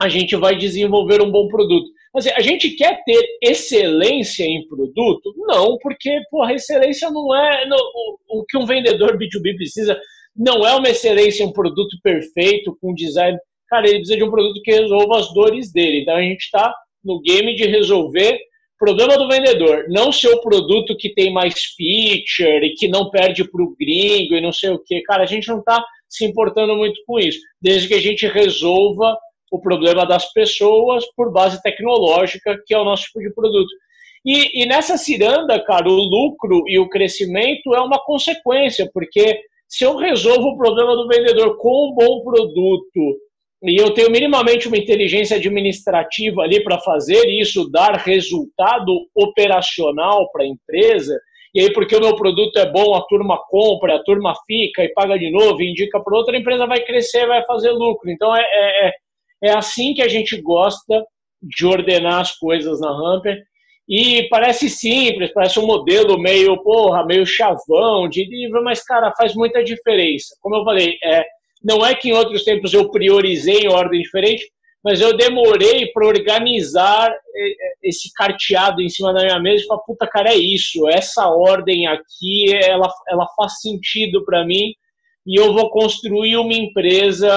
a 0.00 0.08
gente 0.08 0.36
vai 0.36 0.56
desenvolver 0.56 1.20
um 1.20 1.30
bom 1.30 1.48
produto. 1.48 1.90
Mas 2.14 2.26
a 2.28 2.40
gente 2.40 2.70
quer 2.70 3.02
ter 3.04 3.22
excelência 3.42 4.44
em 4.44 4.66
produto? 4.68 5.34
Não, 5.36 5.76
porque 5.78 6.20
porra, 6.30 6.54
excelência 6.54 7.10
não 7.10 7.34
é 7.34 7.64
o, 7.68 8.40
o 8.40 8.44
que 8.44 8.56
um 8.56 8.64
vendedor 8.64 9.18
B2B 9.18 9.56
precisa. 9.56 10.00
Não 10.36 10.66
é 10.66 10.74
uma 10.76 10.88
excelência, 10.88 11.44
um 11.44 11.52
produto 11.52 11.96
perfeito, 12.02 12.76
com 12.80 12.94
design 12.94 13.36
cara, 13.68 13.86
ele 13.86 13.98
precisa 13.98 14.18
de 14.18 14.24
um 14.24 14.30
produto 14.30 14.60
que 14.62 14.72
resolva 14.72 15.18
as 15.18 15.32
dores 15.32 15.72
dele. 15.72 16.02
Então 16.02 16.16
a 16.16 16.22
gente 16.22 16.42
está 16.42 16.74
no 17.04 17.20
game 17.20 17.54
de 17.54 17.64
resolver 17.66 18.38
problema 18.78 19.18
do 19.18 19.28
vendedor, 19.28 19.86
não 19.88 20.12
ser 20.12 20.28
o 20.28 20.40
produto 20.40 20.96
que 20.96 21.12
tem 21.12 21.32
mais 21.32 21.54
feature 21.76 22.64
e 22.64 22.74
que 22.74 22.86
não 22.86 23.10
perde 23.10 23.44
para 23.50 23.62
o 23.62 23.74
gringo 23.76 24.34
e 24.34 24.40
não 24.40 24.52
sei 24.52 24.70
o 24.70 24.78
que. 24.78 25.02
Cara, 25.02 25.24
a 25.24 25.26
gente 25.26 25.48
não 25.48 25.58
está 25.58 25.84
se 26.08 26.24
importando 26.24 26.76
muito 26.76 27.00
com 27.06 27.18
isso, 27.18 27.40
desde 27.60 27.88
que 27.88 27.94
a 27.94 28.00
gente 28.00 28.26
resolva 28.26 29.18
o 29.50 29.60
problema 29.60 30.06
das 30.06 30.32
pessoas 30.32 31.04
por 31.16 31.32
base 31.32 31.60
tecnológica, 31.62 32.56
que 32.66 32.74
é 32.74 32.78
o 32.78 32.84
nosso 32.84 33.04
tipo 33.04 33.20
de 33.20 33.34
produto. 33.34 33.68
E, 34.24 34.62
e 34.62 34.66
nessa 34.66 34.96
ciranda, 34.96 35.62
cara, 35.64 35.88
o 35.88 35.96
lucro 35.96 36.64
e 36.66 36.78
o 36.78 36.88
crescimento 36.88 37.74
é 37.74 37.80
uma 37.80 37.98
consequência, 38.04 38.88
porque 38.92 39.40
se 39.66 39.84
eu 39.84 39.96
resolvo 39.96 40.48
o 40.48 40.56
problema 40.56 40.94
do 40.94 41.08
vendedor 41.08 41.56
com 41.58 41.90
um 41.90 41.94
bom 41.94 42.22
produto 42.22 43.18
e 43.62 43.76
eu 43.76 43.92
tenho 43.92 44.10
minimamente 44.10 44.68
uma 44.68 44.76
inteligência 44.76 45.36
administrativa 45.36 46.42
ali 46.42 46.62
para 46.62 46.78
fazer 46.80 47.26
isso 47.28 47.68
dar 47.70 47.96
resultado 47.96 48.92
operacional 49.14 50.30
para 50.30 50.44
a 50.44 50.46
empresa, 50.46 51.18
e 51.54 51.60
aí 51.60 51.72
porque 51.72 51.96
o 51.96 52.00
meu 52.00 52.14
produto 52.14 52.56
é 52.58 52.70
bom, 52.70 52.94
a 52.94 53.02
turma 53.06 53.38
compra, 53.48 53.96
a 53.96 54.02
turma 54.04 54.34
fica 54.46 54.84
e 54.84 54.92
paga 54.92 55.18
de 55.18 55.30
novo 55.30 55.60
e 55.62 55.70
indica 55.70 55.98
para 56.00 56.16
outra, 56.16 56.36
a 56.36 56.38
empresa 56.38 56.66
vai 56.66 56.80
crescer, 56.84 57.26
vai 57.26 57.44
fazer 57.46 57.70
lucro. 57.70 58.10
Então 58.10 58.34
é, 58.36 58.42
é, 58.42 58.88
é, 58.88 58.92
é 59.44 59.50
assim 59.56 59.94
que 59.94 60.02
a 60.02 60.08
gente 60.08 60.40
gosta 60.40 61.04
de 61.42 61.66
ordenar 61.66 62.20
as 62.20 62.36
coisas 62.36 62.80
na 62.80 62.90
Hamper. 62.90 63.42
E 63.88 64.28
parece 64.28 64.68
simples, 64.68 65.32
parece 65.32 65.58
um 65.58 65.66
modelo 65.66 66.18
meio, 66.18 66.62
porra, 66.62 67.06
meio 67.06 67.24
chavão 67.24 68.06
de 68.06 68.22
livro, 68.22 68.62
mas, 68.62 68.84
cara, 68.84 69.14
faz 69.16 69.34
muita 69.34 69.64
diferença. 69.64 70.36
Como 70.42 70.56
eu 70.56 70.64
falei, 70.64 70.98
é, 71.02 71.24
não 71.62 71.84
é 71.84 71.94
que 71.94 72.08
em 72.08 72.12
outros 72.12 72.44
tempos 72.44 72.72
eu 72.72 72.90
priorizei 72.90 73.60
em 73.60 73.68
ordem 73.68 74.00
diferente, 74.02 74.44
mas 74.82 75.00
eu 75.00 75.16
demorei 75.16 75.86
para 75.92 76.06
organizar 76.06 77.10
eh, 77.10 77.50
eh, 77.50 77.74
esse 77.82 78.12
carteado 78.14 78.80
em 78.80 78.88
cima 78.88 79.12
da 79.12 79.24
minha 79.24 79.40
mesa 79.40 79.64
e 79.64 79.66
falar, 79.66 79.80
puta, 79.80 80.06
cara, 80.06 80.30
é 80.30 80.36
isso, 80.36 80.88
essa 80.88 81.28
ordem 81.28 81.86
aqui, 81.86 82.54
ela, 82.62 82.88
ela 83.08 83.26
faz 83.36 83.60
sentido 83.60 84.24
para 84.24 84.44
mim 84.44 84.72
e 85.26 85.38
eu 85.38 85.52
vou 85.52 85.68
construir 85.70 86.36
uma 86.36 86.54
empresa, 86.54 87.36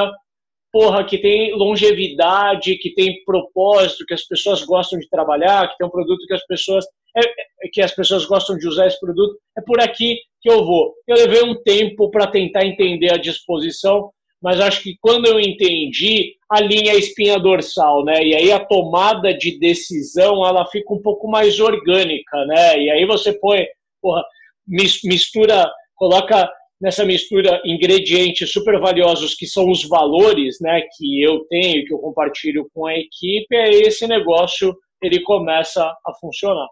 porra, 0.72 1.04
que 1.04 1.18
tem 1.18 1.54
longevidade, 1.54 2.78
que 2.78 2.94
tem 2.94 3.24
propósito, 3.26 4.06
que 4.06 4.14
as 4.14 4.26
pessoas 4.26 4.64
gostam 4.64 5.00
de 5.00 5.10
trabalhar, 5.10 5.68
que 5.68 5.78
tem 5.78 5.88
um 5.88 5.92
produto 5.92 6.26
que 6.26 6.34
as 6.34 6.46
pessoas 6.46 6.86
é, 7.16 7.22
é, 7.22 7.68
que 7.72 7.82
as 7.82 7.94
pessoas 7.94 8.26
gostam 8.26 8.58
de 8.58 8.68
usar 8.68 8.88
esse 8.88 9.00
produto, 9.00 9.38
é 9.58 9.62
por 9.62 9.80
aqui 9.82 10.18
que 10.42 10.50
eu 10.50 10.66
vou. 10.66 10.94
Eu 11.08 11.16
levei 11.16 11.44
um 11.44 11.62
tempo 11.64 12.10
para 12.10 12.28
tentar 12.28 12.66
entender 12.66 13.14
a 13.14 13.18
disposição, 13.18 14.12
mas 14.42 14.60
acho 14.60 14.82
que 14.82 14.96
quando 15.00 15.28
eu 15.28 15.40
entendi, 15.40 16.36
a 16.50 16.60
linha 16.60 16.94
é 16.94 16.98
espinha 16.98 17.38
dorsal, 17.38 18.04
né? 18.04 18.24
E 18.24 18.36
aí 18.36 18.52
a 18.52 18.60
tomada 18.60 19.34
de 19.34 19.60
decisão, 19.60 20.46
ela 20.46 20.66
fica 20.66 20.94
um 20.94 21.02
pouco 21.02 21.30
mais 21.30 21.60
orgânica, 21.60 22.46
né? 22.48 22.80
E 22.82 22.90
aí 22.90 23.06
você 23.06 23.34
põe, 23.34 23.68
porra, 24.02 24.24
mistura, 24.68 25.72
coloca 25.96 26.50
nessa 26.82 27.06
mistura 27.06 27.62
ingredientes 27.64 28.52
super 28.52 28.80
valiosos 28.80 29.36
que 29.36 29.46
são 29.46 29.70
os 29.70 29.88
valores, 29.88 30.58
né, 30.60 30.82
que 30.98 31.22
eu 31.22 31.46
tenho, 31.48 31.86
que 31.86 31.94
eu 31.94 32.00
compartilho 32.00 32.68
com 32.74 32.88
a 32.88 32.96
equipe, 32.96 33.56
aí 33.56 33.82
esse 33.82 34.08
negócio 34.08 34.76
ele 35.02 35.22
começa 35.22 35.84
a 35.84 36.14
funcionar. 36.20 36.68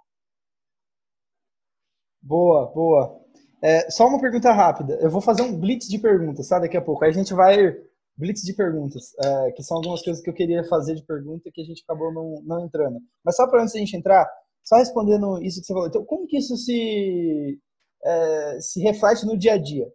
Boa, 2.30 2.68
boa. 2.68 3.20
É, 3.60 3.90
só 3.90 4.06
uma 4.08 4.22
pergunta 4.22 4.52
rápida. 4.52 4.94
Eu 5.02 5.10
vou 5.10 5.20
fazer 5.20 5.42
um 5.42 5.60
blitz 5.60 5.88
de 5.88 5.98
perguntas, 5.98 6.48
tá? 6.48 6.60
Daqui 6.60 6.78
a 6.78 6.82
pouco. 6.82 7.04
Aí 7.04 7.10
a 7.10 7.14
gente 7.14 7.34
vai. 7.34 7.76
Blitz 8.16 8.44
de 8.44 8.54
perguntas, 8.54 9.14
é, 9.24 9.52
que 9.54 9.64
são 9.64 9.78
algumas 9.78 10.04
coisas 10.04 10.22
que 10.22 10.30
eu 10.30 10.34
queria 10.34 10.64
fazer 10.66 10.94
de 10.94 11.04
pergunta 11.06 11.50
que 11.52 11.62
a 11.62 11.64
gente 11.64 11.82
acabou 11.84 12.14
não, 12.14 12.36
não 12.44 12.66
entrando. 12.66 13.00
Mas 13.26 13.36
só 13.36 13.48
para 13.48 13.62
antes 13.64 13.74
da 13.74 13.80
gente 13.80 13.96
entrar, 13.98 14.30
só 14.64 14.76
respondendo 14.76 15.42
isso 15.42 15.60
que 15.62 15.66
você 15.66 15.74
falou. 15.74 15.88
Então, 15.88 16.06
como 16.06 16.28
que 16.28 16.38
isso 16.38 16.56
se, 16.58 17.58
é, 18.06 18.60
se 18.60 18.80
reflete 18.82 19.26
no 19.26 19.38
dia 19.38 19.54
a 19.54 19.58
dia? 19.58 19.88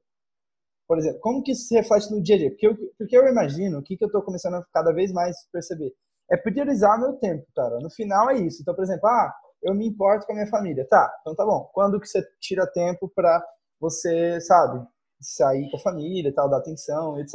por 0.89 0.99
exemplo, 0.99 1.21
como 1.21 1.43
que 1.43 1.53
isso 1.53 1.67
se 1.69 1.75
reflete 1.75 2.11
no 2.11 2.23
dia 2.23 2.37
a 2.37 2.39
dia? 2.39 2.51
Porque 2.51 2.67
eu, 2.67 2.77
porque 2.99 3.17
eu 3.17 3.27
imagino, 3.29 3.79
o 3.79 3.83
que, 3.83 3.97
que 3.97 4.05
eu 4.05 4.09
estou 4.09 4.23
começando 4.23 4.55
a 4.55 4.65
cada 4.73 4.93
vez 4.93 5.13
mais 5.13 5.37
perceber? 5.53 5.93
É 6.31 6.37
priorizar 6.37 7.01
meu 7.01 7.15
tempo, 7.15 7.47
cara. 7.55 7.79
No 7.81 7.91
final 7.91 8.31
é 8.31 8.39
isso. 8.39 8.61
Então, 8.63 8.75
por 8.75 8.85
exemplo, 8.85 9.07
ah, 9.09 9.33
eu 9.65 9.75
me 9.75 9.87
importo 9.87 10.27
com 10.27 10.33
a 10.33 10.37
minha 10.37 10.47
família. 10.47 10.87
Tá, 10.89 11.13
então 11.21 11.35
tá 11.35 11.45
bom. 11.45 11.69
Quando 11.73 11.99
que 11.99 12.07
você 12.07 12.23
tira 12.41 12.67
tempo 12.67 13.11
para 13.15 13.43
você, 13.81 14.41
sabe, 14.41 14.87
sair 15.21 15.71
com 15.71 15.77
a 15.77 15.81
família, 15.81 16.33
tal, 16.33 16.49
dar 16.49 16.59
atenção, 16.59 17.19
etc. 17.19 17.35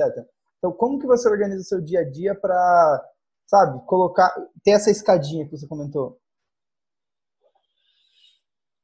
Então, 0.57 0.71
como 0.71 0.99
que 0.99 1.07
você 1.07 1.27
organiza 1.27 1.61
o 1.61 1.65
seu 1.65 1.81
dia 1.81 2.01
a 2.01 2.09
dia 2.09 2.35
para, 2.35 3.03
sabe, 3.47 3.83
colocar, 3.85 4.33
ter 4.63 4.71
essa 4.71 4.91
escadinha 4.91 5.45
que 5.45 5.57
você 5.57 5.67
comentou? 5.67 6.19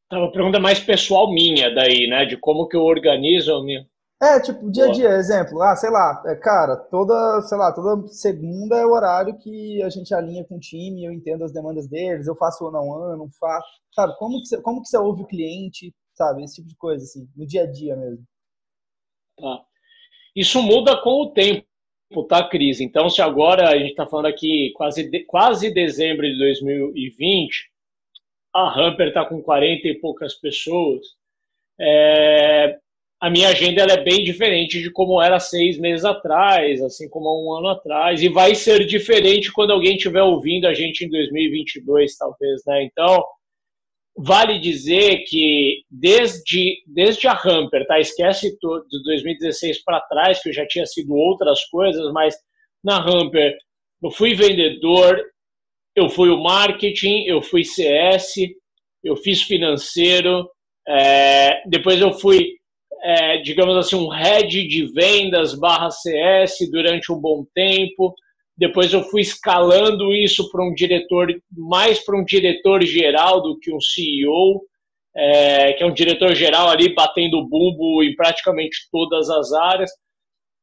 Então, 0.08 0.22
uma 0.22 0.32
pergunta 0.32 0.60
mais 0.60 0.80
pessoal 0.80 1.32
minha 1.32 1.74
daí, 1.74 2.08
né, 2.08 2.26
de 2.26 2.38
como 2.38 2.68
que 2.68 2.76
eu 2.76 2.84
organizo 2.84 3.54
a 3.54 3.64
minha 3.64 3.88
é, 4.22 4.40
tipo, 4.40 4.72
dia 4.72 4.86
a 4.86 4.92
dia, 4.92 5.10
exemplo, 5.10 5.62
ah, 5.62 5.76
sei 5.76 5.90
lá, 5.90 6.24
é, 6.26 6.36
cara, 6.36 6.78
toda, 6.78 7.42
sei 7.42 7.58
lá, 7.58 7.74
toda 7.74 8.08
segunda 8.08 8.78
é 8.78 8.86
o 8.86 8.92
horário 8.92 9.38
que 9.38 9.84
a 9.84 9.90
gente 9.90 10.14
alinha 10.14 10.46
com 10.46 10.56
o 10.56 10.60
time, 10.60 11.04
eu 11.04 11.12
entendo 11.12 11.44
as 11.44 11.52
demandas 11.52 11.88
deles, 11.88 12.26
eu 12.26 12.36
faço 12.36 12.66
ano 12.68 12.78
a 12.78 12.82
ano, 12.82 13.18
não 13.18 13.30
faço, 13.32 13.68
sabe, 13.94 14.16
como 14.18 14.40
que 14.40 14.48
você, 14.48 14.62
como 14.62 14.82
que 14.82 14.88
você 14.88 14.98
ouve 14.98 15.24
o 15.24 15.28
cliente, 15.28 15.94
sabe, 16.14 16.44
esse 16.44 16.56
tipo 16.56 16.68
de 16.70 16.76
coisa, 16.78 17.04
assim, 17.04 17.28
no 17.36 17.46
dia 17.46 17.64
a 17.64 17.72
dia 17.72 17.96
mesmo. 17.98 18.26
Tá. 19.38 19.66
Isso 20.34 20.62
muda 20.62 21.02
com 21.02 21.24
o 21.24 21.32
tempo, 21.32 21.66
tá, 22.30 22.48
Cris? 22.48 22.80
Então, 22.80 23.10
se 23.10 23.22
agora 23.22 23.70
a 23.70 23.78
gente 23.78 23.92
está 23.92 24.08
falando 24.08 24.28
aqui 24.28 24.72
quase, 24.76 25.10
de, 25.10 25.26
quase 25.26 25.74
dezembro 25.74 26.26
de 26.26 26.38
2020, 26.38 27.70
a 28.54 28.80
Hamper 28.80 29.10
está 29.10 29.26
com 29.26 29.42
40 29.42 29.88
e 29.90 30.00
poucas 30.00 30.36
pessoas, 30.36 31.06
é, 31.80 32.80
a 33.20 33.30
minha 33.30 33.50
agenda 33.50 33.82
ela 33.82 33.94
é 33.94 34.04
bem 34.04 34.24
diferente 34.24 34.82
de 34.82 34.92
como 34.92 35.22
era 35.22 35.40
seis 35.40 35.80
meses 35.80 36.06
atrás, 36.06 36.82
assim 36.82 37.10
como 37.10 37.30
há 37.30 37.42
um 37.42 37.58
ano 37.58 37.70
atrás, 37.70 38.22
e 38.22 38.30
vai 38.30 38.54
ser 38.54 38.86
diferente 38.86 39.52
quando 39.52 39.72
alguém 39.72 39.96
estiver 39.96 40.22
ouvindo 40.22 40.68
a 40.68 40.74
gente 40.74 41.06
em 41.06 41.10
2022, 41.10 42.18
talvez, 42.18 42.62
né? 42.68 42.84
Então, 42.84 43.24
vale 44.18 44.60
dizer 44.60 45.24
que 45.28 45.82
desde, 45.90 46.84
desde 46.88 47.28
a 47.28 47.34
Hamper, 47.34 47.86
tá? 47.88 48.00
Esquece 48.00 48.52
de 48.52 49.04
2016 49.04 49.84
para 49.84 50.02
trás, 50.02 50.42
que 50.42 50.50
eu 50.50 50.54
já 50.54 50.66
tinha 50.68 50.86
sido 50.86 51.14
outras 51.14 51.64
coisas, 51.66 52.12
mas 52.14 52.36
na 52.84 52.98
Hamper 52.98 53.56
eu 54.04 54.12
fui 54.12 54.36
vendedor, 54.36 55.20
eu 55.96 56.10
fui 56.10 56.30
o 56.30 56.42
marketing, 56.42 57.26
eu 57.26 57.42
fui 57.42 57.64
CS, 57.64 58.36
eu 59.04 59.16
fiz 59.16 59.42
financeiro, 59.42 60.50
é, 60.88 61.68
depois 61.68 62.00
eu 62.00 62.12
fui, 62.14 62.54
é, 63.06 63.38
digamos 63.38 63.78
assim, 63.78 63.96
um 63.96 64.10
head 64.10 64.68
de 64.68 64.92
vendas 64.92 65.54
barra 65.54 65.92
CS 65.92 66.58
durante 66.72 67.12
um 67.12 67.22
bom 67.22 67.46
tempo. 67.54 68.16
Depois 68.58 68.92
eu 68.92 69.04
fui 69.04 69.22
escalando 69.22 70.12
isso 70.12 70.50
para 70.50 70.66
um 70.66 70.74
diretor, 70.74 71.28
mais 71.52 72.04
para 72.04 72.18
um 72.18 72.26
diretor 72.26 72.82
geral 72.84 73.44
do 73.44 73.60
que 73.60 73.72
um 73.72 73.80
CEO, 73.80 74.64
é, 75.16 75.74
que 75.74 75.84
é 75.84 75.86
um 75.86 75.94
diretor 75.94 76.34
geral 76.34 76.68
ali 76.68 76.96
batendo 76.96 77.48
bumbo 77.48 78.02
em 78.02 78.16
praticamente 78.16 78.76
todas 78.92 79.30
as 79.30 79.54
áreas. 79.54 79.92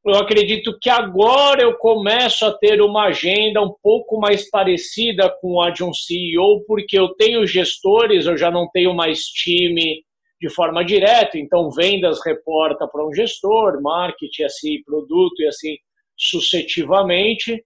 Eu 0.05 0.15
acredito 0.15 0.77
que 0.81 0.89
agora 0.89 1.61
eu 1.61 1.77
começo 1.77 2.45
a 2.45 2.51
ter 2.51 2.81
uma 2.81 3.05
agenda 3.05 3.61
um 3.61 3.73
pouco 3.81 4.19
mais 4.19 4.49
parecida 4.49 5.33
com 5.39 5.61
a 5.61 5.69
de 5.69 5.81
um 5.81 5.93
CEO, 5.93 6.61
porque 6.67 6.99
eu 6.99 7.15
tenho 7.15 7.47
gestores, 7.47 8.25
eu 8.25 8.35
já 8.35 8.51
não 8.51 8.69
tenho 8.69 8.93
mais 8.93 9.21
time 9.21 10.03
de 10.43 10.49
forma 10.49 10.83
direta, 10.83 11.37
então 11.37 11.71
vendas 11.71 12.19
reporta 12.21 12.85
para 12.85 13.07
um 13.07 13.13
gestor, 13.13 13.81
marketing 13.81 14.43
assim, 14.43 14.83
produto 14.83 15.39
e 15.39 15.47
assim 15.47 15.77
sucessivamente. 16.17 17.63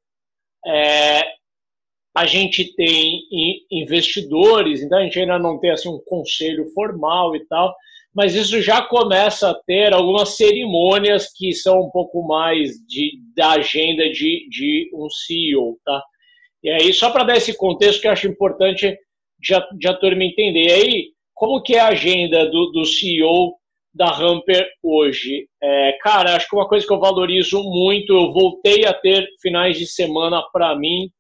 É, 0.63 1.23
a 2.15 2.27
gente 2.27 2.75
tem 2.75 3.23
investidores, 3.71 4.83
então 4.83 4.99
a 4.99 5.01
gente 5.01 5.19
ainda 5.19 5.39
não 5.39 5.59
tem 5.59 5.71
assim 5.71 5.89
um 5.89 5.99
conselho 6.05 6.67
formal 6.75 7.35
e 7.35 7.43
tal, 7.47 7.75
mas 8.13 8.35
isso 8.35 8.61
já 8.61 8.79
começa 8.83 9.49
a 9.49 9.55
ter 9.55 9.91
algumas 9.91 10.37
cerimônias 10.37 11.33
que 11.35 11.53
são 11.53 11.81
um 11.81 11.89
pouco 11.89 12.27
mais 12.27 12.73
de, 12.87 13.19
da 13.35 13.53
agenda 13.53 14.07
de, 14.11 14.47
de 14.51 14.91
um 14.93 15.09
CEO, 15.09 15.79
tá? 15.83 16.03
E 16.63 16.69
aí, 16.69 16.93
só 16.93 17.09
para 17.09 17.23
dar 17.23 17.37
esse 17.37 17.57
contexto 17.57 18.01
que 18.01 18.07
eu 18.07 18.11
acho 18.11 18.27
importante 18.27 18.95
de 19.39 19.55
a, 19.55 19.67
de 19.75 19.87
a 19.87 19.95
turma 19.95 20.23
entender. 20.23 20.67
E 20.67 20.71
aí, 20.71 21.16
como 21.37 21.61
que 21.61 21.75
é 21.75 21.79
a 21.79 21.89
agenda 21.89 22.49
do, 22.49 22.71
do 22.71 22.83
CEO 22.83 23.53
da 23.93 24.09
Hamper 24.09 24.67
hoje? 24.81 25.47
É, 25.61 25.91
cara, 26.01 26.35
acho 26.35 26.49
que 26.49 26.55
uma 26.55 26.67
coisa 26.67 26.85
que 26.85 26.91
eu 26.91 26.99
valorizo 26.99 27.61
muito, 27.61 28.11
eu 28.11 28.33
voltei 28.33 28.85
a 28.85 28.93
ter 28.93 29.27
finais 29.39 29.77
de 29.77 29.85
semana 29.85 30.41
para 30.51 30.75
mim 30.75 31.11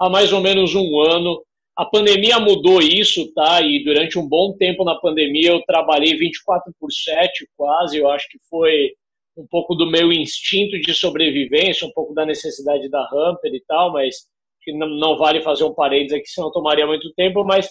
há 0.00 0.08
mais 0.08 0.32
ou 0.32 0.40
menos 0.40 0.74
um 0.74 0.98
ano. 1.00 1.42
A 1.76 1.84
pandemia 1.84 2.40
mudou 2.40 2.80
isso, 2.80 3.30
tá? 3.34 3.60
E 3.60 3.84
durante 3.84 4.18
um 4.18 4.26
bom 4.26 4.56
tempo 4.56 4.82
na 4.82 4.94
pandemia 4.94 5.50
eu 5.50 5.62
trabalhei 5.66 6.16
24 6.16 6.72
por 6.80 6.90
7 6.90 7.46
quase. 7.54 7.98
Eu 7.98 8.10
acho 8.10 8.26
que 8.30 8.38
foi 8.48 8.92
um 9.36 9.46
pouco 9.46 9.74
do 9.74 9.90
meu 9.90 10.10
instinto 10.10 10.80
de 10.80 10.94
sobrevivência, 10.94 11.86
um 11.86 11.92
pouco 11.92 12.14
da 12.14 12.24
necessidade 12.24 12.88
da 12.88 13.06
Hamper 13.12 13.52
e 13.52 13.62
tal, 13.68 13.92
mas 13.92 14.16
que 14.62 14.72
não, 14.72 14.88
não 14.88 15.18
vale 15.18 15.42
fazer 15.42 15.64
um 15.64 15.74
parênteses 15.74 16.14
aqui, 16.14 16.28
senão 16.28 16.50
tomaria 16.50 16.86
muito 16.86 17.12
tempo. 17.12 17.44
Mas 17.44 17.68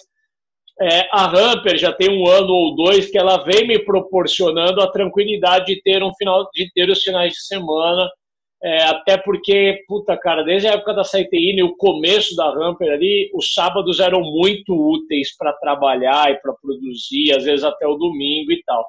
é, 0.80 1.08
a 1.10 1.26
Hamper 1.26 1.78
já 1.78 1.92
tem 1.92 2.10
um 2.10 2.26
ano 2.26 2.52
ou 2.52 2.76
dois 2.76 3.10
que 3.10 3.18
ela 3.18 3.42
vem 3.44 3.66
me 3.66 3.78
proporcionando 3.78 4.80
a 4.80 4.90
tranquilidade 4.90 5.66
de 5.66 5.82
ter 5.82 6.02
um 6.02 6.12
final, 6.14 6.48
de 6.52 6.70
ter 6.72 6.90
os 6.90 7.02
finais 7.02 7.32
de 7.32 7.46
semana 7.46 8.08
é, 8.62 8.82
até 8.84 9.18
porque, 9.18 9.84
puta 9.86 10.16
cara, 10.16 10.42
desde 10.42 10.66
a 10.66 10.72
época 10.72 10.94
da 10.94 11.02
CTI, 11.02 11.62
o 11.62 11.76
começo 11.76 12.34
da 12.34 12.50
Ramper 12.50 12.90
ali, 12.90 13.30
os 13.34 13.52
sábados 13.52 14.00
eram 14.00 14.20
muito 14.20 14.74
úteis 14.74 15.36
para 15.36 15.52
trabalhar 15.52 16.32
e 16.32 16.40
para 16.40 16.54
produzir, 16.54 17.32
às 17.36 17.44
vezes 17.44 17.64
até 17.64 17.86
o 17.86 17.96
domingo 17.96 18.50
e 18.50 18.62
tal. 18.64 18.86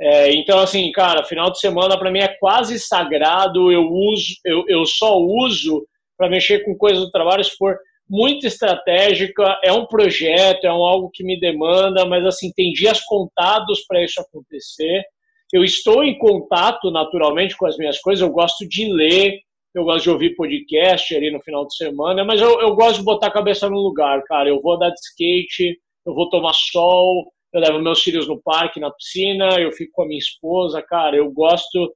É, 0.00 0.32
então, 0.32 0.58
assim, 0.60 0.90
cara, 0.92 1.24
final 1.24 1.50
de 1.50 1.58
semana 1.58 1.98
para 1.98 2.10
mim 2.10 2.20
é 2.20 2.36
quase 2.40 2.78
sagrado. 2.78 3.70
Eu 3.70 3.90
uso, 3.90 4.34
eu, 4.44 4.64
eu 4.68 4.86
só 4.86 5.18
uso 5.18 5.84
para 6.16 6.30
mexer 6.30 6.60
com 6.64 6.76
coisas 6.76 7.04
do 7.04 7.10
trabalho 7.10 7.44
se 7.44 7.56
for 7.56 7.76
muito 8.10 8.44
estratégica. 8.44 9.58
É 9.62 9.72
um 9.72 9.86
projeto, 9.86 10.64
é 10.64 10.72
um 10.72 10.84
algo 10.84 11.10
que 11.14 11.22
me 11.22 11.38
demanda, 11.38 12.04
mas 12.04 12.26
assim 12.26 12.52
tem 12.54 12.72
dias 12.72 13.00
contados 13.04 13.86
para 13.86 14.04
isso 14.04 14.20
acontecer. 14.20 15.04
Eu 15.52 15.62
estou 15.62 16.02
em 16.02 16.18
contato 16.18 16.90
naturalmente 16.90 17.56
com 17.56 17.66
as 17.66 17.76
minhas 17.76 18.00
coisas, 18.00 18.20
eu 18.20 18.32
gosto 18.32 18.68
de 18.68 18.92
ler, 18.92 19.38
eu 19.74 19.84
gosto 19.84 20.04
de 20.04 20.10
ouvir 20.10 20.34
podcast 20.34 21.14
ali 21.14 21.30
no 21.30 21.40
final 21.40 21.64
de 21.66 21.76
semana, 21.76 22.24
mas 22.24 22.40
eu, 22.40 22.60
eu 22.60 22.74
gosto 22.74 22.98
de 22.98 23.04
botar 23.04 23.28
a 23.28 23.32
cabeça 23.32 23.70
no 23.70 23.78
lugar, 23.78 24.22
cara. 24.24 24.48
Eu 24.48 24.60
vou 24.60 24.74
andar 24.74 24.90
de 24.90 25.00
skate, 25.00 25.78
eu 26.04 26.14
vou 26.14 26.28
tomar 26.28 26.52
sol, 26.52 27.32
eu 27.52 27.60
levo 27.60 27.80
meus 27.80 28.02
filhos 28.02 28.26
no 28.26 28.40
parque, 28.42 28.80
na 28.80 28.90
piscina, 28.90 29.60
eu 29.60 29.70
fico 29.72 29.92
com 29.92 30.02
a 30.02 30.06
minha 30.06 30.18
esposa, 30.18 30.82
cara. 30.82 31.16
Eu 31.16 31.30
gosto 31.32 31.94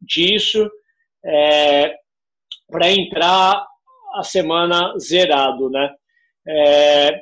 disso 0.00 0.68
é, 1.24 1.94
para 2.68 2.90
entrar 2.90 3.64
a 4.14 4.22
semana 4.22 4.94
zerado, 4.98 5.70
né? 5.70 5.90
É, 6.46 7.20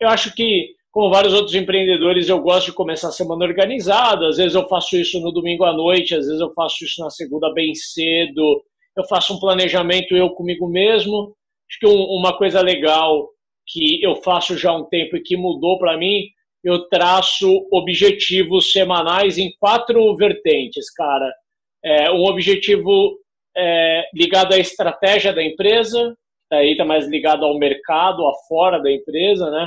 eu 0.00 0.08
acho 0.08 0.34
que 0.34 0.74
como 0.92 1.08
vários 1.08 1.32
outros 1.32 1.54
empreendedores, 1.54 2.28
eu 2.28 2.38
gosto 2.38 2.66
de 2.66 2.74
começar 2.74 3.08
a 3.08 3.12
semana 3.12 3.46
organizada. 3.46 4.28
Às 4.28 4.36
vezes 4.36 4.54
eu 4.54 4.68
faço 4.68 4.94
isso 4.94 5.18
no 5.20 5.32
domingo 5.32 5.64
à 5.64 5.72
noite, 5.72 6.14
às 6.14 6.26
vezes 6.26 6.40
eu 6.40 6.52
faço 6.52 6.84
isso 6.84 7.02
na 7.02 7.08
segunda 7.08 7.50
bem 7.54 7.74
cedo. 7.74 8.62
Eu 8.94 9.04
faço 9.04 9.34
um 9.34 9.40
planejamento 9.40 10.14
eu 10.14 10.28
comigo 10.30 10.68
mesmo. 10.68 11.34
Acho 11.70 11.80
que 11.80 11.86
um, 11.86 11.98
uma 12.18 12.36
coisa 12.36 12.60
legal 12.60 13.26
que 13.66 14.04
eu 14.04 14.16
faço 14.16 14.58
já 14.58 14.70
há 14.70 14.76
um 14.76 14.84
tempo 14.84 15.16
e 15.16 15.22
que 15.22 15.34
mudou 15.34 15.78
para 15.78 15.96
mim, 15.96 16.26
eu 16.62 16.86
traço 16.90 17.66
objetivos 17.72 18.70
semanais 18.70 19.38
em 19.38 19.50
quatro 19.58 20.14
vertentes, 20.14 20.90
cara. 20.92 21.32
É, 21.82 22.10
um 22.10 22.26
objetivo 22.26 23.18
é, 23.56 24.04
ligado 24.14 24.54
à 24.54 24.58
estratégia 24.58 25.32
da 25.32 25.42
empresa, 25.42 26.14
daí 26.50 26.72
está 26.72 26.84
mais 26.84 27.06
ligado 27.06 27.44
ao 27.44 27.58
mercado, 27.58 28.22
fora 28.48 28.78
da 28.78 28.90
empresa, 28.90 29.50
né? 29.50 29.66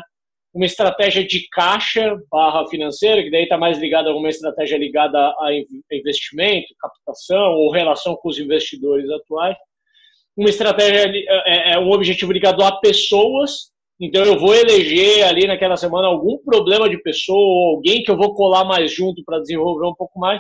uma 0.56 0.66
estratégia 0.66 1.28
de 1.28 1.50
caixa 1.50 2.18
barra 2.32 2.66
financeira, 2.68 3.22
que 3.22 3.30
daí 3.30 3.44
está 3.44 3.58
mais 3.58 3.78
ligada 3.78 4.10
a 4.10 4.16
uma 4.16 4.30
estratégia 4.30 4.78
ligada 4.78 5.20
a 5.20 5.50
investimento, 5.92 6.74
captação 6.80 7.52
ou 7.56 7.72
relação 7.72 8.16
com 8.16 8.30
os 8.30 8.40
investidores 8.40 9.10
atuais. 9.10 9.58
Uma 10.36 10.50
estratégia, 10.50 11.12
é, 11.46 11.74
é 11.74 11.80
um 11.80 11.92
objetivo 11.92 12.32
ligado 12.32 12.64
a 12.64 12.80
pessoas, 12.80 13.70
então 14.00 14.24
eu 14.24 14.40
vou 14.40 14.56
eleger 14.56 15.28
ali 15.28 15.46
naquela 15.46 15.76
semana 15.76 16.08
algum 16.08 16.38
problema 16.38 16.90
de 16.90 17.02
pessoa, 17.02 17.76
alguém 17.76 18.02
que 18.02 18.10
eu 18.10 18.18
vou 18.18 18.34
colar 18.34 18.64
mais 18.64 18.94
junto 18.94 19.24
para 19.26 19.40
desenvolver 19.40 19.88
um 19.88 19.96
pouco 19.96 20.18
mais 20.18 20.40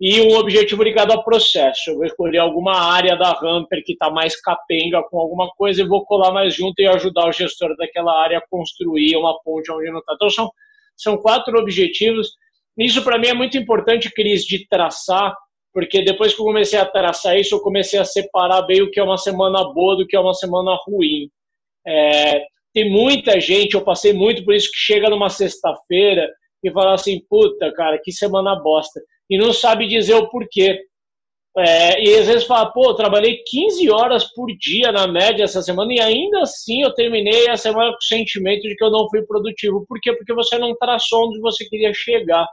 e 0.00 0.20
um 0.20 0.36
objetivo 0.36 0.82
ligado 0.82 1.12
ao 1.12 1.24
processo. 1.24 1.90
Eu 1.90 1.96
vou 1.96 2.04
escolher 2.04 2.38
alguma 2.38 2.74
área 2.74 3.16
da 3.16 3.30
Hamper 3.30 3.82
que 3.84 3.92
está 3.92 4.10
mais 4.10 4.40
capenga 4.40 5.02
com 5.04 5.18
alguma 5.18 5.48
coisa 5.50 5.82
e 5.82 5.86
vou 5.86 6.04
colar 6.04 6.32
mais 6.32 6.54
junto 6.54 6.80
e 6.80 6.86
ajudar 6.86 7.28
o 7.28 7.32
gestor 7.32 7.76
daquela 7.76 8.20
área 8.20 8.38
a 8.38 8.48
construir 8.48 9.16
uma 9.16 9.38
ponte 9.42 9.70
onde 9.70 9.90
não 9.90 10.00
está. 10.00 10.14
Então, 10.14 10.30
são, 10.30 10.50
são 10.96 11.16
quatro 11.16 11.58
objetivos. 11.58 12.32
Isso, 12.76 13.02
para 13.02 13.18
mim, 13.18 13.28
é 13.28 13.34
muito 13.34 13.56
importante, 13.56 14.12
Cris, 14.12 14.44
de 14.44 14.66
traçar, 14.66 15.34
porque 15.72 16.02
depois 16.02 16.34
que 16.34 16.40
eu 16.40 16.46
comecei 16.46 16.78
a 16.78 16.86
traçar 16.86 17.38
isso, 17.38 17.54
eu 17.54 17.60
comecei 17.60 17.98
a 17.98 18.04
separar 18.04 18.62
bem 18.62 18.82
o 18.82 18.90
que 18.90 18.98
é 18.98 19.02
uma 19.02 19.18
semana 19.18 19.64
boa 19.72 19.96
do 19.96 20.06
que 20.06 20.16
é 20.16 20.20
uma 20.20 20.34
semana 20.34 20.76
ruim. 20.86 21.30
É, 21.86 22.42
tem 22.72 22.90
muita 22.90 23.38
gente, 23.40 23.74
eu 23.74 23.84
passei 23.84 24.12
muito 24.12 24.44
por 24.44 24.54
isso, 24.54 24.68
que 24.70 24.76
chega 24.76 25.08
numa 25.08 25.28
sexta-feira 25.28 26.28
e 26.64 26.72
fala 26.72 26.94
assim, 26.94 27.20
puta, 27.28 27.72
cara, 27.72 28.00
que 28.02 28.10
semana 28.10 28.56
bosta. 28.56 29.00
E 29.30 29.38
não 29.38 29.52
sabe 29.52 29.86
dizer 29.88 30.14
o 30.14 30.28
porquê. 30.28 30.80
É, 31.56 32.02
e 32.02 32.18
às 32.18 32.26
vezes 32.26 32.44
fala, 32.44 32.72
pô, 32.72 32.94
trabalhei 32.94 33.40
15 33.46 33.88
horas 33.88 34.24
por 34.34 34.48
dia 34.58 34.90
na 34.90 35.06
média 35.06 35.44
essa 35.44 35.62
semana 35.62 35.94
e 35.94 36.00
ainda 36.00 36.40
assim 36.40 36.82
eu 36.82 36.92
terminei 36.92 37.48
a 37.48 37.56
semana 37.56 37.92
com 37.92 37.96
o 37.96 38.02
sentimento 38.02 38.62
de 38.62 38.74
que 38.74 38.82
eu 38.82 38.90
não 38.90 39.08
fui 39.08 39.22
produtivo. 39.22 39.84
Por 39.86 40.00
quê? 40.00 40.12
Porque 40.14 40.34
você 40.34 40.58
não 40.58 40.74
traçou 40.76 41.28
onde 41.28 41.40
você 41.40 41.64
queria 41.68 41.92
chegar. 41.94 42.44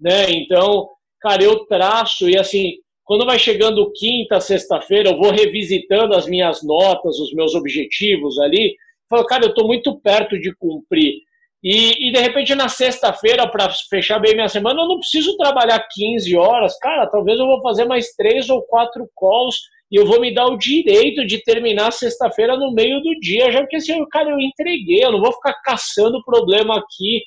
Né? 0.00 0.30
Então, 0.30 0.88
cara, 1.20 1.42
eu 1.42 1.66
traço 1.66 2.28
e 2.28 2.38
assim, 2.38 2.72
quando 3.04 3.26
vai 3.26 3.38
chegando 3.38 3.92
quinta, 3.92 4.40
sexta-feira, 4.40 5.10
eu 5.10 5.18
vou 5.18 5.30
revisitando 5.30 6.14
as 6.14 6.26
minhas 6.26 6.62
notas, 6.62 7.18
os 7.18 7.32
meus 7.34 7.54
objetivos 7.54 8.38
ali. 8.38 8.74
Falo, 9.10 9.26
cara, 9.26 9.44
eu 9.44 9.50
estou 9.50 9.66
muito 9.66 9.98
perto 10.00 10.38
de 10.38 10.54
cumprir. 10.56 11.22
E, 11.62 12.08
e 12.08 12.12
de 12.12 12.20
repente 12.20 12.54
na 12.54 12.68
sexta-feira, 12.68 13.48
para 13.48 13.68
fechar 13.90 14.18
bem 14.20 14.34
minha 14.34 14.48
semana, 14.48 14.80
eu 14.80 14.88
não 14.88 14.98
preciso 14.98 15.36
trabalhar 15.36 15.86
15 15.90 16.36
horas. 16.36 16.78
Cara, 16.78 17.08
talvez 17.08 17.38
eu 17.38 17.46
vou 17.46 17.60
fazer 17.62 17.84
mais 17.84 18.14
três 18.14 18.48
ou 18.48 18.62
quatro 18.62 19.08
calls 19.18 19.56
e 19.90 19.96
eu 19.96 20.06
vou 20.06 20.20
me 20.20 20.32
dar 20.32 20.46
o 20.46 20.58
direito 20.58 21.26
de 21.26 21.42
terminar 21.42 21.92
sexta-feira 21.92 22.56
no 22.56 22.72
meio 22.72 23.00
do 23.00 23.18
dia, 23.20 23.50
já 23.50 23.66
que 23.66 23.76
assim, 23.76 24.04
cara, 24.10 24.30
eu 24.30 24.38
entreguei, 24.38 25.02
eu 25.02 25.12
não 25.12 25.20
vou 25.20 25.32
ficar 25.32 25.54
caçando 25.64 26.22
problema 26.24 26.78
aqui, 26.78 27.22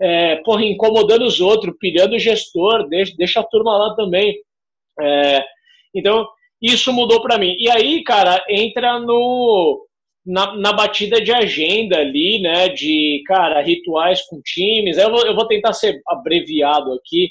é, 0.00 0.36
porra, 0.36 0.64
incomodando 0.64 1.24
os 1.24 1.40
outros, 1.40 1.74
pilhando 1.78 2.16
o 2.16 2.18
gestor, 2.18 2.88
deixa, 2.88 3.14
deixa 3.16 3.40
a 3.40 3.44
turma 3.44 3.76
lá 3.76 3.94
também. 3.94 4.34
É, 4.98 5.44
então, 5.94 6.26
isso 6.60 6.92
mudou 6.92 7.20
para 7.20 7.38
mim. 7.38 7.54
E 7.58 7.70
aí, 7.70 8.02
cara, 8.02 8.42
entra 8.48 8.98
no 8.98 9.85
na, 10.26 10.56
na, 10.56 10.72
batida 10.72 11.20
de 11.20 11.32
agenda 11.32 11.98
ali, 11.98 12.40
né, 12.40 12.68
de, 12.68 13.22
cara, 13.26 13.62
rituais 13.62 14.22
com 14.22 14.40
times. 14.42 14.98
Eu 14.98 15.10
vou, 15.10 15.24
eu 15.24 15.34
vou 15.34 15.46
tentar 15.46 15.72
ser 15.72 16.00
abreviado 16.08 16.92
aqui. 16.92 17.30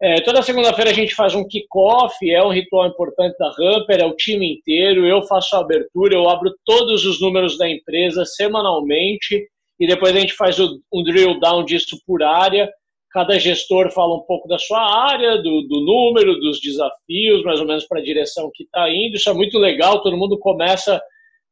É, 0.00 0.20
toda 0.20 0.42
segunda-feira 0.42 0.90
a 0.92 0.94
gente 0.94 1.12
faz 1.12 1.34
um 1.34 1.46
kickoff, 1.46 2.14
é 2.30 2.40
um 2.40 2.52
ritual 2.52 2.86
importante 2.86 3.36
da 3.36 3.48
Hamper, 3.48 4.00
é 4.00 4.06
o 4.06 4.14
time 4.14 4.54
inteiro, 4.54 5.04
eu 5.04 5.22
faço 5.22 5.56
a 5.56 5.58
abertura, 5.58 6.14
eu 6.14 6.28
abro 6.28 6.54
todos 6.64 7.04
os 7.04 7.20
números 7.20 7.58
da 7.58 7.68
empresa 7.68 8.24
semanalmente 8.24 9.44
e 9.80 9.86
depois 9.88 10.14
a 10.14 10.20
gente 10.20 10.34
faz 10.34 10.60
o, 10.60 10.80
um 10.92 11.02
drill 11.02 11.40
down 11.40 11.64
disso 11.64 12.00
por 12.06 12.22
área. 12.22 12.70
Cada 13.10 13.38
gestor 13.40 13.90
fala 13.90 14.14
um 14.14 14.20
pouco 14.20 14.46
da 14.46 14.58
sua 14.58 15.10
área, 15.10 15.38
do, 15.38 15.62
do 15.62 15.80
número, 15.80 16.38
dos 16.38 16.60
desafios, 16.60 17.42
mais 17.42 17.58
ou 17.58 17.66
menos 17.66 17.84
para 17.84 17.98
a 17.98 18.04
direção 18.04 18.50
que 18.54 18.62
está 18.64 18.88
indo. 18.88 19.16
Isso 19.16 19.28
é 19.28 19.32
muito 19.32 19.58
legal, 19.58 20.00
todo 20.00 20.16
mundo 20.16 20.38
começa 20.38 21.00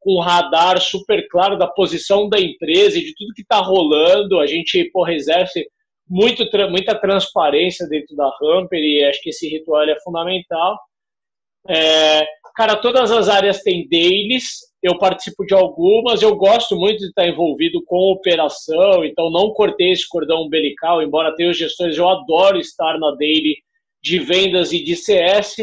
um 0.06 0.20
radar 0.20 0.80
super 0.80 1.26
claro 1.28 1.58
da 1.58 1.66
posição 1.66 2.28
da 2.28 2.38
empresa 2.38 2.98
e 2.98 3.04
de 3.04 3.14
tudo 3.14 3.34
que 3.34 3.42
está 3.42 3.58
rolando. 3.58 4.38
A 4.38 4.46
gente 4.46 4.88
porra, 4.92 5.12
exerce 5.12 5.66
muito, 6.08 6.44
muita 6.70 6.94
transparência 6.94 7.88
dentro 7.88 8.14
da 8.14 8.30
Hamper 8.40 8.78
e 8.78 9.04
acho 9.04 9.20
que 9.20 9.30
esse 9.30 9.48
ritual 9.48 9.82
é 9.82 10.00
fundamental. 10.00 10.78
É, 11.68 12.24
cara, 12.54 12.76
todas 12.76 13.10
as 13.10 13.28
áreas 13.28 13.60
têm 13.62 13.88
dailies, 13.88 14.60
eu 14.80 14.96
participo 14.98 15.44
de 15.44 15.52
algumas, 15.52 16.22
eu 16.22 16.36
gosto 16.36 16.76
muito 16.76 16.98
de 17.00 17.06
estar 17.06 17.26
envolvido 17.26 17.82
com 17.84 18.12
operação, 18.12 19.04
então 19.04 19.30
não 19.30 19.50
cortei 19.50 19.90
esse 19.90 20.08
cordão 20.08 20.44
umbilical, 20.44 21.02
embora 21.02 21.34
tenha 21.34 21.50
os 21.50 21.58
gestores, 21.58 21.98
eu 21.98 22.08
adoro 22.08 22.58
estar 22.58 22.96
na 23.00 23.10
daily 23.16 23.56
de 24.00 24.20
vendas 24.20 24.72
e 24.72 24.84
de 24.84 24.94
CS, 24.94 25.56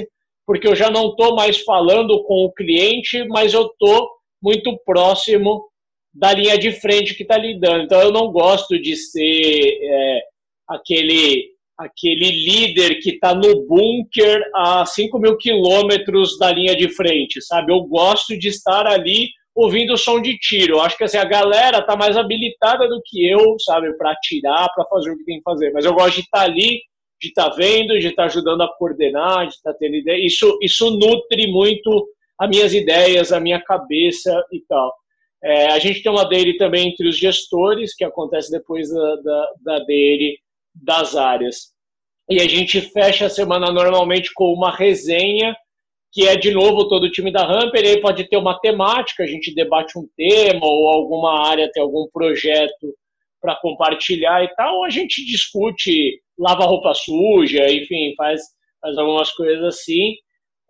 porque 0.46 0.68
eu 0.68 0.76
já 0.76 0.92
não 0.92 1.12
estou 1.12 1.36
mais 1.36 1.62
falando 1.62 2.22
com 2.24 2.44
o 2.44 2.52
cliente, 2.52 3.26
mas 3.30 3.54
eu 3.54 3.68
estou 3.68 4.10
muito 4.44 4.78
próximo 4.86 5.66
da 6.14 6.34
linha 6.34 6.58
de 6.58 6.72
frente 6.74 7.16
que 7.16 7.24
está 7.24 7.38
lidando. 7.38 7.84
Então 7.84 8.02
eu 8.02 8.12
não 8.12 8.32
gosto 8.32 8.80
de 8.80 8.96
ser 8.96 9.80
é, 9.82 10.22
aquele 10.68 11.54
aquele 11.76 12.30
líder 12.30 13.00
que 13.00 13.12
está 13.12 13.34
no 13.34 13.66
bunker 13.66 14.44
a 14.56 14.86
5 14.86 15.18
mil 15.20 15.36
quilômetros 15.38 16.38
da 16.38 16.52
linha 16.52 16.76
de 16.76 16.88
frente, 16.88 17.42
sabe? 17.42 17.74
Eu 17.74 17.82
gosto 17.82 18.38
de 18.38 18.48
estar 18.50 18.86
ali 18.86 19.30
ouvindo 19.56 19.94
o 19.94 19.98
som 19.98 20.22
de 20.22 20.38
tiro. 20.38 20.76
Eu 20.76 20.82
acho 20.82 20.96
que 20.98 21.04
assim, 21.04 21.18
a 21.18 21.26
galera 21.26 21.80
está 21.80 21.96
mais 21.96 22.16
habilitada 22.16 22.88
do 22.88 23.02
que 23.04 23.28
eu, 23.28 23.58
sabe, 23.60 23.92
para 23.98 24.12
atirar, 24.12 24.70
para 24.74 24.86
fazer 24.86 25.12
o 25.12 25.18
que 25.18 25.26
tem 25.26 25.38
que 25.38 25.44
fazer. 25.44 25.72
Mas 25.72 25.84
eu 25.84 25.94
gosto 25.94 26.16
de 26.16 26.22
estar 26.22 26.40
tá 26.40 26.46
ali, 26.46 26.80
de 27.20 27.30
estar 27.30 27.50
tá 27.50 27.56
vendo, 27.56 28.00
de 28.00 28.08
estar 28.08 28.24
tá 28.24 28.26
ajudando 28.26 28.62
a 28.62 28.78
coordenar, 28.78 29.48
de 29.48 29.56
estar 29.56 29.74
tá 29.74 29.78
tendo 29.80 29.96
ideia. 29.96 30.24
Isso, 30.26 30.58
isso 30.62 30.90
nutre 30.92 31.48
muito 31.48 32.08
as 32.44 32.50
minhas 32.50 32.74
ideias, 32.74 33.32
a 33.32 33.40
minha 33.40 33.62
cabeça 33.62 34.32
e 34.52 34.62
tal. 34.68 34.94
É, 35.44 35.68
a 35.68 35.80
gente 35.80 36.02
tem 36.02 36.12
uma 36.12 36.28
daily 36.28 36.58
também 36.58 36.90
entre 36.90 37.08
os 37.08 37.18
gestores, 37.18 37.96
que 37.96 38.04
acontece 38.04 38.52
depois 38.52 38.90
da, 38.90 39.16
da, 39.18 39.48
da 39.62 39.80
daily 39.86 40.38
das 40.74 41.16
áreas. 41.16 41.74
E 42.30 42.42
a 42.42 42.48
gente 42.48 42.82
fecha 42.82 43.26
a 43.26 43.30
semana 43.30 43.72
normalmente 43.72 44.32
com 44.34 44.54
uma 44.54 44.72
resenha, 44.72 45.56
que 46.12 46.28
é 46.28 46.36
de 46.36 46.52
novo 46.52 46.88
todo 46.88 47.06
o 47.06 47.12
time 47.12 47.32
da 47.32 47.46
Hamper, 47.46 47.84
e 47.84 47.88
aí 47.88 48.02
pode 48.02 48.24
ter 48.30 48.38
uma 48.38 48.60
temática, 48.60 49.24
a 49.24 49.28
gente 49.28 49.54
debate 49.54 49.98
um 49.98 50.08
tema, 50.16 50.66
ou 50.66 50.88
alguma 50.88 51.48
área 51.48 51.70
tem 51.72 51.82
algum 51.82 52.08
projeto 52.12 52.94
para 53.42 53.56
compartilhar 53.58 54.44
e 54.44 54.48
tal, 54.56 54.86
a 54.86 54.90
gente 54.90 55.26
discute, 55.26 56.22
lava 56.40 56.64
roupa 56.64 56.94
suja, 56.94 57.70
enfim, 57.70 58.14
faz, 58.16 58.42
faz 58.80 58.98
algumas 58.98 59.32
coisas 59.32 59.64
assim. 59.66 60.14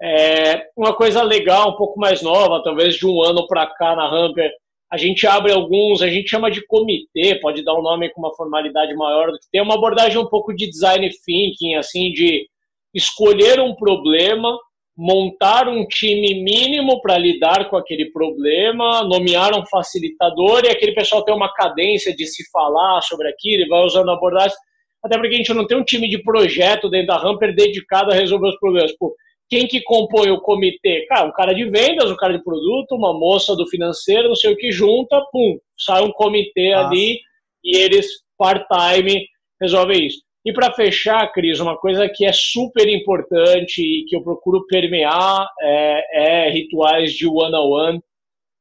É, 0.02 0.66
uma 0.76 0.94
coisa 0.94 1.24
legal, 1.24 1.72
um 1.72 1.78
pouco 1.78 2.00
mais 2.00 2.22
nova, 2.22 2.64
talvez 2.64 2.96
de 2.96 3.08
um 3.08 3.22
ano 3.22 3.48
para 3.48 3.68
cá 3.68 3.96
na 3.96 4.06
Hamper, 4.06 4.52
a 4.92 4.98
gente 4.98 5.26
abre 5.26 5.52
alguns, 5.52 6.02
a 6.02 6.08
gente 6.08 6.30
chama 6.30 6.52
de 6.52 6.66
comitê, 6.68 7.40
pode 7.42 7.64
dar 7.64 7.74
um 7.74 7.82
nome 7.82 8.10
com 8.10 8.22
uma 8.22 8.36
formalidade 8.36 8.94
maior, 8.94 9.32
tem 9.52 9.62
uma 9.62 9.74
abordagem 9.74 10.20
um 10.20 10.28
pouco 10.28 10.54
de 10.54 10.70
design 10.70 11.10
thinking, 11.26 11.76
assim, 11.76 12.12
de 12.12 12.48
escolher 12.94 13.60
um 13.60 13.74
problema, 13.74 14.56
montar 14.96 15.68
um 15.68 15.88
time 15.88 16.44
mínimo 16.44 17.02
para 17.02 17.18
lidar 17.18 17.70
com 17.70 17.76
aquele 17.76 18.12
problema, 18.12 19.04
nomear 19.04 19.58
um 19.58 19.66
facilitador 19.66 20.64
e 20.64 20.70
aquele 20.70 20.94
pessoal 20.94 21.24
tem 21.24 21.34
uma 21.34 21.52
cadência 21.52 22.16
de 22.16 22.28
se 22.28 22.44
falar 22.52 23.02
sobre 23.02 23.28
aquilo 23.28 23.64
e 23.64 23.68
vai 23.68 23.84
usando 23.84 24.12
abordagem. 24.12 24.56
Até 25.04 25.18
porque 25.18 25.34
a 25.34 25.38
gente 25.38 25.54
não 25.54 25.66
tem 25.66 25.78
um 25.78 25.84
time 25.84 26.08
de 26.08 26.22
projeto 26.22 26.90
dentro 26.90 27.08
da 27.08 27.18
Hamper 27.18 27.56
dedicado 27.56 28.12
a 28.12 28.16
resolver 28.16 28.50
os 28.50 28.60
problemas. 28.60 28.96
Pô, 28.98 29.16
quem 29.50 29.68
que 29.68 29.82
compõe 29.82 30.32
o 30.32 30.42
comitê? 30.42 31.06
Cara, 31.08 31.26
um 31.28 31.32
cara 31.32 31.54
de 31.54 31.66
vendas, 31.66 32.10
um 32.10 32.16
cara 32.16 32.38
de 32.38 32.44
produto, 32.44 32.96
uma 32.96 33.14
moça 33.14 33.56
do 33.56 33.68
financeiro, 33.68 34.30
não 34.30 34.36
sei 34.36 34.54
o 34.54 34.58
que, 34.58 34.72
junta, 34.72 35.22
pum, 35.32 35.58
sai 35.78 36.02
um 36.02 36.12
comitê 36.12 36.74
Nossa. 36.74 36.88
ali 36.88 37.20
e 37.64 37.78
eles, 37.78 38.08
part-time, 38.38 39.28
resolvem 39.62 40.08
isso. 40.08 40.22
E 40.46 40.52
para 40.52 40.74
fechar, 40.74 41.32
Cris, 41.32 41.60
uma 41.60 41.78
coisa 41.78 42.10
que 42.10 42.26
é 42.26 42.34
super 42.34 42.88
importante 42.90 43.82
e 43.82 44.06
que 44.06 44.16
eu 44.16 44.22
procuro 44.22 44.66
permear 44.68 45.48
é, 45.62 46.48
é 46.48 46.50
rituais 46.50 47.14
de 47.14 47.26
one-on-one 47.26 48.02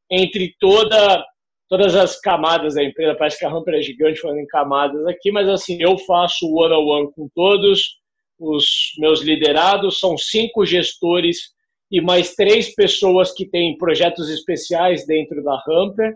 entre 0.08 0.54
toda, 0.60 1.24
todas 1.68 1.96
as 1.96 2.20
camadas 2.20 2.74
da 2.74 2.84
empresa. 2.84 3.16
Parece 3.16 3.38
que 3.38 3.44
a 3.44 3.50
Hamper 3.50 3.74
é 3.74 3.82
gigante 3.82 4.20
falando 4.20 4.38
em 4.38 4.46
camadas 4.46 5.04
aqui, 5.06 5.32
mas 5.32 5.48
assim, 5.48 5.82
eu 5.82 5.98
faço 5.98 6.46
one-on-one 6.46 7.12
com 7.14 7.28
todos, 7.34 8.01
os 8.42 8.92
meus 8.98 9.20
liderados, 9.20 10.00
são 10.00 10.18
cinco 10.18 10.66
gestores 10.66 11.52
e 11.90 12.00
mais 12.00 12.34
três 12.34 12.74
pessoas 12.74 13.32
que 13.32 13.46
têm 13.46 13.76
projetos 13.76 14.28
especiais 14.28 15.06
dentro 15.06 15.42
da 15.44 15.62
Hamper, 15.68 16.12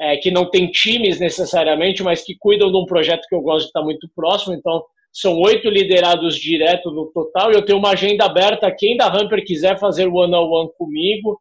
é, 0.00 0.16
que 0.16 0.30
não 0.30 0.50
têm 0.50 0.70
times 0.70 1.20
necessariamente, 1.20 2.02
mas 2.02 2.22
que 2.24 2.36
cuidam 2.38 2.70
de 2.70 2.76
um 2.76 2.86
projeto 2.86 3.26
que 3.28 3.34
eu 3.34 3.40
gosto 3.40 3.64
de 3.64 3.68
estar 3.68 3.82
muito 3.82 4.08
próximo. 4.14 4.54
Então, 4.54 4.82
são 5.12 5.38
oito 5.38 5.68
liderados 5.68 6.36
direto 6.36 6.90
no 6.90 7.06
total, 7.12 7.52
e 7.52 7.54
eu 7.54 7.64
tenho 7.64 7.78
uma 7.78 7.90
agenda 7.90 8.24
aberta. 8.24 8.74
Quem 8.76 8.96
da 8.96 9.06
Hamper 9.06 9.44
quiser 9.44 9.78
fazer 9.78 10.06
one-on-one 10.06 10.34
-on 10.34 10.66
-one 10.66 10.70
comigo, 10.76 11.38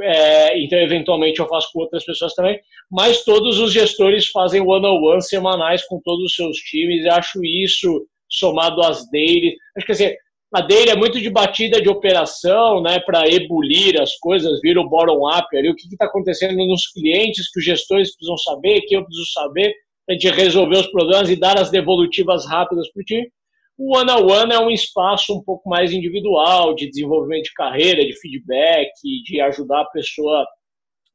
é, 0.00 0.58
então 0.58 0.78
eventualmente 0.78 1.38
eu 1.38 1.46
faço 1.46 1.70
com 1.72 1.80
outras 1.80 2.04
pessoas 2.04 2.34
também, 2.34 2.58
mas 2.90 3.24
todos 3.24 3.58
os 3.58 3.72
gestores 3.72 4.28
fazem 4.28 4.62
one-on-one 4.62 4.98
-on 4.98 5.16
-one 5.16 5.20
semanais 5.20 5.84
com 5.86 6.00
todos 6.02 6.24
os 6.24 6.34
seus 6.34 6.56
times, 6.58 7.04
e 7.04 7.08
acho 7.08 7.44
isso 7.44 8.06
somado 8.32 8.80
às 8.82 9.08
daily. 9.10 9.56
Acho 9.76 9.86
que 9.86 9.92
assim, 9.92 10.14
a 10.54 10.60
daily 10.60 10.90
é 10.90 10.96
muito 10.96 11.20
de 11.20 11.30
batida 11.30 11.80
de 11.80 11.88
operação, 11.88 12.82
né, 12.82 13.00
para 13.00 13.28
ebulir 13.28 14.00
as 14.00 14.16
coisas, 14.18 14.60
vir 14.60 14.76
o 14.78 14.88
bottom-up 14.88 15.56
ali, 15.56 15.70
o 15.70 15.74
que 15.74 15.86
está 15.86 16.06
acontecendo 16.06 16.56
nos 16.66 16.86
clientes 16.88 17.50
que 17.50 17.58
os 17.58 17.64
gestores 17.64 18.14
precisam 18.14 18.36
saber, 18.38 18.82
que 18.82 18.96
eu 18.96 19.04
preciso 19.04 19.32
saber, 19.32 19.74
é 20.08 20.14
de 20.14 20.28
resolver 20.28 20.78
os 20.78 20.86
problemas 20.88 21.30
e 21.30 21.36
dar 21.36 21.58
as 21.58 21.70
devolutivas 21.70 22.46
rápidas 22.46 22.90
para 22.92 23.00
o 23.00 23.04
time. 23.04 23.30
O 23.78 23.96
one-on-one 23.96 24.52
é 24.52 24.58
um 24.58 24.70
espaço 24.70 25.34
um 25.34 25.42
pouco 25.42 25.68
mais 25.68 25.92
individual, 25.92 26.74
de 26.74 26.88
desenvolvimento 26.88 27.44
de 27.44 27.54
carreira, 27.54 28.04
de 28.04 28.18
feedback, 28.20 28.90
de 29.24 29.40
ajudar 29.40 29.80
a 29.80 29.86
pessoa 29.86 30.46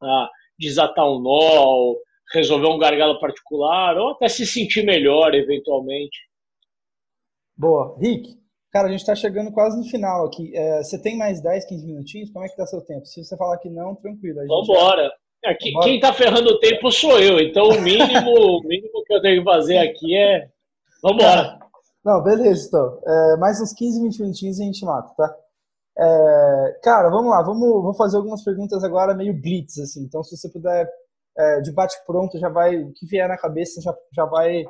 a 0.02 0.30
desatar 0.58 1.08
um 1.08 1.22
nó, 1.22 1.96
resolver 2.34 2.68
um 2.68 2.80
gargalo 2.80 3.20
particular, 3.20 3.98
ou 3.98 4.10
até 4.10 4.28
se 4.28 4.46
sentir 4.46 4.84
melhor, 4.84 5.36
eventualmente. 5.36 6.18
Boa. 7.58 7.98
Rick, 8.00 8.38
Cara, 8.72 8.90
a 8.90 8.92
gente 8.92 9.00
está 9.00 9.16
chegando 9.16 9.52
quase 9.52 9.78
no 9.78 9.86
final 9.86 10.26
aqui. 10.26 10.56
É, 10.56 10.84
você 10.84 11.02
tem 11.02 11.18
mais 11.18 11.42
10, 11.42 11.66
15 11.66 11.88
minutinhos? 11.88 12.30
Como 12.32 12.46
é 12.46 12.50
que 12.50 12.56
tá 12.56 12.66
seu 12.66 12.82
tempo? 12.82 13.06
Se 13.06 13.24
você 13.24 13.36
falar 13.38 13.58
que 13.58 13.70
não, 13.70 13.96
tranquilo. 13.96 14.40
Gente... 14.42 14.50
Vambora. 14.50 15.12
É, 15.44 15.54
quem 15.56 15.96
está 15.96 16.12
ferrando 16.14 16.50
o 16.50 16.60
tempo 16.60 16.92
sou 16.92 17.20
eu, 17.20 17.40
então 17.40 17.70
o 17.70 17.82
mínimo, 17.82 18.32
o 18.60 18.62
mínimo 18.64 19.04
que 19.06 19.14
eu 19.14 19.22
tenho 19.22 19.40
que 19.40 19.50
fazer 19.50 19.78
aqui 19.78 20.16
é. 20.16 20.50
Vambora. 21.02 21.60
Não, 22.04 22.22
beleza, 22.22 22.68
então. 22.68 23.00
É, 23.06 23.38
mais 23.38 23.62
uns 23.62 23.74
15, 23.74 24.02
20 24.02 24.22
minutinhos 24.22 24.60
e 24.60 24.62
a 24.62 24.66
gente 24.66 24.86
mata, 24.86 25.14
tá? 25.16 25.36
É, 26.00 26.80
cara, 26.84 27.10
vamos 27.10 27.32
lá, 27.32 27.42
vamos, 27.42 27.68
vou 27.84 27.94
fazer 27.94 28.18
algumas 28.18 28.44
perguntas 28.44 28.84
agora 28.84 29.16
meio 29.16 29.34
blitz, 29.34 29.80
assim. 29.80 30.04
Então, 30.04 30.24
se 30.24 30.36
você 30.36 30.50
puder, 30.50 30.88
é, 31.38 31.62
de 31.62 31.72
bate 31.72 31.96
pronto, 32.06 32.38
já 32.38 32.50
vai, 32.50 32.78
o 32.78 32.94
que 32.94 33.06
vier 33.06 33.28
na 33.28 33.38
cabeça 33.38 33.82
já, 33.82 33.96
já 34.14 34.26
vai, 34.26 34.66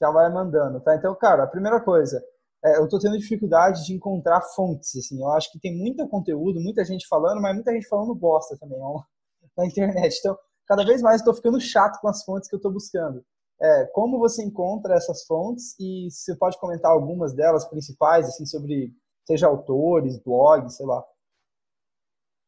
já 0.00 0.10
vai 0.10 0.32
mandando, 0.32 0.80
tá? 0.80 0.96
Então, 0.96 1.14
cara, 1.14 1.44
a 1.44 1.46
primeira 1.46 1.80
coisa, 1.80 2.22
é, 2.64 2.78
eu 2.78 2.84
estou 2.84 2.98
tendo 2.98 3.18
dificuldade 3.18 3.84
de 3.84 3.94
encontrar 3.94 4.40
fontes, 4.40 4.96
assim. 4.96 5.20
Eu 5.20 5.28
acho 5.32 5.52
que 5.52 5.60
tem 5.60 5.76
muito 5.76 6.06
conteúdo, 6.08 6.60
muita 6.60 6.84
gente 6.84 7.06
falando, 7.06 7.40
mas 7.40 7.54
muita 7.54 7.72
gente 7.72 7.88
falando 7.88 8.14
bosta 8.14 8.56
também 8.58 8.78
ó, 8.80 9.02
na 9.56 9.66
internet. 9.66 10.18
Então, 10.18 10.36
cada 10.66 10.84
vez 10.84 11.02
mais 11.02 11.20
estou 11.20 11.34
ficando 11.34 11.60
chato 11.60 12.00
com 12.00 12.08
as 12.08 12.24
fontes 12.24 12.48
que 12.48 12.54
eu 12.54 12.58
estou 12.58 12.72
buscando. 12.72 13.24
É, 13.60 13.84
como 13.92 14.18
você 14.18 14.42
encontra 14.42 14.94
essas 14.94 15.24
fontes 15.26 15.74
e 15.78 16.08
você 16.10 16.34
pode 16.34 16.58
comentar 16.58 16.90
algumas 16.90 17.34
delas 17.34 17.66
principais, 17.66 18.26
assim, 18.26 18.46
sobre 18.46 18.94
seja 19.26 19.46
autores, 19.46 20.18
blogs, 20.18 20.76
sei 20.76 20.86
lá. 20.86 21.04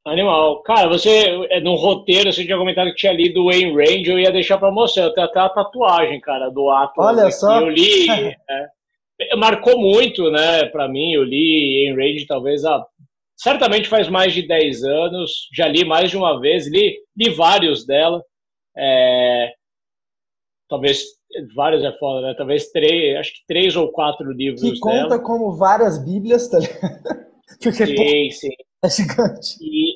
Animal. 0.04 0.62
Cara, 0.62 0.88
você, 0.88 1.46
é, 1.50 1.60
no 1.60 1.74
roteiro, 1.74 2.32
você 2.32 2.44
tinha 2.44 2.58
comentado 2.58 2.88
que 2.88 2.96
tinha 2.96 3.12
lido 3.12 3.42
o 3.42 3.46
Wayne 3.46 3.72
Range, 3.72 4.10
eu 4.10 4.18
ia 4.18 4.32
deixar 4.32 4.58
para 4.58 4.70
mostrar. 4.70 5.04
Eu 5.04 5.14
tenho 5.14 5.26
até 5.26 5.38
a 5.40 5.48
tatuagem, 5.48 6.20
cara, 6.20 6.50
do 6.50 6.68
ato. 6.70 7.00
Olha 7.00 7.30
só. 7.30 7.60
Eu 7.60 7.68
li. 7.68 8.08
é, 8.08 9.36
marcou 9.36 9.78
muito, 9.78 10.30
né, 10.30 10.66
para 10.66 10.88
mim. 10.88 11.12
Eu 11.12 11.22
li 11.22 11.86
em 11.86 11.94
Range 11.94 12.26
talvez 12.26 12.64
há 12.64 12.84
certamente 13.42 13.88
faz 13.88 14.08
mais 14.08 14.32
de 14.32 14.46
10 14.46 14.84
anos, 14.84 15.48
já 15.52 15.66
li 15.66 15.84
mais 15.84 16.10
de 16.10 16.16
uma 16.16 16.40
vez, 16.40 16.66
li, 16.68 16.96
li 17.16 17.30
vários 17.30 17.84
dela. 17.84 18.22
É, 18.76 19.52
talvez 20.68 21.02
vários 21.54 21.82
é 21.82 21.92
foda, 21.98 22.28
né? 22.28 22.34
Talvez 22.36 22.70
três, 22.70 23.18
acho 23.18 23.32
que 23.32 23.40
três 23.46 23.74
ou 23.74 23.90
quatro 23.90 24.30
livros 24.30 24.62
que 24.62 24.78
conta 24.78 25.08
dela. 25.08 25.18
como 25.18 25.56
várias 25.56 26.02
bíblias, 26.04 26.48
tá 26.48 26.58
Porque 27.62 27.86
sim, 27.86 28.30
sim. 28.30 28.48
é 28.82 28.88
gigante. 28.88 29.56
E, 29.60 29.91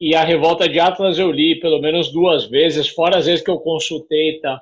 e 0.00 0.14
a 0.14 0.22
Revolta 0.22 0.68
de 0.68 0.78
Atlas 0.78 1.18
eu 1.18 1.30
li 1.30 1.58
pelo 1.58 1.80
menos 1.80 2.12
duas 2.12 2.48
vezes, 2.48 2.88
fora 2.88 3.18
as 3.18 3.26
vezes 3.26 3.44
que 3.44 3.50
eu 3.50 3.58
consultei, 3.58 4.38
tá? 4.40 4.60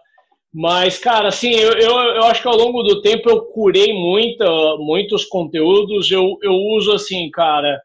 Mas, 0.58 0.98
cara, 0.98 1.28
assim, 1.28 1.50
eu, 1.50 1.72
eu, 1.72 1.90
eu 1.90 2.22
acho 2.24 2.40
que 2.40 2.48
ao 2.48 2.56
longo 2.56 2.82
do 2.82 3.02
tempo 3.02 3.28
eu 3.28 3.44
curei 3.44 3.92
muita, 3.92 4.46
muitos 4.78 5.26
conteúdos. 5.26 6.10
Eu, 6.10 6.38
eu 6.42 6.52
uso, 6.52 6.92
assim, 6.92 7.30
cara. 7.30 7.78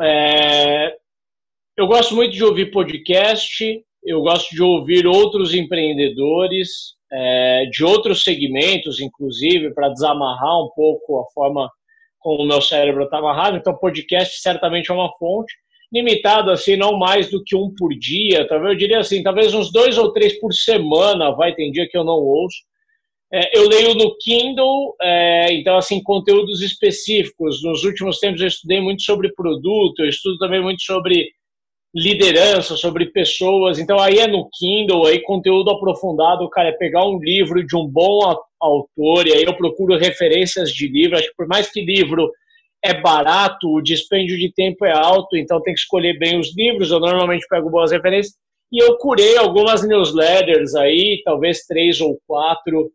É, 0.00 0.94
eu 1.76 1.88
gosto 1.88 2.14
muito 2.14 2.32
de 2.32 2.44
ouvir 2.44 2.70
podcast, 2.70 3.84
eu 4.04 4.20
gosto 4.22 4.54
de 4.54 4.62
ouvir 4.62 5.08
outros 5.08 5.54
empreendedores, 5.54 6.94
é, 7.10 7.66
de 7.66 7.84
outros 7.84 8.22
segmentos, 8.22 9.00
inclusive, 9.00 9.74
para 9.74 9.88
desamarrar 9.88 10.64
um 10.64 10.70
pouco 10.76 11.18
a 11.18 11.24
forma 11.32 11.68
como 12.20 12.44
o 12.44 12.46
meu 12.46 12.62
cérebro 12.62 13.04
está 13.04 13.18
amarrado. 13.18 13.56
Então, 13.56 13.76
podcast 13.76 14.40
certamente 14.40 14.88
é 14.88 14.94
uma 14.94 15.12
fonte 15.18 15.52
limitado 15.92 16.50
assim, 16.50 16.76
não 16.76 16.98
mais 16.98 17.30
do 17.30 17.42
que 17.44 17.54
um 17.54 17.72
por 17.76 17.90
dia, 17.90 18.46
talvez 18.48 18.72
eu 18.72 18.78
diria 18.78 18.98
assim, 19.00 19.22
talvez 19.22 19.52
uns 19.52 19.70
dois 19.70 19.98
ou 19.98 20.12
três 20.12 20.40
por 20.40 20.52
semana, 20.52 21.30
vai, 21.32 21.54
tem 21.54 21.70
dia 21.70 21.86
que 21.88 21.96
eu 21.96 22.04
não 22.04 22.14
ouço. 22.14 22.56
É, 23.34 23.58
eu 23.58 23.68
leio 23.68 23.94
no 23.94 24.16
Kindle, 24.18 24.94
é, 25.00 25.52
então 25.54 25.76
assim, 25.76 26.02
conteúdos 26.02 26.60
específicos. 26.62 27.62
Nos 27.62 27.84
últimos 27.84 28.18
tempos 28.18 28.40
eu 28.40 28.46
estudei 28.48 28.80
muito 28.80 29.02
sobre 29.02 29.32
produto, 29.34 30.00
eu 30.00 30.08
estudo 30.08 30.38
também 30.38 30.62
muito 30.62 30.82
sobre 30.82 31.30
liderança, 31.94 32.76
sobre 32.76 33.06
pessoas. 33.06 33.78
Então 33.78 33.98
aí 33.98 34.18
é 34.18 34.26
no 34.26 34.48
Kindle, 34.50 35.06
aí 35.06 35.20
conteúdo 35.20 35.70
aprofundado, 35.70 36.48
cara, 36.48 36.70
é 36.70 36.72
pegar 36.72 37.06
um 37.06 37.18
livro 37.18 37.64
de 37.66 37.76
um 37.76 37.86
bom 37.86 38.20
autor, 38.60 39.26
e 39.26 39.32
aí 39.32 39.44
eu 39.44 39.56
procuro 39.56 39.96
referências 39.98 40.70
de 40.70 40.88
livro, 40.88 41.18
acho 41.18 41.28
que 41.28 41.36
por 41.36 41.48
mais 41.48 41.70
que 41.70 41.82
livro 41.82 42.30
é 42.84 42.94
barato, 43.00 43.68
o 43.68 43.80
dispêndio 43.80 44.36
de 44.36 44.52
tempo 44.52 44.84
é 44.84 44.92
alto, 44.92 45.36
então 45.36 45.62
tem 45.62 45.72
que 45.72 45.80
escolher 45.80 46.18
bem 46.18 46.38
os 46.38 46.54
livros. 46.56 46.90
Eu 46.90 46.98
normalmente 46.98 47.46
pego 47.48 47.70
boas 47.70 47.92
referências. 47.92 48.34
E 48.72 48.82
eu 48.82 48.96
curei 48.96 49.36
algumas 49.36 49.86
newsletters 49.86 50.74
aí, 50.74 51.20
talvez 51.24 51.64
três 51.66 52.00
ou 52.00 52.18
quatro, 52.26 52.90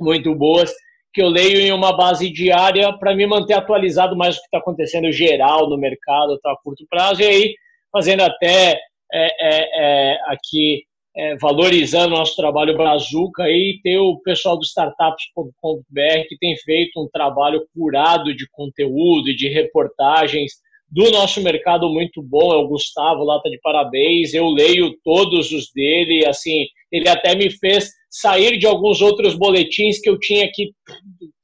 muito 0.00 0.34
boas, 0.34 0.72
que 1.12 1.22
eu 1.22 1.28
leio 1.28 1.58
em 1.58 1.72
uma 1.72 1.96
base 1.96 2.30
diária 2.30 2.92
para 2.98 3.14
me 3.14 3.26
manter 3.26 3.54
atualizado 3.54 4.14
mais 4.14 4.36
do 4.36 4.40
que 4.40 4.46
está 4.46 4.58
acontecendo 4.58 5.10
geral 5.10 5.68
no 5.68 5.78
mercado 5.78 6.38
tá, 6.38 6.52
a 6.52 6.56
curto 6.62 6.84
prazo. 6.88 7.22
E 7.22 7.26
aí, 7.26 7.54
fazendo 7.90 8.20
até 8.20 8.78
é, 9.12 9.26
é, 9.40 10.12
é, 10.12 10.18
aqui 10.26 10.82
é, 11.16 11.36
valorizando 11.36 12.14
nosso 12.14 12.36
trabalho 12.36 12.76
Brazuca 12.76 13.44
e 13.48 13.80
ter 13.82 13.98
o 13.98 14.18
pessoal 14.20 14.58
do 14.58 14.64
startups.com.br 14.64 16.28
que 16.28 16.36
tem 16.38 16.54
feito 16.58 17.00
um 17.02 17.08
trabalho 17.08 17.66
curado 17.74 18.34
de 18.34 18.46
conteúdo 18.50 19.30
e 19.30 19.36
de 19.36 19.48
reportagens 19.48 20.52
do 20.90 21.10
nosso 21.10 21.42
mercado 21.42 21.88
muito 21.88 22.22
bom, 22.22 22.52
é 22.52 22.56
o 22.56 22.68
Gustavo 22.68 23.24
lá 23.24 23.40
tá 23.40 23.48
de 23.48 23.58
parabéns, 23.60 24.34
eu 24.34 24.46
leio 24.48 24.94
todos 25.02 25.50
os 25.50 25.72
dele, 25.72 26.24
assim, 26.26 26.66
ele 26.92 27.08
até 27.08 27.34
me 27.34 27.50
fez 27.50 27.90
sair 28.08 28.56
de 28.56 28.66
alguns 28.66 29.00
outros 29.00 29.34
boletins 29.34 29.98
que 30.00 30.08
eu 30.08 30.18
tinha 30.18 30.48
que, 30.52 30.70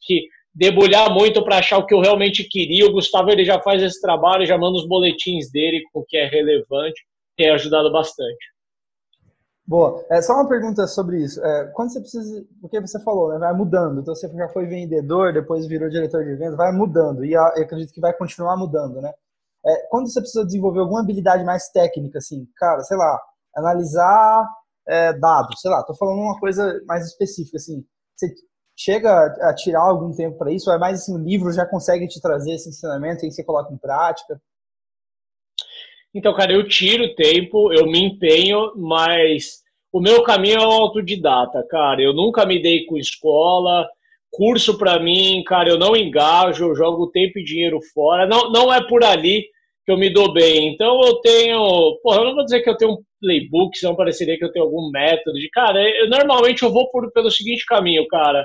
que 0.02 0.26
debulhar 0.54 1.12
muito 1.12 1.42
para 1.42 1.58
achar 1.58 1.78
o 1.78 1.86
que 1.86 1.94
eu 1.94 2.00
realmente 2.00 2.44
queria, 2.44 2.86
o 2.86 2.92
Gustavo 2.92 3.30
ele 3.30 3.44
já 3.44 3.60
faz 3.60 3.82
esse 3.82 4.00
trabalho, 4.00 4.46
já 4.46 4.56
manda 4.56 4.78
os 4.78 4.86
boletins 4.86 5.50
dele 5.50 5.82
com 5.92 6.00
o 6.00 6.04
que 6.06 6.16
é 6.16 6.28
relevante, 6.28 7.02
tem 7.36 7.50
ajudado 7.50 7.90
bastante. 7.90 8.51
Boa. 9.72 10.04
É, 10.10 10.20
só 10.20 10.34
uma 10.34 10.46
pergunta 10.46 10.86
sobre 10.86 11.22
isso. 11.24 11.42
É, 11.42 11.68
quando 11.68 11.90
você 11.90 12.00
precisa, 12.00 12.44
porque 12.60 12.78
você 12.78 13.02
falou, 13.02 13.30
né, 13.30 13.38
vai 13.38 13.54
mudando. 13.54 14.02
Então 14.02 14.14
você 14.14 14.28
já 14.28 14.46
foi 14.50 14.66
vendedor, 14.66 15.32
depois 15.32 15.66
virou 15.66 15.88
diretor 15.88 16.22
de 16.22 16.34
vendas, 16.34 16.58
vai 16.58 16.70
mudando. 16.70 17.24
E 17.24 17.34
acredito 17.34 17.90
que 17.90 18.00
vai 18.00 18.12
continuar 18.12 18.54
mudando, 18.58 19.00
né? 19.00 19.10
É, 19.64 19.86
quando 19.88 20.12
você 20.12 20.20
precisa 20.20 20.44
desenvolver 20.44 20.80
alguma 20.80 21.00
habilidade 21.00 21.42
mais 21.42 21.70
técnica, 21.70 22.18
assim, 22.18 22.46
cara, 22.54 22.82
sei 22.82 22.98
lá, 22.98 23.18
analisar 23.56 24.46
é, 24.86 25.14
dados, 25.14 25.58
sei 25.62 25.70
lá, 25.70 25.82
tô 25.84 25.94
falando 25.94 26.20
uma 26.20 26.38
coisa 26.38 26.78
mais 26.86 27.06
específica, 27.06 27.56
assim, 27.56 27.82
você 28.14 28.34
chega 28.76 29.24
a 29.40 29.54
tirar 29.54 29.80
algum 29.80 30.14
tempo 30.14 30.36
para 30.36 30.52
isso? 30.52 30.68
Ou 30.68 30.76
é 30.76 30.78
mais 30.78 31.00
assim, 31.00 31.14
o 31.14 31.18
livro 31.18 31.50
já 31.50 31.64
consegue 31.64 32.06
te 32.08 32.20
trazer 32.20 32.52
esse 32.52 32.68
ensinamento 32.68 33.24
e 33.24 33.32
você 33.32 33.42
coloca 33.42 33.72
em 33.72 33.78
prática? 33.78 34.38
Então, 36.14 36.34
cara, 36.34 36.52
eu 36.52 36.68
tiro 36.68 37.14
tempo, 37.14 37.72
eu 37.72 37.86
me 37.86 38.04
empenho, 38.04 38.74
mas 38.76 39.61
o 39.92 40.00
meu 40.00 40.22
caminho 40.22 40.56
é 40.56 40.66
o 40.66 40.70
autodidata, 40.70 41.64
cara. 41.68 42.00
Eu 42.02 42.14
nunca 42.14 42.46
me 42.46 42.60
dei 42.60 42.86
com 42.86 42.96
escola, 42.96 43.86
curso 44.30 44.78
para 44.78 44.98
mim, 44.98 45.44
cara, 45.46 45.68
eu 45.68 45.78
não 45.78 45.94
engajo, 45.94 46.64
eu 46.64 46.74
jogo 46.74 47.10
tempo 47.10 47.38
e 47.38 47.44
dinheiro 47.44 47.78
fora. 47.92 48.26
Não, 48.26 48.50
não 48.50 48.72
é 48.72 48.82
por 48.88 49.04
ali 49.04 49.44
que 49.84 49.92
eu 49.92 49.98
me 49.98 50.08
dou 50.08 50.32
bem. 50.32 50.72
Então 50.72 51.00
eu 51.02 51.16
tenho, 51.16 51.98
porra, 52.02 52.18
eu 52.18 52.24
não 52.24 52.34
vou 52.34 52.44
dizer 52.44 52.62
que 52.62 52.70
eu 52.70 52.76
tenho 52.76 52.92
um 52.92 53.02
playbook, 53.20 53.76
senão 53.76 53.94
pareceria 53.94 54.38
que 54.38 54.44
eu 54.44 54.50
tenho 54.50 54.64
algum 54.64 54.90
método 54.90 55.38
de, 55.38 55.48
cara, 55.50 55.80
eu, 55.80 56.08
normalmente 56.08 56.62
eu 56.62 56.72
vou 56.72 56.90
por, 56.90 57.12
pelo 57.12 57.30
seguinte 57.30 57.66
caminho, 57.66 58.06
cara. 58.08 58.44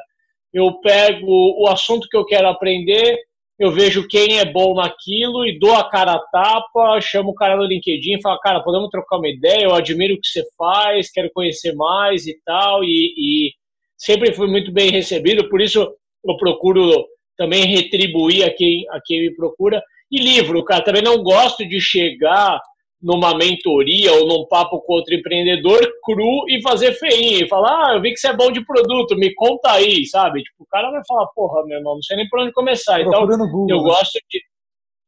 Eu 0.54 0.80
pego 0.82 1.62
o 1.62 1.68
assunto 1.68 2.08
que 2.10 2.18
eu 2.18 2.26
quero 2.26 2.48
aprender, 2.48 3.18
eu 3.60 3.72
vejo 3.72 4.08
quem 4.08 4.38
é 4.38 4.46
bom 4.46 4.76
naquilo 4.76 5.46
e 5.46 5.58
dou 5.58 5.74
a 5.74 5.90
cara 5.90 6.14
a 6.14 6.20
tapa, 6.20 7.02
chamo 7.02 7.32
o 7.32 7.36
cara 7.36 7.58
no 7.58 7.66
LinkedIn 7.66 8.18
e 8.18 8.22
falo, 8.22 8.40
cara, 8.40 8.62
podemos 8.62 8.90
trocar 8.90 9.18
uma 9.18 9.28
ideia, 9.28 9.64
eu 9.64 9.74
admiro 9.74 10.14
o 10.14 10.20
que 10.20 10.28
você 10.28 10.44
faz, 10.56 11.12
quero 11.12 11.32
conhecer 11.34 11.74
mais 11.74 12.28
e 12.28 12.40
tal, 12.46 12.84
e, 12.84 13.14
e 13.18 13.52
sempre 13.98 14.34
fui 14.34 14.48
muito 14.48 14.72
bem 14.72 14.92
recebido, 14.92 15.50
por 15.50 15.60
isso 15.60 15.82
eu 16.24 16.38
procuro 16.38 17.06
também 17.36 17.66
retribuir 17.66 18.44
a 18.44 18.54
quem, 18.54 18.86
a 18.92 19.00
quem 19.04 19.22
me 19.22 19.36
procura. 19.36 19.82
E 20.12 20.20
livro, 20.20 20.64
cara, 20.64 20.84
também 20.84 21.02
não 21.02 21.22
gosto 21.22 21.68
de 21.68 21.80
chegar 21.80 22.60
numa 23.02 23.38
mentoria 23.38 24.12
ou 24.14 24.28
num 24.28 24.48
papo 24.48 24.82
com 24.82 24.94
outro 24.94 25.14
empreendedor 25.14 25.80
cru 26.04 26.46
e 26.50 26.62
fazer 26.62 26.94
feinho 26.94 27.46
e 27.46 27.48
falar, 27.48 27.90
ah, 27.90 27.94
eu 27.96 28.02
vi 28.02 28.12
que 28.12 28.20
você 28.20 28.30
é 28.30 28.36
bom 28.36 28.52
de 28.52 28.66
produto, 28.66 29.16
me 29.16 29.34
conta 29.36 29.72
aí, 29.72 30.06
sabe? 30.06 30.42
Tipo, 30.42 30.64
o 30.64 30.68
cara 30.68 30.90
vai 30.90 31.02
falar, 31.08 31.28
porra, 31.28 31.66
meu 31.66 31.78
irmão, 31.78 31.96
não 31.96 32.02
sei 32.02 32.18
nem 32.18 32.28
por 32.28 32.40
onde 32.40 32.52
começar. 32.52 33.02
Então, 33.02 33.26
Google, 33.28 33.68
eu 33.70 33.78
né? 33.78 33.84
gosto 33.84 34.20
de. 34.30 34.42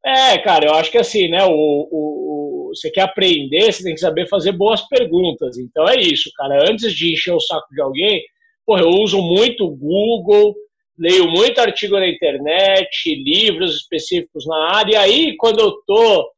É, 0.05 0.37
cara, 0.37 0.67
eu 0.67 0.73
acho 0.75 0.91
que 0.91 0.97
assim, 0.97 1.27
né? 1.29 1.43
O, 1.45 1.49
o, 1.51 2.69
o, 2.69 2.71
você 2.73 2.89
quer 2.91 3.01
aprender, 3.01 3.71
você 3.71 3.83
tem 3.83 3.95
que 3.95 3.99
saber 3.99 4.27
fazer 4.27 4.51
boas 4.51 4.87
perguntas. 4.87 5.57
Então 5.57 5.87
é 5.89 5.99
isso, 5.99 6.29
cara. 6.37 6.69
Antes 6.69 6.93
de 6.93 7.11
encher 7.11 7.33
o 7.33 7.39
saco 7.39 7.67
de 7.71 7.81
alguém, 7.81 8.21
porra, 8.65 8.81
eu 8.81 8.89
uso 8.89 9.19
muito 9.19 9.65
o 9.65 9.75
Google, 9.75 10.55
leio 10.97 11.27
muito 11.27 11.59
artigo 11.59 11.97
na 11.97 12.07
internet, 12.07 13.15
livros 13.23 13.77
específicos 13.77 14.45
na 14.45 14.75
área, 14.75 14.93
e 14.93 14.95
aí, 14.95 15.37
quando 15.37 15.59
eu 15.59 15.73
tô 15.87 16.29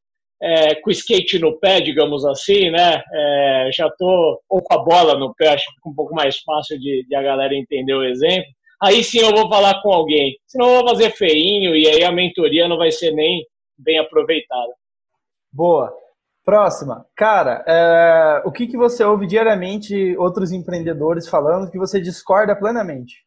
é, 0.42 0.74
com 0.74 0.90
o 0.90 0.92
skate 0.92 1.38
no 1.38 1.58
pé, 1.58 1.80
digamos 1.80 2.24
assim, 2.24 2.70
né? 2.70 3.00
É, 3.14 3.70
já 3.72 3.88
tô 3.96 4.40
ou 4.48 4.60
com 4.60 4.74
a 4.74 4.82
bola 4.82 5.16
no 5.16 5.32
pé, 5.34 5.48
acho 5.48 5.66
que 5.66 5.74
fica 5.74 5.88
um 5.88 5.94
pouco 5.94 6.14
mais 6.14 6.38
fácil 6.40 6.78
de, 6.80 7.06
de, 7.08 7.14
a 7.14 7.22
galera 7.22 7.54
entender 7.54 7.94
o 7.94 8.04
exemplo. 8.04 8.50
aí 8.82 9.04
sim 9.04 9.20
eu 9.20 9.30
vou 9.30 9.48
falar 9.48 9.80
com 9.82 9.92
alguém. 9.92 10.36
Senão 10.46 10.68
eu 10.68 10.80
vou 10.80 10.88
fazer 10.88 11.10
feinho 11.12 11.76
e 11.76 11.86
aí 11.86 12.02
a 12.02 12.10
mentoria 12.10 12.66
não 12.66 12.76
vai 12.76 12.90
ser 12.90 13.12
nem 13.12 13.46
bem 13.78 13.98
aproveitada. 13.98 14.72
Boa. 15.52 15.92
Próxima. 16.44 17.06
Cara, 17.16 17.64
é, 17.68 18.42
o 18.44 18.50
que, 18.50 18.66
que 18.66 18.76
você 18.76 19.04
ouve 19.04 19.28
diariamente 19.28 20.16
outros 20.16 20.50
empreendedores 20.50 21.28
falando 21.28 21.70
que 21.70 21.78
você 21.78 22.00
discorda 22.00 22.56
plenamente? 22.56 23.24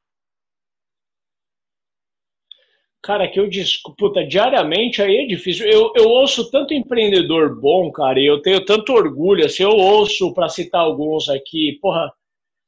Cara, 3.05 3.27
que 3.27 3.39
eu 3.39 3.47
disputa 3.47 4.25
diariamente 4.25 4.99
aí 4.99 5.17
é 5.17 5.27
difícil. 5.27 5.67
Eu, 5.67 5.93
eu 5.95 6.09
ouço 6.09 6.49
tanto 6.49 6.73
empreendedor 6.73 7.61
bom, 7.61 7.91
cara, 7.91 8.19
e 8.19 8.25
eu 8.25 8.41
tenho 8.41 8.65
tanto 8.65 8.93
orgulho. 8.93 9.45
Assim, 9.45 9.61
eu 9.61 9.77
ouço, 9.77 10.33
para 10.33 10.49
citar 10.49 10.81
alguns 10.81 11.29
aqui, 11.29 11.77
porra, 11.79 12.11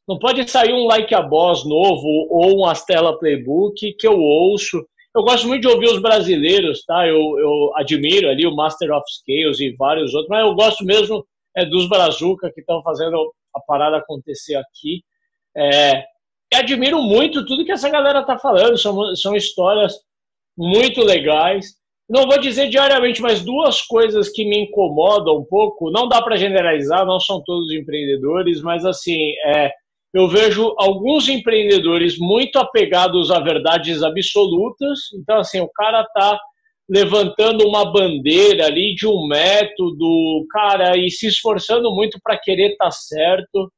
não 0.08 0.20
pode 0.20 0.48
sair 0.48 0.72
um 0.74 0.86
Like 0.86 1.12
a 1.16 1.24
Boss 1.24 1.66
novo 1.66 2.08
ou 2.30 2.60
um 2.60 2.66
Astela 2.68 3.18
Playbook 3.18 3.94
que 3.94 4.08
eu 4.08 4.20
ouço. 4.20 4.86
Eu 5.16 5.24
gosto 5.24 5.48
muito 5.48 5.62
de 5.62 5.70
ouvir 5.70 5.88
os 5.88 6.00
brasileiros, 6.00 6.86
tá? 6.86 7.08
Eu, 7.08 7.18
eu 7.40 7.72
admiro 7.76 8.30
ali 8.30 8.46
o 8.46 8.56
Master 8.56 8.92
of 8.92 9.06
Scales 9.12 9.60
e 9.60 9.76
vários 9.76 10.14
outros, 10.14 10.30
mas 10.30 10.46
eu 10.46 10.54
gosto 10.54 10.86
mesmo 10.86 11.26
é, 11.56 11.66
dos 11.66 11.90
Brazuca 11.90 12.52
que 12.54 12.60
estão 12.60 12.84
fazendo 12.84 13.34
a 13.56 13.60
parada 13.60 13.98
acontecer 13.98 14.54
aqui. 14.54 15.04
É, 15.58 16.04
admiro 16.54 17.02
muito 17.02 17.44
tudo 17.44 17.66
que 17.66 17.72
essa 17.72 17.90
galera 17.90 18.24
tá 18.24 18.38
falando. 18.38 18.78
São, 18.78 19.16
são 19.16 19.36
histórias 19.36 20.06
muito 20.58 21.02
legais. 21.02 21.76
Não 22.10 22.26
vou 22.26 22.40
dizer 22.40 22.70
diariamente, 22.70 23.22
mas 23.22 23.44
duas 23.44 23.82
coisas 23.82 24.30
que 24.30 24.46
me 24.46 24.60
incomodam 24.60 25.38
um 25.38 25.46
pouco. 25.46 25.92
Não 25.92 26.08
dá 26.08 26.22
para 26.22 26.38
generalizar, 26.38 27.06
não 27.06 27.20
são 27.20 27.44
todos 27.46 27.72
empreendedores, 27.72 28.62
mas 28.62 28.86
assim, 28.86 29.34
é, 29.46 29.72
eu 30.14 30.28
vejo 30.28 30.74
alguns 30.78 31.28
empreendedores 31.28 32.18
muito 32.18 32.58
apegados 32.58 33.30
a 33.30 33.40
verdades 33.40 34.02
absolutas. 34.02 35.00
Então, 35.14 35.40
assim, 35.40 35.60
o 35.60 35.70
cara 35.70 36.04
tá 36.06 36.40
levantando 36.90 37.68
uma 37.68 37.92
bandeira 37.92 38.66
ali 38.66 38.96
de 38.96 39.06
um 39.06 39.28
método, 39.28 40.46
cara, 40.50 40.98
e 40.98 41.10
se 41.10 41.28
esforçando 41.28 41.94
muito 41.94 42.18
para 42.24 42.40
querer 42.40 42.72
estar 42.72 42.86
tá 42.86 42.92
certo. 42.92 43.72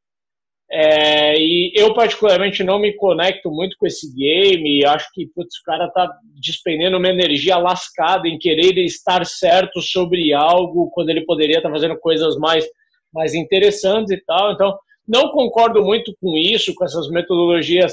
É, 0.71 1.35
e 1.35 1.71
eu, 1.75 1.93
particularmente, 1.95 2.63
não 2.63 2.77
me 2.77 2.93
conecto 2.93 3.49
muito 3.49 3.75
com 3.77 3.87
esse 3.87 4.13
game. 4.13 4.85
Acho 4.85 5.09
que 5.13 5.27
putz, 5.33 5.57
o 5.57 5.63
cara 5.63 5.89
tá 5.89 6.09
despendendo 6.39 6.97
uma 6.97 7.09
energia 7.09 7.57
lascada 7.57 8.27
em 8.27 8.37
querer 8.37 8.77
estar 8.77 9.25
certo 9.25 9.81
sobre 9.81 10.31
algo, 10.31 10.91
quando 10.91 11.09
ele 11.09 11.25
poderia 11.25 11.57
estar 11.57 11.69
tá 11.69 11.73
fazendo 11.73 11.97
coisas 11.97 12.37
mais, 12.37 12.65
mais 13.11 13.33
interessantes 13.33 14.11
e 14.11 14.23
tal. 14.23 14.51
Então, 14.53 14.77
não 15.07 15.31
concordo 15.31 15.83
muito 15.83 16.15
com 16.21 16.37
isso, 16.37 16.73
com 16.75 16.85
essas 16.85 17.09
metodologias 17.09 17.91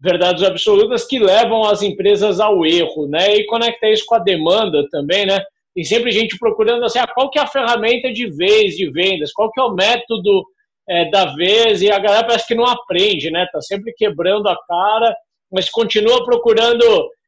verdades 0.00 0.44
absolutas 0.44 1.06
que 1.06 1.18
levam 1.18 1.64
as 1.64 1.82
empresas 1.82 2.40
ao 2.40 2.64
erro, 2.64 3.08
né? 3.08 3.36
E 3.36 3.46
conecta 3.46 3.88
isso 3.88 4.04
com 4.06 4.14
a 4.14 4.20
demanda 4.20 4.86
também, 4.90 5.26
né? 5.26 5.42
Tem 5.74 5.82
sempre 5.82 6.12
gente 6.12 6.38
procurando 6.38 6.84
assim, 6.84 6.98
ah, 6.98 7.06
qual 7.06 7.30
que 7.30 7.38
é 7.38 7.42
a 7.42 7.46
ferramenta 7.46 8.12
de 8.12 8.26
vez 8.30 8.76
de 8.76 8.90
vendas, 8.90 9.32
qual 9.32 9.50
que 9.50 9.60
é 9.60 9.64
o 9.64 9.74
método 9.74 10.44
é, 10.88 11.10
da 11.10 11.34
vez, 11.34 11.82
e 11.82 11.90
a 11.90 11.98
galera 11.98 12.26
parece 12.26 12.46
que 12.46 12.54
não 12.54 12.64
aprende, 12.64 13.30
né? 13.30 13.46
Tá 13.52 13.60
sempre 13.60 13.92
quebrando 13.92 14.48
a 14.48 14.56
cara, 14.66 15.14
mas 15.52 15.68
continua 15.68 16.24
procurando, 16.24 16.84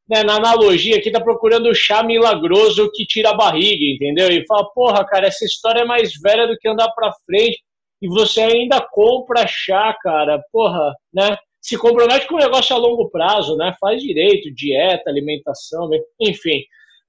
né, 0.09 0.23
na 0.23 0.37
analogia 0.37 0.97
aqui, 0.97 1.11
tá 1.11 1.21
procurando 1.21 1.69
o 1.69 1.75
chá 1.75 2.03
milagroso 2.03 2.91
que 2.93 3.05
tira 3.05 3.31
a 3.31 3.37
barriga, 3.37 3.85
entendeu? 3.85 4.31
E 4.31 4.47
fala, 4.47 4.65
porra, 4.73 5.05
cara, 5.05 5.27
essa 5.27 5.45
história 5.45 5.81
é 5.81 5.85
mais 5.85 6.13
velha 6.23 6.47
do 6.47 6.57
que 6.57 6.69
andar 6.69 6.91
pra 6.93 7.13
frente, 7.27 7.61
e 8.03 8.09
você 8.09 8.41
ainda 8.41 8.81
compra 8.81 9.47
chá, 9.47 9.95
cara, 10.03 10.43
porra, 10.51 10.95
né? 11.13 11.37
Se 11.61 11.77
compromete 11.77 12.27
com 12.27 12.37
o 12.37 12.39
negócio 12.39 12.75
a 12.75 12.79
longo 12.79 13.11
prazo, 13.11 13.55
né? 13.57 13.75
Faz 13.79 14.01
direito, 14.01 14.53
dieta, 14.55 15.11
alimentação, 15.11 15.91
enfim. 16.19 16.63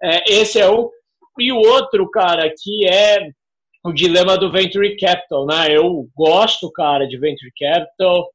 É, 0.04 0.34
esse 0.34 0.60
é 0.60 0.70
um. 0.70 0.90
E 1.40 1.54
o 1.54 1.58
outro, 1.58 2.10
cara, 2.12 2.54
que 2.62 2.86
é 2.86 3.30
o 3.84 3.92
dilema 3.92 4.38
do 4.38 4.52
venture 4.52 4.96
capital, 4.98 5.46
né? 5.46 5.76
Eu 5.76 6.08
gosto, 6.16 6.72
cara, 6.72 7.08
de 7.08 7.18
venture 7.18 7.52
capital, 7.58 8.30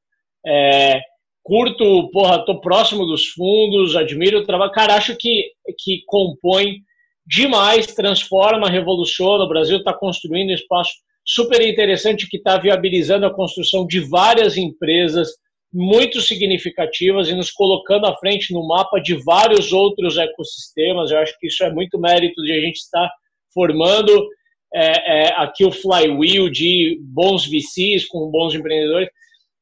é, 0.45 1.01
curto, 1.43 2.11
porra, 2.11 2.45
tô 2.45 2.61
próximo 2.61 3.07
dos 3.07 3.29
fundos, 3.29 3.97
admiro 3.97 4.39
o 4.39 4.45
trabalho, 4.45 4.73
cara, 4.73 4.95
acho 4.95 5.17
que, 5.17 5.51
que 5.79 6.03
compõe 6.07 6.81
demais, 7.25 7.87
transforma, 7.87 8.69
revoluciona, 8.69 9.45
o 9.45 9.49
Brasil 9.49 9.79
está 9.79 9.93
construindo 9.93 10.51
um 10.51 10.55
espaço 10.55 10.93
super 11.25 11.61
interessante 11.61 12.29
que 12.29 12.37
está 12.37 12.57
viabilizando 12.57 13.27
a 13.27 13.35
construção 13.35 13.87
de 13.87 14.01
várias 14.01 14.57
empresas 14.57 15.29
muito 15.73 16.21
significativas 16.21 17.29
e 17.29 17.35
nos 17.35 17.51
colocando 17.51 18.07
à 18.07 18.17
frente 18.17 18.53
no 18.55 18.67
mapa 18.67 19.01
de 19.01 19.15
vários 19.25 19.73
outros 19.73 20.17
ecossistemas. 20.17 21.11
Eu 21.11 21.19
acho 21.19 21.37
que 21.39 21.49
isso 21.49 21.65
é 21.65 21.73
muito 21.73 21.99
mérito 21.99 22.41
de 22.43 22.53
a 22.53 22.61
gente 22.61 22.77
estar 22.77 23.11
formando 23.53 24.29
é, 24.75 25.27
é, 25.27 25.33
aqui 25.37 25.65
o 25.65 25.73
flywheel 25.73 26.51
de 26.51 26.99
bons 27.03 27.47
VCs 27.47 28.07
com 28.07 28.31
bons 28.31 28.55
empreendedores, 28.55 29.09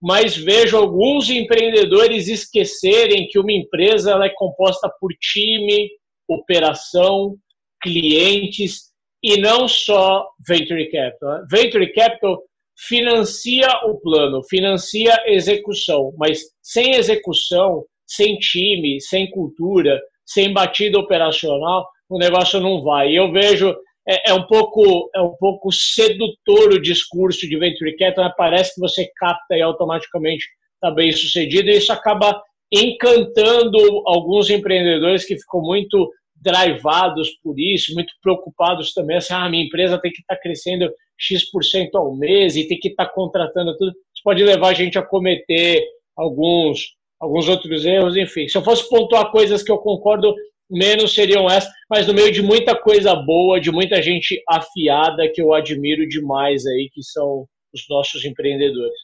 mas 0.02 0.36
vejo 0.36 0.76
alguns 0.76 1.30
empreendedores 1.30 2.28
esquecerem 2.28 3.26
que 3.28 3.38
uma 3.38 3.52
empresa 3.52 4.12
ela 4.12 4.26
é 4.26 4.34
composta 4.34 4.90
por 5.00 5.10
time, 5.20 5.88
operação, 6.28 7.36
clientes 7.82 8.92
e 9.22 9.38
não 9.38 9.66
só 9.66 10.26
venture 10.46 10.90
capital. 10.90 11.30
Né? 11.30 11.46
Venture 11.50 11.92
capital 11.92 12.42
financia 12.76 13.68
o 13.84 13.98
plano, 14.00 14.42
financia 14.48 15.22
execução, 15.26 16.12
mas 16.18 16.42
sem 16.62 16.94
execução, 16.94 17.84
sem 18.06 18.36
time, 18.38 19.00
sem 19.00 19.30
cultura, 19.30 20.00
sem 20.26 20.52
batida 20.52 20.98
operacional, 20.98 21.88
o 22.08 22.18
negócio 22.18 22.60
não 22.60 22.82
vai. 22.82 23.10
E 23.10 23.16
eu 23.16 23.30
vejo 23.32 23.74
é, 24.06 24.30
é, 24.30 24.34
um 24.34 24.46
pouco 24.46 25.10
é 25.14 25.20
um 25.20 25.34
pouco 25.38 25.72
sedutor 25.72 26.72
o 26.72 26.82
discurso 26.82 27.48
de 27.48 27.56
venture 27.56 27.96
capital, 27.96 28.26
né? 28.26 28.34
parece 28.36 28.74
que 28.74 28.80
você 28.80 29.10
capta 29.16 29.56
e 29.56 29.62
automaticamente 29.62 30.44
está 30.74 30.90
bem 30.94 31.10
sucedido 31.12 31.70
e 31.70 31.78
isso 31.78 31.92
acaba 31.92 32.42
encantando 32.72 33.78
alguns 34.06 34.50
empreendedores 34.50 35.24
que 35.24 35.38
ficam 35.38 35.60
muito 35.60 36.10
drivados 36.34 37.30
por 37.42 37.58
isso, 37.58 37.94
muito 37.94 38.12
preocupados 38.22 38.92
também, 38.92 39.16
assim, 39.16 39.32
ah, 39.32 39.48
minha 39.48 39.64
empresa 39.64 39.98
tem 39.98 40.12
que 40.12 40.20
estar 40.20 40.34
tá 40.34 40.40
crescendo 40.40 40.92
X% 41.18 41.94
ao 41.94 42.14
mês 42.14 42.56
e 42.56 42.68
tem 42.68 42.78
que 42.78 42.88
estar 42.88 43.06
tá 43.06 43.12
contratando 43.12 43.76
tudo. 43.78 43.90
Isso 43.90 44.22
pode 44.22 44.44
levar 44.44 44.68
a 44.68 44.74
gente 44.74 44.98
a 44.98 45.02
cometer 45.02 45.82
alguns, 46.16 46.80
alguns 47.18 47.48
outros 47.48 47.86
erros, 47.86 48.16
enfim. 48.16 48.46
Se 48.46 48.58
eu 48.58 48.62
fosse 48.62 48.86
pontuar 48.88 49.30
coisas 49.30 49.62
que 49.62 49.72
eu 49.72 49.78
concordo 49.78 50.34
menos 50.70 51.14
seriam 51.14 51.48
essas, 51.50 51.70
mas 51.88 52.06
no 52.06 52.14
meio 52.14 52.32
de 52.32 52.42
muita 52.42 52.78
coisa 52.78 53.14
boa, 53.14 53.60
de 53.60 53.70
muita 53.70 54.00
gente 54.02 54.42
afiada 54.48 55.30
que 55.32 55.40
eu 55.40 55.52
admiro 55.52 56.06
demais 56.08 56.64
aí, 56.66 56.90
que 56.92 57.02
são 57.02 57.46
os 57.72 57.84
nossos 57.88 58.24
empreendedores. 58.24 58.98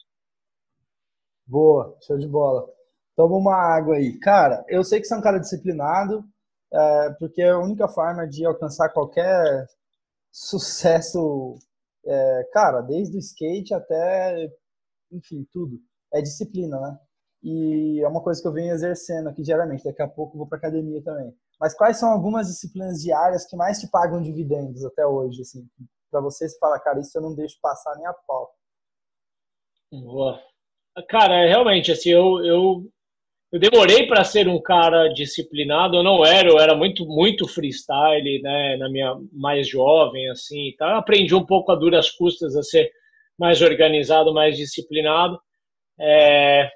Boa, 1.45 1.97
show 2.05 2.17
de 2.17 2.27
bola. 2.27 2.67
Toma 3.15 3.35
uma 3.35 3.55
água 3.55 3.95
aí. 3.97 4.17
Cara, 4.19 4.63
eu 4.69 4.83
sei 4.83 4.99
que 4.99 5.05
você 5.05 5.13
é 5.13 5.17
um 5.17 5.21
cara 5.21 5.37
disciplinado, 5.37 6.23
é, 6.73 7.09
porque 7.19 7.41
a 7.41 7.59
única 7.59 7.87
forma 7.87 8.27
de 8.27 8.45
alcançar 8.45 8.89
qualquer 8.89 9.67
sucesso, 10.31 11.55
é, 12.05 12.49
cara, 12.53 12.81
desde 12.81 13.17
o 13.17 13.19
skate 13.19 13.73
até, 13.73 14.49
enfim, 15.11 15.45
tudo, 15.51 15.79
é 16.13 16.21
disciplina, 16.21 16.79
né? 16.79 16.97
E 17.43 18.01
é 18.01 18.07
uma 18.07 18.21
coisa 18.21 18.41
que 18.41 18.47
eu 18.47 18.53
venho 18.53 18.73
exercendo 18.73 19.29
aqui 19.29 19.41
diariamente. 19.41 19.83
Daqui 19.83 20.01
a 20.01 20.07
pouco 20.07 20.35
eu 20.35 20.39
vou 20.39 20.47
para 20.47 20.57
academia 20.57 21.01
também. 21.03 21.33
Mas 21.61 21.75
quais 21.75 21.97
são 21.97 22.09
algumas 22.09 22.47
disciplinas 22.47 23.03
diárias 23.03 23.45
que 23.45 23.55
mais 23.55 23.79
te 23.79 23.87
pagam 23.87 24.19
dividendos 24.19 24.83
até 24.83 25.05
hoje, 25.05 25.41
assim, 25.41 25.63
para 26.09 26.19
você 26.19 26.49
se 26.49 26.57
falar, 26.57 26.79
cara, 26.79 26.99
isso 26.99 27.15
eu 27.15 27.21
não 27.21 27.35
deixo 27.35 27.59
passar 27.61 27.95
nem 27.97 28.07
a 28.07 28.13
pau? 28.13 28.49
Boa. 29.91 30.41
Cara, 31.07 31.35
é, 31.35 31.47
realmente, 31.47 31.91
assim, 31.91 32.09
eu, 32.09 32.43
eu, 32.43 32.91
eu 33.51 33.59
demorei 33.59 34.07
para 34.07 34.23
ser 34.23 34.47
um 34.47 34.59
cara 34.59 35.09
disciplinado, 35.09 35.97
eu 35.97 36.03
não 36.03 36.25
era, 36.25 36.49
eu 36.49 36.59
era 36.59 36.73
muito, 36.73 37.05
muito 37.05 37.47
freestyle, 37.47 38.41
né, 38.41 38.77
na 38.77 38.89
minha 38.89 39.15
mais 39.31 39.69
jovem, 39.69 40.31
assim, 40.31 40.73
tá? 40.79 40.97
aprendi 40.97 41.35
um 41.35 41.45
pouco 41.45 41.71
a 41.71 41.75
duras 41.75 42.09
custas 42.09 42.55
a 42.55 42.63
ser 42.63 42.91
mais 43.37 43.61
organizado, 43.61 44.33
mais 44.33 44.57
disciplinado. 44.57 45.39
É, 45.99 46.71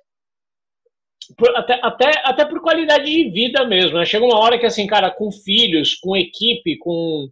por, 1.37 1.55
até, 1.55 1.79
até, 1.81 2.11
até 2.23 2.45
por 2.45 2.61
qualidade 2.61 3.05
de 3.05 3.29
vida 3.29 3.65
mesmo. 3.65 3.97
Né? 3.97 4.05
Chega 4.05 4.25
uma 4.25 4.39
hora 4.39 4.57
que, 4.59 4.65
assim, 4.65 4.85
cara, 4.87 5.09
com 5.11 5.31
filhos, 5.31 5.95
com 5.95 6.15
equipe, 6.15 6.77
com 6.77 7.27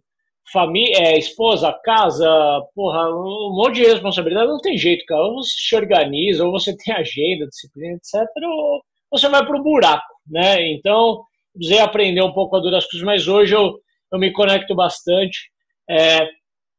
família, 0.52 0.96
é, 0.98 1.18
esposa, 1.18 1.72
casa, 1.84 2.28
porra, 2.74 3.08
um 3.10 3.54
monte 3.56 3.76
de 3.76 3.86
responsabilidade, 3.86 4.48
não 4.48 4.60
tem 4.60 4.76
jeito, 4.76 5.04
cara. 5.06 5.22
Ou 5.22 5.42
você 5.42 5.54
se 5.56 5.76
organiza, 5.76 6.44
ou 6.44 6.52
você 6.52 6.76
tem 6.76 6.94
agenda, 6.94 7.46
disciplina, 7.46 7.96
etc., 7.96 8.26
ou 8.42 8.82
você 9.10 9.28
vai 9.28 9.44
pro 9.44 9.62
buraco, 9.62 10.06
né? 10.28 10.72
Então, 10.72 11.22
precisei 11.54 11.80
aprender 11.80 12.22
um 12.22 12.32
pouco 12.32 12.56
a 12.56 12.60
duras 12.60 12.86
coisas, 12.86 13.06
mas 13.06 13.28
hoje 13.28 13.54
eu, 13.54 13.78
eu 14.12 14.18
me 14.18 14.32
conecto 14.32 14.74
bastante. 14.74 15.50
É, 15.88 16.24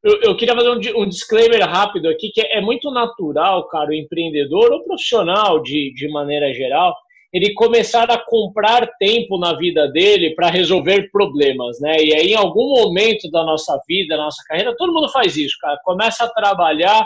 eu, 0.03 0.21
eu, 0.21 0.37
queria 0.37 0.53
fazer 0.53 0.69
um, 0.69 1.01
um, 1.01 1.09
disclaimer 1.09 1.61
rápido 1.67 2.07
aqui, 2.09 2.29
que 2.31 2.41
é, 2.41 2.57
é 2.57 2.61
muito 2.61 2.91
natural, 2.91 3.67
cara, 3.67 3.89
o 3.89 3.93
empreendedor 3.93 4.71
ou 4.71 4.83
profissional 4.83 5.61
de, 5.61 5.93
de 5.95 6.07
maneira 6.09 6.53
geral, 6.53 6.95
ele 7.35 7.53
começar 7.53 8.09
a 8.09 8.17
comprar 8.17 8.87
tempo 8.97 9.37
na 9.37 9.57
vida 9.57 9.89
dele 9.89 10.33
para 10.33 10.49
resolver 10.49 11.11
problemas, 11.11 11.81
né? 11.81 11.97
E 12.01 12.15
aí, 12.15 12.27
em 12.27 12.35
algum 12.35 12.69
momento 12.69 13.29
da 13.29 13.43
nossa 13.43 13.77
vida, 13.85 14.15
da 14.15 14.23
nossa 14.23 14.41
carreira, 14.47 14.73
todo 14.77 14.93
mundo 14.93 15.09
faz 15.09 15.35
isso, 15.35 15.57
cara. 15.59 15.77
Começa 15.83 16.23
a 16.23 16.29
trabalhar 16.29 17.05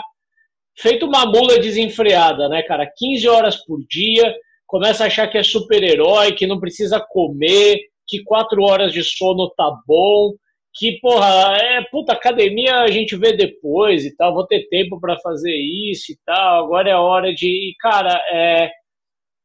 feito 0.78 1.04
uma 1.04 1.26
mula 1.26 1.58
desenfreada, 1.58 2.48
né, 2.48 2.62
cara? 2.62 2.88
15 2.96 3.28
horas 3.28 3.56
por 3.56 3.80
dia, 3.90 4.32
começa 4.68 5.02
a 5.02 5.08
achar 5.08 5.26
que 5.26 5.36
é 5.36 5.42
super-herói, 5.42 6.30
que 6.30 6.46
não 6.46 6.60
precisa 6.60 7.04
comer, 7.10 7.80
que 8.06 8.22
quatro 8.22 8.62
horas 8.62 8.92
de 8.92 9.02
sono 9.02 9.50
tá 9.56 9.68
bom, 9.84 10.30
que, 10.72 11.00
porra, 11.00 11.56
é 11.56 11.82
puta 11.90 12.12
academia 12.12 12.82
a 12.82 12.88
gente 12.88 13.16
vê 13.16 13.32
depois 13.32 14.06
e 14.06 14.14
tal, 14.14 14.32
vou 14.32 14.46
ter 14.46 14.68
tempo 14.68 15.00
para 15.00 15.18
fazer 15.18 15.56
isso 15.56 16.12
e 16.12 16.18
tal, 16.24 16.66
agora 16.66 16.88
é 16.88 16.92
a 16.92 17.00
hora 17.00 17.34
de. 17.34 17.74
Cara, 17.80 18.14
é 18.32 18.70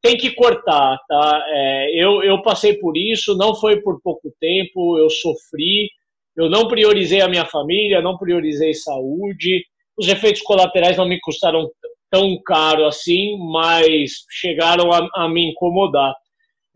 tem 0.05 0.15
que 0.15 0.29
cortar, 0.29 0.99
tá? 1.07 1.45
É, 1.47 2.03
eu, 2.03 2.21
eu 2.21 2.39
passei 2.43 2.75
por 2.75 2.95
isso, 2.95 3.35
não 3.35 3.55
foi 3.55 3.81
por 3.81 3.99
pouco 4.03 4.31
tempo, 4.39 4.99
eu 4.99 5.09
sofri, 5.09 5.89
eu 6.37 6.47
não 6.47 6.67
priorizei 6.67 7.21
a 7.21 7.27
minha 7.27 7.45
família, 7.45 8.03
não 8.03 8.15
priorizei 8.15 8.71
saúde, 8.75 9.65
os 9.97 10.07
efeitos 10.07 10.43
colaterais 10.43 10.95
não 10.95 11.07
me 11.07 11.19
custaram 11.19 11.67
tão 12.11 12.39
caro 12.45 12.85
assim, 12.85 13.35
mas 13.51 14.11
chegaram 14.29 14.91
a, 14.91 15.09
a 15.15 15.27
me 15.27 15.49
incomodar. 15.49 16.13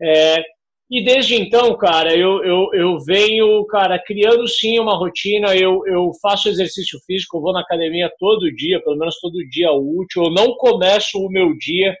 É, 0.02 0.42
e 0.90 1.04
desde 1.04 1.36
então, 1.36 1.76
cara, 1.76 2.12
eu, 2.16 2.42
eu, 2.42 2.68
eu 2.74 2.98
venho, 2.98 3.64
cara, 3.66 3.96
criando 3.96 4.48
sim 4.48 4.76
uma 4.80 4.96
rotina, 4.96 5.54
eu, 5.54 5.86
eu 5.86 6.10
faço 6.20 6.48
exercício 6.48 6.98
físico, 7.06 7.36
eu 7.36 7.42
vou 7.42 7.52
na 7.52 7.60
academia 7.60 8.10
todo 8.18 8.52
dia, 8.56 8.82
pelo 8.82 8.96
menos 8.96 9.20
todo 9.20 9.48
dia 9.48 9.70
útil, 9.70 10.24
eu 10.24 10.30
não 10.30 10.56
começo 10.56 11.16
o 11.16 11.30
meu 11.30 11.56
dia 11.56 11.94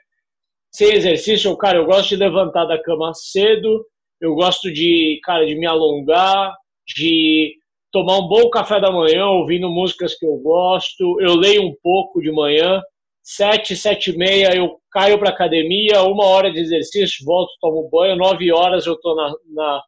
sem 0.70 0.92
exercício, 0.94 1.56
cara, 1.56 1.78
eu 1.78 1.86
gosto 1.86 2.10
de 2.10 2.16
levantar 2.16 2.64
da 2.64 2.80
cama 2.80 3.12
cedo, 3.14 3.84
eu 4.20 4.34
gosto 4.34 4.72
de, 4.72 5.20
cara, 5.24 5.46
de 5.46 5.54
me 5.54 5.66
alongar, 5.66 6.54
de 6.86 7.54
tomar 7.90 8.18
um 8.18 8.28
bom 8.28 8.48
café 8.50 8.80
da 8.80 8.90
manhã, 8.90 9.26
ouvindo 9.26 9.68
músicas 9.68 10.14
que 10.14 10.24
eu 10.24 10.36
gosto, 10.36 11.20
eu 11.20 11.34
leio 11.34 11.62
um 11.62 11.74
pouco 11.82 12.20
de 12.20 12.30
manhã, 12.30 12.80
sete, 13.22 13.76
sete 13.76 14.10
e 14.10 14.16
meia 14.16 14.54
eu 14.54 14.78
caio 14.92 15.18
para 15.18 15.30
academia, 15.30 16.02
uma 16.02 16.24
hora 16.26 16.52
de 16.52 16.60
exercício, 16.60 17.24
volto, 17.24 17.50
tomo 17.60 17.88
banho, 17.90 18.16
nove 18.16 18.52
horas 18.52 18.86
eu 18.86 18.94
estou 18.94 19.14
na, 19.16 19.34
na, 19.54 19.82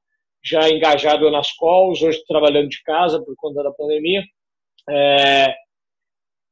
já 0.44 0.68
engajado 0.68 1.30
nas 1.30 1.54
calls, 1.56 2.02
hoje 2.02 2.22
trabalhando 2.26 2.68
de 2.68 2.82
casa 2.82 3.22
por 3.22 3.34
conta 3.36 3.62
da 3.62 3.70
pandemia, 3.72 4.22
é, 4.90 5.54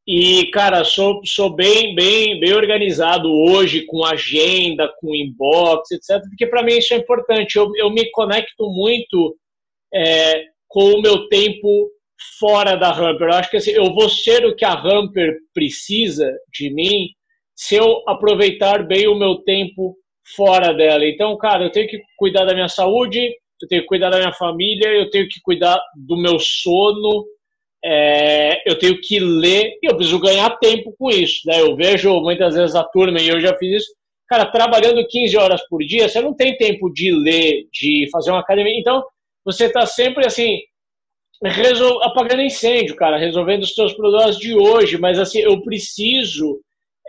e, 0.07 0.47
cara, 0.51 0.83
sou, 0.85 1.21
sou 1.25 1.55
bem, 1.55 1.95
bem, 1.95 2.41
bem 2.41 2.53
organizado 2.53 3.31
hoje 3.31 3.85
com 3.87 4.05
agenda, 4.05 4.93
com 5.01 5.15
inbox, 5.15 5.91
etc. 5.93 6.21
Porque 6.29 6.47
para 6.47 6.63
mim 6.63 6.79
isso 6.79 6.95
é 6.95 6.97
importante. 6.97 7.57
Eu, 7.57 7.71
eu 7.77 7.91
me 7.91 8.11
conecto 8.11 8.69
muito 8.71 9.37
é, 9.95 10.45
com 10.67 10.95
o 10.95 11.03
meu 11.03 11.29
tempo 11.29 11.91
fora 12.39 12.77
da 12.77 12.91
Hamper. 12.91 13.29
Eu 13.29 13.35
acho 13.35 13.51
que 13.51 13.57
assim, 13.59 13.73
eu 13.73 13.93
vou 13.95 14.09
ser 14.09 14.45
o 14.47 14.57
que 14.57 14.65
a 14.65 14.73
Hamper 14.73 15.37
precisa 15.55 16.31
de 16.53 16.73
mim 16.73 17.09
se 17.55 17.77
eu 17.77 18.03
aproveitar 18.09 18.87
bem 18.87 19.07
o 19.07 19.15
meu 19.15 19.37
tempo 19.43 19.95
fora 20.35 20.73
dela. 20.73 21.07
Então, 21.07 21.37
cara, 21.37 21.65
eu 21.65 21.71
tenho 21.71 21.89
que 21.89 22.01
cuidar 22.17 22.45
da 22.45 22.55
minha 22.55 22.69
saúde, 22.69 23.21
eu 23.63 23.69
tenho 23.69 23.83
que 23.83 23.89
cuidar 23.89 24.11
da 24.11 24.19
minha 24.19 24.33
família, 24.33 24.89
eu 24.89 25.11
tenho 25.11 25.29
que 25.29 25.41
cuidar 25.43 25.79
do 25.95 26.17
meu 26.17 26.39
sono, 26.39 27.27
é, 27.85 28.71
eu 28.71 28.79
tenho 28.79 29.01
que 29.01 29.19
ler 29.19 29.79
e 29.83 29.91
eu 29.91 29.97
preciso 29.97 30.21
ganhar 30.21 30.51
tempo 30.59 30.95
com 30.99 31.11
isso. 31.11 31.41
Né? 31.47 31.61
Eu 31.61 31.75
vejo 31.75 32.21
muitas 32.21 32.55
vezes 32.55 32.75
a 32.75 32.85
turma, 32.85 33.21
e 33.21 33.29
eu 33.29 33.41
já 33.41 33.57
fiz 33.57 33.83
isso, 33.83 33.93
cara, 34.29 34.47
trabalhando 34.47 35.07
15 35.07 35.37
horas 35.37 35.67
por 35.69 35.81
dia, 35.81 36.09
você 36.09 36.21
não 36.21 36.35
tem 36.35 36.57
tempo 36.57 36.91
de 36.93 37.11
ler, 37.11 37.67
de 37.73 38.09
fazer 38.13 38.31
uma 38.31 38.41
academia. 38.41 38.79
Então, 38.79 39.03
você 39.45 39.67
está 39.67 39.87
sempre 39.87 40.27
assim, 40.27 40.59
resol... 41.43 42.03
apagando 42.03 42.43
incêndio, 42.43 42.95
cara, 42.95 43.19
resolvendo 43.19 43.63
os 43.63 43.75
seus 43.75 43.95
problemas 43.95 44.37
de 44.39 44.55
hoje. 44.55 44.99
Mas 44.99 45.19
assim, 45.19 45.41
eu 45.41 45.61
preciso 45.63 46.61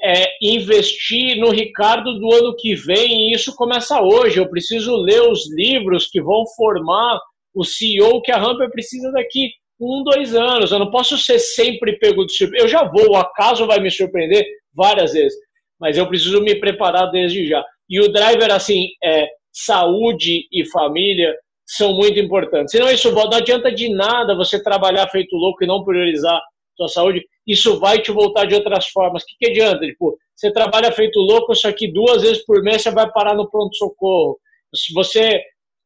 é, 0.01 0.25
investir 0.41 1.37
no 1.37 1.51
Ricardo 1.51 2.17
do 2.17 2.31
ano 2.33 2.55
que 2.55 2.73
vem 2.75 3.29
e 3.29 3.33
isso 3.35 3.53
começa 3.55 4.01
hoje. 4.01 4.39
Eu 4.39 4.49
preciso 4.49 4.95
ler 4.95 5.21
os 5.21 5.51
livros 5.53 6.07
que 6.07 6.21
vão 6.21 6.45
formar 6.55 7.19
o 7.53 7.65
CEO 7.65 8.21
que 8.21 8.31
a 8.31 8.41
Hamper 8.41 8.71
precisa 8.71 9.11
daqui 9.11 9.51
um, 9.81 10.03
dois 10.03 10.35
anos. 10.35 10.71
Eu 10.71 10.79
não 10.79 10.91
posso 10.91 11.17
ser 11.17 11.39
sempre 11.39 11.97
pego 11.97 12.25
de 12.25 12.33
surpresa. 12.33 12.63
Eu 12.63 12.69
já 12.69 12.83
vou, 12.83 13.11
o 13.11 13.15
acaso 13.15 13.65
vai 13.65 13.79
me 13.79 13.89
surpreender 13.89 14.45
várias 14.73 15.13
vezes, 15.13 15.37
mas 15.79 15.97
eu 15.97 16.07
preciso 16.07 16.41
me 16.41 16.55
preparar 16.55 17.09
desde 17.11 17.47
já. 17.47 17.63
E 17.89 17.99
o 17.99 18.11
driver, 18.11 18.51
assim, 18.51 18.87
é, 19.03 19.27
saúde 19.51 20.47
e 20.51 20.65
família 20.69 21.35
são 21.65 21.93
muito 21.93 22.19
importantes. 22.19 22.71
Senão 22.71 22.91
isso 22.91 23.11
não 23.11 23.31
adianta 23.33 23.71
de 23.71 23.89
nada 23.93 24.35
você 24.35 24.61
trabalhar 24.61 25.07
feito 25.09 25.35
louco 25.35 25.63
e 25.63 25.67
não 25.67 25.83
priorizar 25.83 26.39
sua 26.75 26.87
saúde. 26.87 27.25
Isso 27.45 27.79
vai 27.79 27.99
te 28.01 28.11
voltar 28.11 28.45
de 28.45 28.55
outras 28.55 28.87
formas. 28.87 29.23
O 29.23 29.25
que, 29.25 29.35
que 29.39 29.51
adianta? 29.51 29.85
Tipo, 29.85 30.17
você 30.35 30.51
trabalha 30.51 30.91
feito 30.91 31.19
louco, 31.19 31.55
só 31.55 31.71
que 31.71 31.91
duas 31.91 32.21
vezes 32.21 32.45
por 32.45 32.61
mês 32.61 32.81
você 32.81 32.91
vai 32.91 33.09
parar 33.11 33.35
no 33.35 33.49
pronto-socorro. 33.49 34.39
Se 34.73 34.93
você 34.93 35.41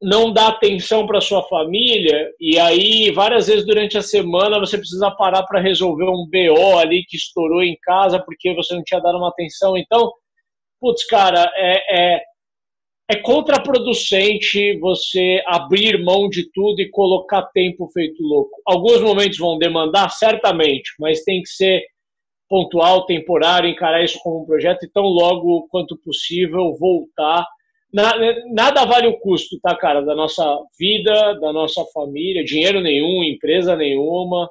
não 0.05 0.31
dá 0.31 0.49
atenção 0.49 1.07
para 1.07 1.19
sua 1.19 1.41
família 1.47 2.29
e 2.39 2.59
aí 2.59 3.09
várias 3.09 3.47
vezes 3.47 3.65
durante 3.65 3.97
a 3.97 4.03
semana 4.03 4.59
você 4.59 4.77
precisa 4.77 5.09
parar 5.09 5.41
para 5.47 5.59
resolver 5.59 6.03
um 6.03 6.29
BO 6.29 6.77
ali 6.77 7.03
que 7.07 7.17
estourou 7.17 7.63
em 7.63 7.75
casa 7.81 8.21
porque 8.23 8.53
você 8.53 8.75
não 8.75 8.83
tinha 8.83 8.99
dado 8.99 9.17
uma 9.17 9.29
atenção. 9.29 9.75
Então, 9.75 10.13
putz, 10.79 11.03
cara, 11.07 11.51
é, 11.55 12.17
é, 12.17 12.21
é 13.09 13.15
contraproducente 13.15 14.77
você 14.77 15.41
abrir 15.47 15.97
mão 16.03 16.29
de 16.29 16.51
tudo 16.51 16.79
e 16.83 16.91
colocar 16.91 17.41
tempo 17.51 17.89
feito 17.91 18.21
louco. 18.21 18.61
Alguns 18.63 19.01
momentos 19.01 19.39
vão 19.39 19.57
demandar, 19.57 20.09
certamente, 20.09 20.91
mas 20.99 21.23
tem 21.23 21.41
que 21.41 21.49
ser 21.49 21.83
pontual, 22.47 23.07
temporário, 23.07 23.67
encarar 23.67 24.03
isso 24.03 24.19
como 24.21 24.43
um 24.43 24.45
projeto 24.45 24.85
e 24.85 24.91
tão 24.91 25.05
logo 25.05 25.67
quanto 25.71 25.97
possível 25.97 26.75
voltar 26.79 27.43
nada 28.51 28.85
vale 28.85 29.07
o 29.07 29.19
custo, 29.19 29.59
tá, 29.61 29.75
cara, 29.75 30.01
da 30.01 30.13
nossa 30.13 30.43
vida, 30.77 31.33
da 31.39 31.53
nossa 31.53 31.83
família, 31.93 32.43
dinheiro 32.43 32.81
nenhum, 32.81 33.23
empresa 33.23 33.75
nenhuma. 33.75 34.49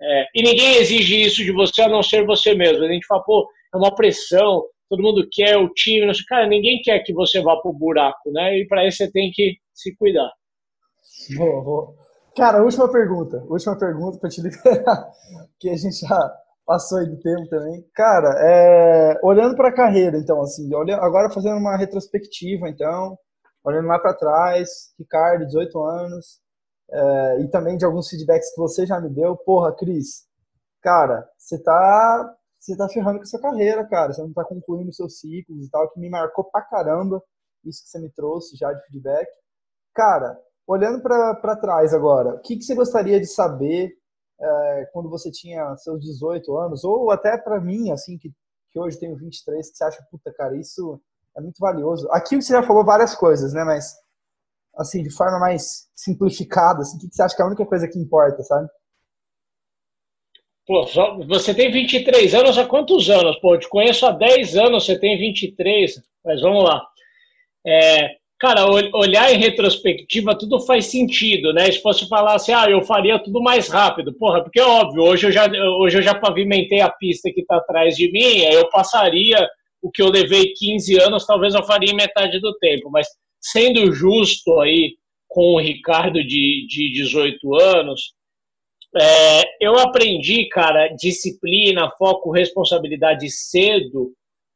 É, 0.00 0.26
e 0.34 0.42
ninguém 0.42 0.76
exige 0.76 1.22
isso 1.22 1.42
de 1.42 1.52
você 1.52 1.82
a 1.82 1.88
não 1.88 2.02
ser 2.02 2.24
você 2.24 2.54
mesmo. 2.54 2.84
A 2.84 2.88
gente 2.88 3.06
fala, 3.06 3.22
pô, 3.22 3.48
é 3.72 3.76
uma 3.76 3.94
pressão, 3.94 4.64
todo 4.88 5.02
mundo 5.02 5.26
quer 5.30 5.56
o 5.56 5.68
time. 5.70 6.06
Não 6.06 6.14
sei, 6.14 6.24
cara, 6.26 6.46
ninguém 6.46 6.80
quer 6.82 7.00
que 7.00 7.12
você 7.12 7.40
vá 7.40 7.56
pro 7.56 7.72
buraco, 7.72 8.30
né? 8.30 8.58
E 8.58 8.66
para 8.66 8.86
isso 8.86 8.98
você 8.98 9.10
tem 9.10 9.30
que 9.32 9.56
se 9.72 9.96
cuidar. 9.96 10.30
Vou, 11.36 11.64
vou. 11.64 11.94
Cara, 12.36 12.62
última 12.62 12.90
pergunta. 12.90 13.44
Última 13.48 13.78
pergunta 13.78 14.18
para 14.18 14.30
te 14.30 14.40
liberar, 14.40 15.10
que 15.58 15.70
a 15.70 15.76
gente 15.76 16.00
já 16.00 16.43
passou 16.64 16.98
aí 16.98 17.06
do 17.06 17.20
tempo 17.20 17.48
também. 17.48 17.84
Cara, 17.94 18.28
é, 18.38 19.20
olhando 19.22 19.56
para 19.56 19.68
a 19.68 19.74
carreira, 19.74 20.18
então, 20.18 20.40
assim, 20.42 20.68
agora 20.94 21.30
fazendo 21.30 21.58
uma 21.58 21.76
retrospectiva, 21.76 22.68
então, 22.68 23.18
olhando 23.64 23.88
lá 23.88 23.98
para 23.98 24.14
trás, 24.14 24.94
Ricardo, 24.98 25.46
18 25.46 25.82
anos, 25.82 26.40
é, 26.90 27.40
e 27.42 27.48
também 27.48 27.76
de 27.76 27.84
alguns 27.84 28.08
feedbacks 28.08 28.54
que 28.54 28.60
você 28.60 28.86
já 28.86 29.00
me 29.00 29.10
deu. 29.10 29.36
Porra, 29.36 29.74
Cris, 29.74 30.26
cara, 30.82 31.28
você 31.38 31.62
tá, 31.62 32.34
você 32.58 32.76
tá 32.76 32.88
ferrando 32.88 33.18
com 33.18 33.24
a 33.24 33.26
sua 33.26 33.40
carreira, 33.40 33.86
cara, 33.86 34.12
você 34.12 34.22
não 34.22 34.32
tá 34.32 34.44
concluindo 34.44 34.92
seus 34.92 35.20
ciclos 35.20 35.66
e 35.66 35.70
tal, 35.70 35.90
que 35.90 36.00
me 36.00 36.10
marcou 36.10 36.44
pra 36.44 36.62
caramba 36.62 37.22
isso 37.64 37.82
que 37.82 37.90
você 37.90 37.98
me 37.98 38.10
trouxe 38.10 38.56
já 38.56 38.72
de 38.72 38.84
feedback. 38.86 39.26
Cara, 39.94 40.38
olhando 40.66 41.02
para 41.02 41.56
trás 41.56 41.94
agora, 41.94 42.34
o 42.34 42.40
que, 42.40 42.56
que 42.56 42.62
você 42.62 42.74
gostaria 42.74 43.20
de 43.20 43.26
saber 43.26 43.92
é, 44.40 44.88
quando 44.92 45.08
você 45.08 45.30
tinha 45.30 45.76
seus 45.76 46.00
18 46.00 46.56
anos, 46.56 46.84
ou 46.84 47.10
até 47.10 47.36
para 47.36 47.60
mim, 47.60 47.90
assim, 47.90 48.18
que, 48.18 48.30
que 48.70 48.78
hoje 48.78 48.98
tenho 48.98 49.16
23, 49.16 49.70
que 49.70 49.76
você 49.76 49.84
acha, 49.84 50.06
puta, 50.10 50.32
cara, 50.32 50.56
isso 50.56 51.00
é 51.36 51.40
muito 51.40 51.58
valioso. 51.58 52.08
Aqui 52.10 52.36
você 52.36 52.52
já 52.52 52.62
falou 52.62 52.84
várias 52.84 53.14
coisas, 53.14 53.52
né, 53.52 53.64
mas, 53.64 53.94
assim, 54.76 55.02
de 55.02 55.10
forma 55.10 55.38
mais 55.38 55.88
simplificada, 55.94 56.80
assim, 56.80 56.96
o 56.96 57.00
que, 57.00 57.08
você 57.14 57.22
acha 57.22 57.34
que 57.34 57.42
é 57.42 57.44
a 57.44 57.48
única 57.48 57.66
coisa 57.66 57.88
que 57.88 57.98
importa, 57.98 58.42
sabe? 58.42 58.68
Pô, 60.66 60.86
você 61.28 61.54
tem 61.54 61.70
23 61.70 62.34
anos 62.34 62.56
há 62.56 62.66
quantos 62.66 63.10
anos? 63.10 63.38
Pô, 63.40 63.54
eu 63.54 63.60
te 63.60 63.68
conheço 63.68 64.06
há 64.06 64.12
10 64.12 64.56
anos, 64.56 64.86
você 64.86 64.98
tem 64.98 65.18
23, 65.18 66.02
mas 66.24 66.40
vamos 66.40 66.64
lá. 66.64 66.82
É, 67.66 68.16
Cara, 68.38 68.66
olhar 68.66 69.32
em 69.32 69.38
retrospectiva, 69.38 70.36
tudo 70.36 70.60
faz 70.60 70.86
sentido, 70.86 71.52
né? 71.52 71.70
Se 71.70 71.80
fosse 71.80 72.08
falar 72.08 72.34
assim, 72.34 72.52
ah, 72.52 72.68
eu 72.68 72.82
faria 72.82 73.18
tudo 73.18 73.40
mais 73.40 73.68
rápido. 73.68 74.12
Porra, 74.12 74.42
porque 74.42 74.58
é 74.60 74.64
óbvio, 74.64 75.04
hoje 75.04 75.26
eu 75.26 75.32
já, 75.32 75.48
hoje 75.78 75.98
eu 75.98 76.02
já 76.02 76.14
pavimentei 76.14 76.80
a 76.80 76.90
pista 76.90 77.30
que 77.32 77.40
está 77.40 77.56
atrás 77.56 77.96
de 77.96 78.10
mim, 78.10 78.40
eu 78.52 78.68
passaria 78.70 79.48
o 79.80 79.90
que 79.90 80.02
eu 80.02 80.10
levei 80.10 80.52
15 80.52 81.00
anos, 81.00 81.26
talvez 81.26 81.54
eu 81.54 81.62
faria 81.64 81.90
em 81.90 81.96
metade 81.96 82.40
do 82.40 82.52
tempo. 82.58 82.90
Mas 82.90 83.06
sendo 83.40 83.92
justo 83.92 84.60
aí 84.60 84.96
com 85.28 85.54
o 85.54 85.60
Ricardo 85.60 86.22
de, 86.22 86.66
de 86.68 86.92
18 86.92 87.54
anos, 87.54 88.14
é, 88.96 89.42
eu 89.60 89.78
aprendi, 89.78 90.48
cara, 90.48 90.88
disciplina, 90.88 91.90
foco, 91.98 92.30
responsabilidade 92.30 93.30
cedo 93.30 94.12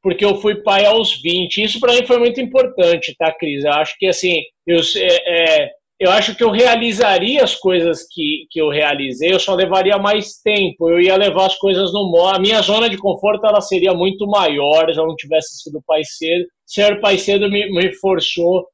porque 0.09 0.24
eu 0.24 0.36
fui 0.36 0.54
pai 0.62 0.86
aos 0.86 1.20
20. 1.20 1.62
Isso 1.62 1.78
para 1.78 1.92
mim 1.92 2.06
foi 2.06 2.18
muito 2.18 2.40
importante, 2.40 3.14
tá, 3.18 3.30
Cris? 3.30 3.62
Eu 3.62 3.72
acho 3.72 3.94
que 3.98 4.06
assim, 4.06 4.40
eu, 4.66 4.80
é, 4.96 5.64
é, 5.64 5.70
eu 6.00 6.11
acho 6.11 6.34
que 6.34 6.42
eu 6.42 6.50
realizaria 6.50 7.44
as 7.44 7.54
coisas 7.54 8.06
que, 8.11 8.46
que 8.50 8.59
eu 8.59 8.70
realizei, 8.70 9.30
eu 9.30 9.38
só 9.38 9.54
levaria 9.54 9.98
mais 9.98 10.40
tempo, 10.42 10.88
eu 10.88 10.98
ia 10.98 11.14
levar 11.14 11.44
as 11.44 11.59
coisas 11.59 11.92
no 11.92 12.11
modo. 12.11 12.36
A 12.36 12.38
minha 12.38 12.62
zona 12.62 12.88
de 12.88 12.96
conforto 12.96 13.46
ela 13.46 13.61
seria 13.61 13.92
muito 13.92 14.26
maior 14.26 14.90
se 14.90 14.98
eu 14.98 15.06
não 15.06 15.14
tivesse 15.14 15.62
sido 15.62 15.82
pai 15.86 16.00
cedo. 16.04 16.46
Ser 16.64 17.02
pai 17.02 17.18
cedo 17.18 17.50
me, 17.50 17.70
me 17.70 17.92
forçou 17.96 18.66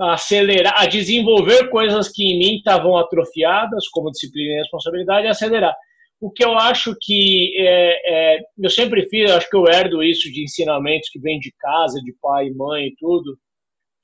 a 0.00 0.12
acelerar, 0.12 0.74
a 0.76 0.86
desenvolver 0.86 1.68
coisas 1.68 2.08
que 2.10 2.22
em 2.22 2.38
mim 2.38 2.58
estavam 2.58 2.96
atrofiadas, 2.96 3.88
como 3.88 4.12
disciplina 4.12 4.52
e 4.52 4.58
responsabilidade, 4.58 5.26
e 5.26 5.30
acelerar. 5.30 5.74
O 6.20 6.30
que 6.30 6.44
eu 6.44 6.54
acho 6.54 6.96
que 7.00 7.54
é, 7.58 8.36
é, 8.36 8.40
eu 8.58 8.70
sempre 8.70 9.06
fiz, 9.08 9.30
acho 9.30 9.48
que 9.50 9.56
eu 9.56 9.66
herdo 9.66 10.02
isso 10.02 10.32
de 10.32 10.42
ensinamentos 10.42 11.10
que 11.10 11.20
vem 11.20 11.38
de 11.38 11.52
casa, 11.58 12.00
de 12.00 12.14
pai, 12.22 12.50
mãe 12.50 12.86
e 12.86 12.96
tudo, 12.96 13.36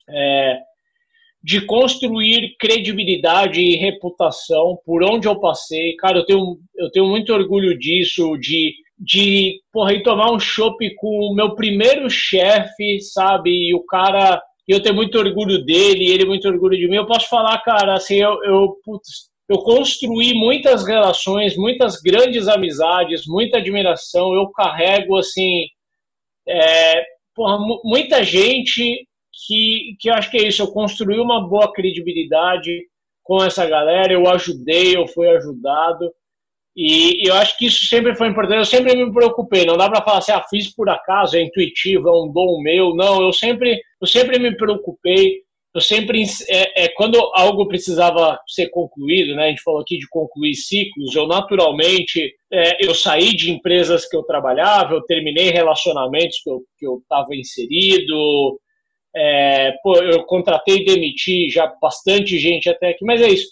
é, 0.09 0.59
de 1.43 1.65
construir 1.65 2.55
credibilidade 2.57 3.59
e 3.59 3.75
reputação 3.75 4.77
por 4.85 5.03
onde 5.03 5.27
eu 5.27 5.39
passei. 5.39 5.95
Cara, 5.97 6.19
eu 6.19 6.25
tenho, 6.25 6.57
eu 6.75 6.91
tenho 6.91 7.07
muito 7.07 7.33
orgulho 7.33 7.77
disso, 7.77 8.37
de, 8.37 8.73
de 8.97 9.59
porra, 9.71 9.93
ir 9.93 10.03
tomar 10.03 10.31
um 10.31 10.39
chopp 10.39 10.77
com 10.95 11.07
o 11.07 11.35
meu 11.35 11.55
primeiro 11.55 12.09
chefe, 12.09 13.01
sabe? 13.01 13.49
E 13.49 13.75
o 13.75 13.83
cara, 13.83 14.41
eu 14.67 14.81
tenho 14.81 14.95
muito 14.95 15.17
orgulho 15.17 15.63
dele, 15.65 16.09
ele 16.09 16.25
muito 16.25 16.47
orgulho 16.47 16.77
de 16.77 16.87
mim. 16.87 16.95
Eu 16.95 17.07
posso 17.07 17.27
falar, 17.27 17.61
cara, 17.61 17.95
assim, 17.95 18.15
eu, 18.15 18.41
eu, 18.43 18.77
putz, 18.85 19.32
eu 19.53 19.59
construí 19.59 20.33
muitas 20.33 20.85
relações, 20.85 21.55
muitas 21.55 22.01
grandes 22.01 22.47
amizades, 22.47 23.27
muita 23.27 23.57
admiração. 23.57 24.33
Eu 24.33 24.49
carrego, 24.51 25.15
assim, 25.17 25.65
é, 26.47 27.03
porra, 27.35 27.59
muita 27.83 28.23
gente 28.23 29.07
que, 29.47 29.95
que 29.99 30.09
eu 30.09 30.15
acho 30.15 30.31
que 30.31 30.37
é 30.37 30.47
isso. 30.47 30.63
Eu 30.63 30.71
construí 30.71 31.19
uma 31.19 31.47
boa 31.47 31.71
credibilidade 31.71 32.71
com 33.21 33.43
essa 33.43 33.65
galera, 33.65 34.11
eu 34.11 34.27
ajudei, 34.27 34.95
eu 34.95 35.07
fui 35.07 35.29
ajudado. 35.29 36.11
E 36.75 37.29
eu 37.29 37.35
acho 37.35 37.55
que 37.57 37.67
isso 37.67 37.85
sempre 37.85 38.15
foi 38.15 38.27
importante. 38.27 38.57
Eu 38.57 38.65
sempre 38.65 38.95
me 38.95 39.13
preocupei. 39.13 39.65
Não 39.65 39.77
dá 39.77 39.87
para 39.87 40.03
falar 40.03 40.17
assim, 40.17 40.31
ah, 40.31 40.43
fiz 40.49 40.73
por 40.73 40.89
acaso, 40.89 41.37
é 41.37 41.41
intuitivo, 41.43 42.09
é 42.09 42.11
um 42.11 42.31
dom 42.31 42.59
meu. 42.61 42.95
Não, 42.95 43.21
eu 43.21 43.31
sempre, 43.31 43.79
eu 44.01 44.07
sempre 44.07 44.39
me 44.39 44.55
preocupei. 44.57 45.42
Eu 45.73 45.81
sempre, 45.81 46.23
é, 46.49 46.85
é, 46.85 46.87
quando 46.89 47.17
algo 47.33 47.67
precisava 47.67 48.39
ser 48.47 48.69
concluído, 48.69 49.35
né? 49.35 49.45
A 49.45 49.49
gente 49.49 49.63
falou 49.63 49.81
aqui 49.81 49.97
de 49.97 50.07
concluir 50.07 50.53
ciclos. 50.53 51.15
Eu 51.15 51.25
naturalmente, 51.27 52.31
é, 52.51 52.85
eu 52.85 52.93
saí 52.93 53.35
de 53.35 53.49
empresas 53.49 54.07
que 54.07 54.15
eu 54.15 54.21
trabalhava, 54.21 54.93
eu 54.93 55.01
terminei 55.03 55.49
relacionamentos 55.49 56.39
que 56.43 56.49
eu 56.49 56.61
que 56.77 56.85
eu 56.85 56.99
estava 56.99 57.35
inserido. 57.35 58.59
É, 59.15 59.71
pô, 59.83 59.95
eu 59.97 60.23
contratei 60.25 60.85
demiti 60.85 61.49
já 61.49 61.67
bastante 61.81 62.37
gente 62.37 62.69
até 62.69 62.89
aqui, 62.89 63.03
mas 63.03 63.21
é 63.21 63.29
isso. 63.29 63.49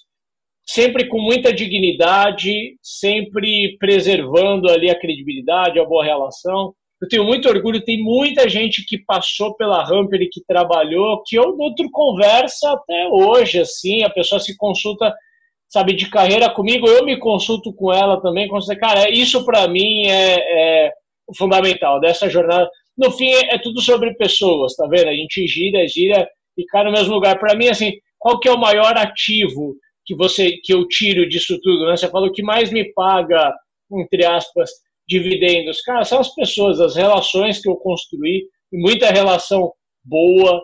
Sempre 0.64 1.08
com 1.08 1.20
muita 1.20 1.52
dignidade, 1.52 2.78
sempre 2.84 3.78
preservando 3.80 4.70
ali 4.70 4.90
a 4.92 5.00
credibilidade, 5.00 5.80
a 5.80 5.86
boa 5.86 6.04
relação. 6.04 6.74
Eu 7.02 7.08
tenho 7.08 7.24
muito 7.24 7.50
orgulho, 7.50 7.84
tem 7.84 8.02
muita 8.02 8.48
gente 8.48 8.86
que 8.86 8.98
passou 9.00 9.56
pela 9.56 9.84
Ramper 9.84 10.22
e 10.22 10.30
que 10.30 10.44
trabalhou, 10.46 11.24
que 11.26 11.36
eu 11.36 11.56
outro 11.58 11.90
conversa 11.92 12.72
até 12.72 13.08
hoje, 13.08 13.60
assim, 13.60 14.04
a 14.04 14.10
pessoa 14.10 14.40
se 14.40 14.56
consulta, 14.56 15.14
sabe, 15.68 15.94
de 15.94 16.10
carreira 16.10 16.50
comigo, 16.50 16.88
eu 16.88 17.04
me 17.04 17.18
consulto 17.18 17.74
com 17.74 17.92
ela 17.92 18.22
também, 18.22 18.48
consulta, 18.48 18.80
cara, 18.80 19.10
isso 19.10 19.44
para 19.44 19.68
mim 19.68 20.06
é, 20.06 20.88
é 20.88 20.92
fundamental 21.36 22.00
dessa 22.00 22.30
jornada 22.30 22.70
no 22.98 23.12
fim 23.12 23.30
é, 23.30 23.56
é 23.56 23.58
tudo 23.58 23.82
sobre 23.82 24.14
pessoas, 24.14 24.76
tá 24.76 24.86
vendo? 24.88 25.10
A 25.10 25.16
gente 25.16 25.48
gira, 25.48 25.88
gira 25.88 26.30
e 26.58 26.66
cai 26.66 26.84
no 26.84 26.92
mesmo 26.92 27.14
lugar. 27.14 27.40
Para 27.40 27.56
mim, 27.56 27.68
assim, 27.68 27.94
qual 28.20 28.40
que 28.40 28.48
é 28.48 28.52
o 28.52 28.60
maior 28.60 28.96
ativo 28.98 29.76
que 30.06 30.16
você 30.16 30.58
que 30.64 30.74
eu 30.74 30.88
tiro 30.88 31.28
disso 31.28 31.60
tudo? 31.62 31.86
Né? 31.86 31.98
Você 31.98 32.10
falou 32.10 32.32
que 32.32 32.44
mais 32.44 32.72
me 32.72 32.94
paga, 32.94 33.54
entre 33.92 34.26
aspas, 34.26 34.70
dividendos. 35.12 35.82
Cara, 35.82 36.06
são 36.06 36.20
as 36.20 36.34
pessoas, 36.34 36.80
as 36.80 36.96
relações 36.96 37.62
que 37.62 37.70
eu 37.70 37.76
construí, 37.76 38.48
e 38.72 38.78
muita 38.78 39.12
relação 39.12 39.74
boa 40.04 40.62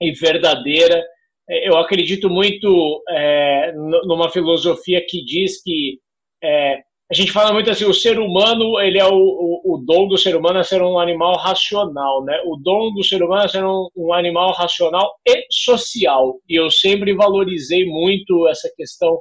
e 0.00 0.12
verdadeira. 0.12 1.04
É, 1.50 1.68
eu 1.68 1.76
acredito 1.76 2.30
muito 2.30 3.02
é, 3.10 3.72
numa 4.06 4.30
filosofia 4.30 5.04
que 5.06 5.24
diz 5.24 5.60
que 5.62 5.98
é, 6.42 6.78
a 7.10 7.14
gente 7.14 7.32
fala 7.32 7.52
muito 7.52 7.70
assim, 7.70 7.84
o 7.84 7.92
ser 7.92 8.18
humano, 8.18 8.80
ele 8.80 8.98
é 8.98 9.04
o, 9.04 9.14
o, 9.14 9.74
o, 9.74 9.78
dom 9.84 10.08
do 10.08 10.16
ser 10.16 10.34
humano 10.34 10.60
é 10.60 10.64
ser 10.64 10.80
um 10.80 10.98
animal 10.98 11.36
racional, 11.36 12.24
né? 12.24 12.40
O 12.46 12.56
dom 12.56 12.94
do 12.94 13.04
ser 13.04 13.22
humano 13.22 13.44
é 13.44 13.48
ser 13.48 13.64
um, 13.64 13.88
um 13.96 14.12
animal 14.14 14.52
racional 14.52 15.12
e 15.26 15.44
social. 15.50 16.36
E 16.48 16.58
eu 16.58 16.70
sempre 16.70 17.14
valorizei 17.14 17.84
muito 17.84 18.48
essa 18.48 18.72
questão 18.76 19.18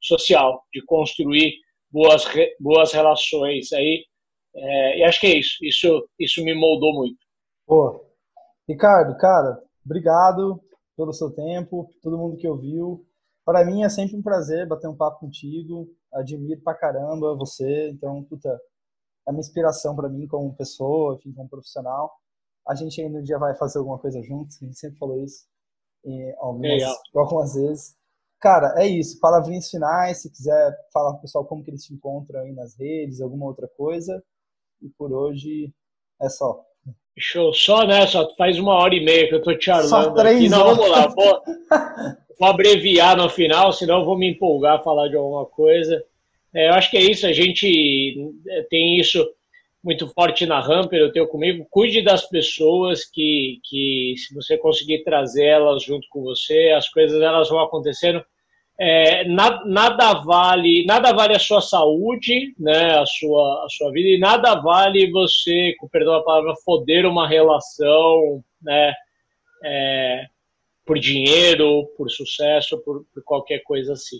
social, 0.00 0.62
de 0.72 0.82
construir 0.86 1.52
boas, 1.96 2.24
boas 2.60 2.92
relações 2.92 3.72
aí. 3.72 4.04
É, 4.54 4.98
e 4.98 5.04
acho 5.04 5.20
que 5.20 5.26
é 5.26 5.38
isso. 5.38 5.64
Isso, 5.64 6.08
isso 6.18 6.44
me 6.44 6.54
moldou 6.54 6.92
muito. 6.92 7.18
Boa. 7.66 8.04
Ricardo, 8.68 9.16
cara, 9.16 9.62
obrigado 9.84 10.60
pelo 10.96 11.12
seu 11.12 11.30
tempo, 11.30 11.88
todo 12.02 12.18
mundo 12.18 12.36
que 12.36 12.46
ouviu. 12.46 13.06
Para 13.44 13.64
mim 13.64 13.82
é 13.82 13.88
sempre 13.88 14.16
um 14.16 14.22
prazer 14.22 14.68
bater 14.68 14.88
um 14.88 14.96
papo 14.96 15.20
contigo 15.20 15.88
admiro 16.12 16.60
pra 16.62 16.74
caramba 16.74 17.36
você, 17.36 17.90
então, 17.90 18.24
puta, 18.24 18.48
é 19.26 19.30
uma 19.30 19.40
inspiração 19.40 19.94
para 19.94 20.08
mim 20.08 20.26
como 20.26 20.54
pessoa, 20.54 21.14
enfim, 21.14 21.32
como 21.32 21.48
profissional. 21.48 22.10
A 22.66 22.74
gente 22.74 23.00
ainda 23.00 23.18
um 23.18 23.22
dia 23.22 23.38
vai 23.38 23.54
fazer 23.54 23.78
alguma 23.78 23.98
coisa 23.98 24.22
juntos, 24.22 24.60
a 24.60 24.64
gente 24.64 24.78
sempre 24.78 24.98
falou 24.98 25.22
isso 25.22 25.44
algumas, 26.38 26.82
algumas 27.14 27.54
vezes. 27.54 27.95
Cara, 28.40 28.74
é 28.76 28.86
isso. 28.86 29.18
Palavrinhas 29.20 29.70
finais, 29.70 30.22
se 30.22 30.30
quiser 30.30 30.76
falar 30.92 31.12
pro 31.12 31.22
pessoal 31.22 31.44
como 31.44 31.64
que 31.64 31.70
eles 31.70 31.84
te 31.84 31.94
encontram 31.94 32.40
aí 32.40 32.52
nas 32.52 32.78
redes, 32.78 33.20
alguma 33.20 33.46
outra 33.46 33.68
coisa. 33.76 34.22
E 34.82 34.88
por 34.90 35.12
hoje 35.12 35.72
é 36.20 36.28
só. 36.28 36.62
Show. 37.18 37.52
Só, 37.54 37.86
né? 37.86 38.06
Só 38.06 38.34
faz 38.36 38.58
uma 38.58 38.74
hora 38.74 38.94
e 38.94 39.04
meia 39.04 39.28
que 39.28 39.34
eu 39.34 39.42
tô 39.42 39.56
te 39.56 39.70
armando 39.70 39.88
Só 39.88 40.10
três 40.10 40.36
aqui. 40.36 40.48
Não, 40.48 40.74
vamos 40.74 40.90
lá. 40.90 41.06
Vou, 41.06 41.42
vou 42.38 42.48
abreviar 42.48 43.16
no 43.16 43.28
final, 43.28 43.72
senão 43.72 44.00
eu 44.00 44.04
vou 44.04 44.18
me 44.18 44.30
empolgar 44.30 44.78
a 44.78 44.82
falar 44.82 45.08
de 45.08 45.16
alguma 45.16 45.46
coisa. 45.46 46.04
É, 46.54 46.68
eu 46.68 46.74
acho 46.74 46.90
que 46.90 46.96
é 46.96 47.02
isso, 47.02 47.26
a 47.26 47.32
gente 47.32 48.32
é, 48.48 48.62
tem 48.70 48.98
isso 48.98 49.26
muito 49.86 50.08
forte 50.08 50.44
na 50.46 50.58
Ramper, 50.58 50.98
eu 50.98 51.12
tenho 51.12 51.28
comigo. 51.28 51.64
Cuide 51.70 52.02
das 52.02 52.28
pessoas 52.28 53.04
que, 53.04 53.60
que 53.62 54.14
se 54.18 54.34
você 54.34 54.58
conseguir 54.58 55.04
trazer 55.04 55.44
elas 55.44 55.84
junto 55.84 56.08
com 56.10 56.22
você, 56.22 56.74
as 56.76 56.88
coisas 56.88 57.22
elas 57.22 57.48
vão 57.48 57.60
acontecendo. 57.60 58.20
É, 58.78 59.24
nada, 59.28 59.64
nada, 59.64 60.14
vale 60.22 60.84
nada 60.84 61.10
vale 61.12 61.34
a 61.34 61.38
sua 61.38 61.62
saúde, 61.62 62.52
né, 62.58 62.98
a 62.98 63.06
sua, 63.06 63.64
a 63.64 63.68
sua 63.70 63.90
vida, 63.90 64.08
e 64.08 64.18
nada 64.18 64.54
vale 64.56 65.10
você, 65.10 65.74
com 65.78 65.88
perdão 65.88 66.12
a 66.14 66.22
palavra, 66.22 66.52
foder 66.62 67.06
uma 67.06 67.26
relação, 67.26 68.44
né, 68.60 68.92
é, 69.64 70.26
por 70.84 70.98
dinheiro, 70.98 71.86
por 71.96 72.10
sucesso, 72.10 72.76
por, 72.84 73.06
por 73.14 73.22
qualquer 73.24 73.60
coisa 73.60 73.94
assim. 73.94 74.18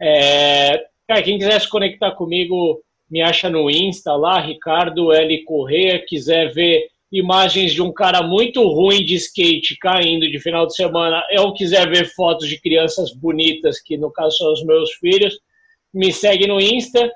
É, 0.00 0.86
cara, 1.06 1.22
quem 1.22 1.38
quiser 1.38 1.60
se 1.60 1.68
conectar 1.68 2.10
comigo, 2.12 2.82
me 3.10 3.22
acha 3.22 3.48
no 3.50 3.70
Insta 3.70 4.14
lá, 4.14 4.40
Ricardo 4.40 5.12
L. 5.12 5.44
Correia, 5.44 6.04
quiser 6.06 6.52
ver 6.52 6.88
imagens 7.12 7.72
de 7.72 7.80
um 7.80 7.92
cara 7.92 8.22
muito 8.22 8.66
ruim 8.66 9.04
de 9.04 9.14
skate 9.14 9.76
caindo 9.78 10.28
de 10.28 10.40
final 10.40 10.66
de 10.66 10.74
semana, 10.74 11.22
eu 11.30 11.52
quiser 11.52 11.88
ver 11.88 12.06
fotos 12.12 12.48
de 12.48 12.60
crianças 12.60 13.12
bonitas, 13.14 13.80
que 13.80 13.96
no 13.96 14.10
caso 14.10 14.36
são 14.36 14.52
os 14.52 14.64
meus 14.64 14.92
filhos, 14.94 15.38
me 15.92 16.12
segue 16.12 16.46
no 16.46 16.60
Insta. 16.60 17.10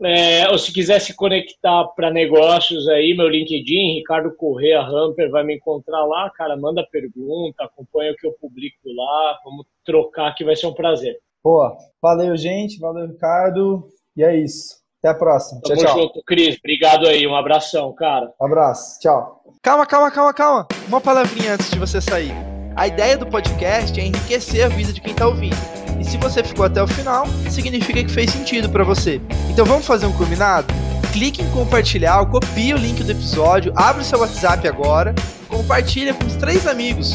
É, 0.00 0.48
ou 0.48 0.56
se 0.56 0.72
quiser 0.72 1.00
se 1.00 1.12
conectar 1.12 1.84
para 1.96 2.08
negócios 2.08 2.88
aí, 2.88 3.16
meu 3.16 3.28
LinkedIn, 3.28 3.96
Ricardo 3.96 4.32
Correia 4.36 4.80
Ramper, 4.80 5.28
vai 5.28 5.42
me 5.42 5.56
encontrar 5.56 6.04
lá, 6.04 6.30
cara, 6.30 6.56
manda 6.56 6.86
pergunta, 6.88 7.64
acompanha 7.64 8.12
o 8.12 8.14
que 8.14 8.24
eu 8.24 8.32
publico 8.40 8.78
lá, 8.94 9.40
vamos 9.44 9.66
trocar 9.84 10.36
que 10.36 10.44
vai 10.44 10.54
ser 10.54 10.68
um 10.68 10.72
prazer. 10.72 11.18
Boa, 11.42 11.76
valeu 12.00 12.36
gente, 12.36 12.78
valeu 12.78 13.08
Ricardo, 13.08 13.88
e 14.16 14.22
é 14.22 14.36
isso. 14.36 14.77
Até 14.98 15.08
a 15.08 15.14
próxima. 15.14 15.60
Tamo 15.62 15.80
tchau, 15.80 15.98
junto, 15.98 16.22
Cris. 16.24 16.56
Obrigado 16.58 17.06
aí. 17.06 17.26
Um 17.26 17.36
abração, 17.36 17.92
cara. 17.94 18.32
abraço. 18.40 18.98
Tchau. 19.00 19.42
Calma, 19.62 19.86
calma, 19.86 20.10
calma, 20.10 20.34
calma. 20.34 20.68
Uma 20.88 21.00
palavrinha 21.00 21.54
antes 21.54 21.70
de 21.70 21.78
você 21.78 22.00
sair. 22.00 22.32
A 22.74 22.86
ideia 22.86 23.16
do 23.16 23.26
podcast 23.26 23.98
é 23.98 24.04
enriquecer 24.04 24.64
a 24.64 24.68
vida 24.68 24.92
de 24.92 25.00
quem 25.00 25.12
está 25.12 25.26
ouvindo. 25.26 25.56
E 26.00 26.04
se 26.04 26.16
você 26.16 26.44
ficou 26.44 26.64
até 26.64 26.82
o 26.82 26.86
final, 26.86 27.26
significa 27.50 28.02
que 28.02 28.10
fez 28.10 28.30
sentido 28.30 28.70
para 28.70 28.84
você. 28.84 29.20
Então 29.50 29.64
vamos 29.64 29.86
fazer 29.86 30.06
um 30.06 30.12
combinado? 30.12 30.72
Clique 31.12 31.42
em 31.42 31.50
compartilhar, 31.50 32.24
copie 32.26 32.72
o 32.72 32.76
link 32.76 33.02
do 33.02 33.10
episódio, 33.10 33.72
abre 33.74 34.02
o 34.02 34.04
seu 34.04 34.20
WhatsApp 34.20 34.68
agora, 34.68 35.14
compartilha 35.48 36.14
com 36.14 36.24
os 36.24 36.36
três 36.36 36.66
amigos, 36.66 37.14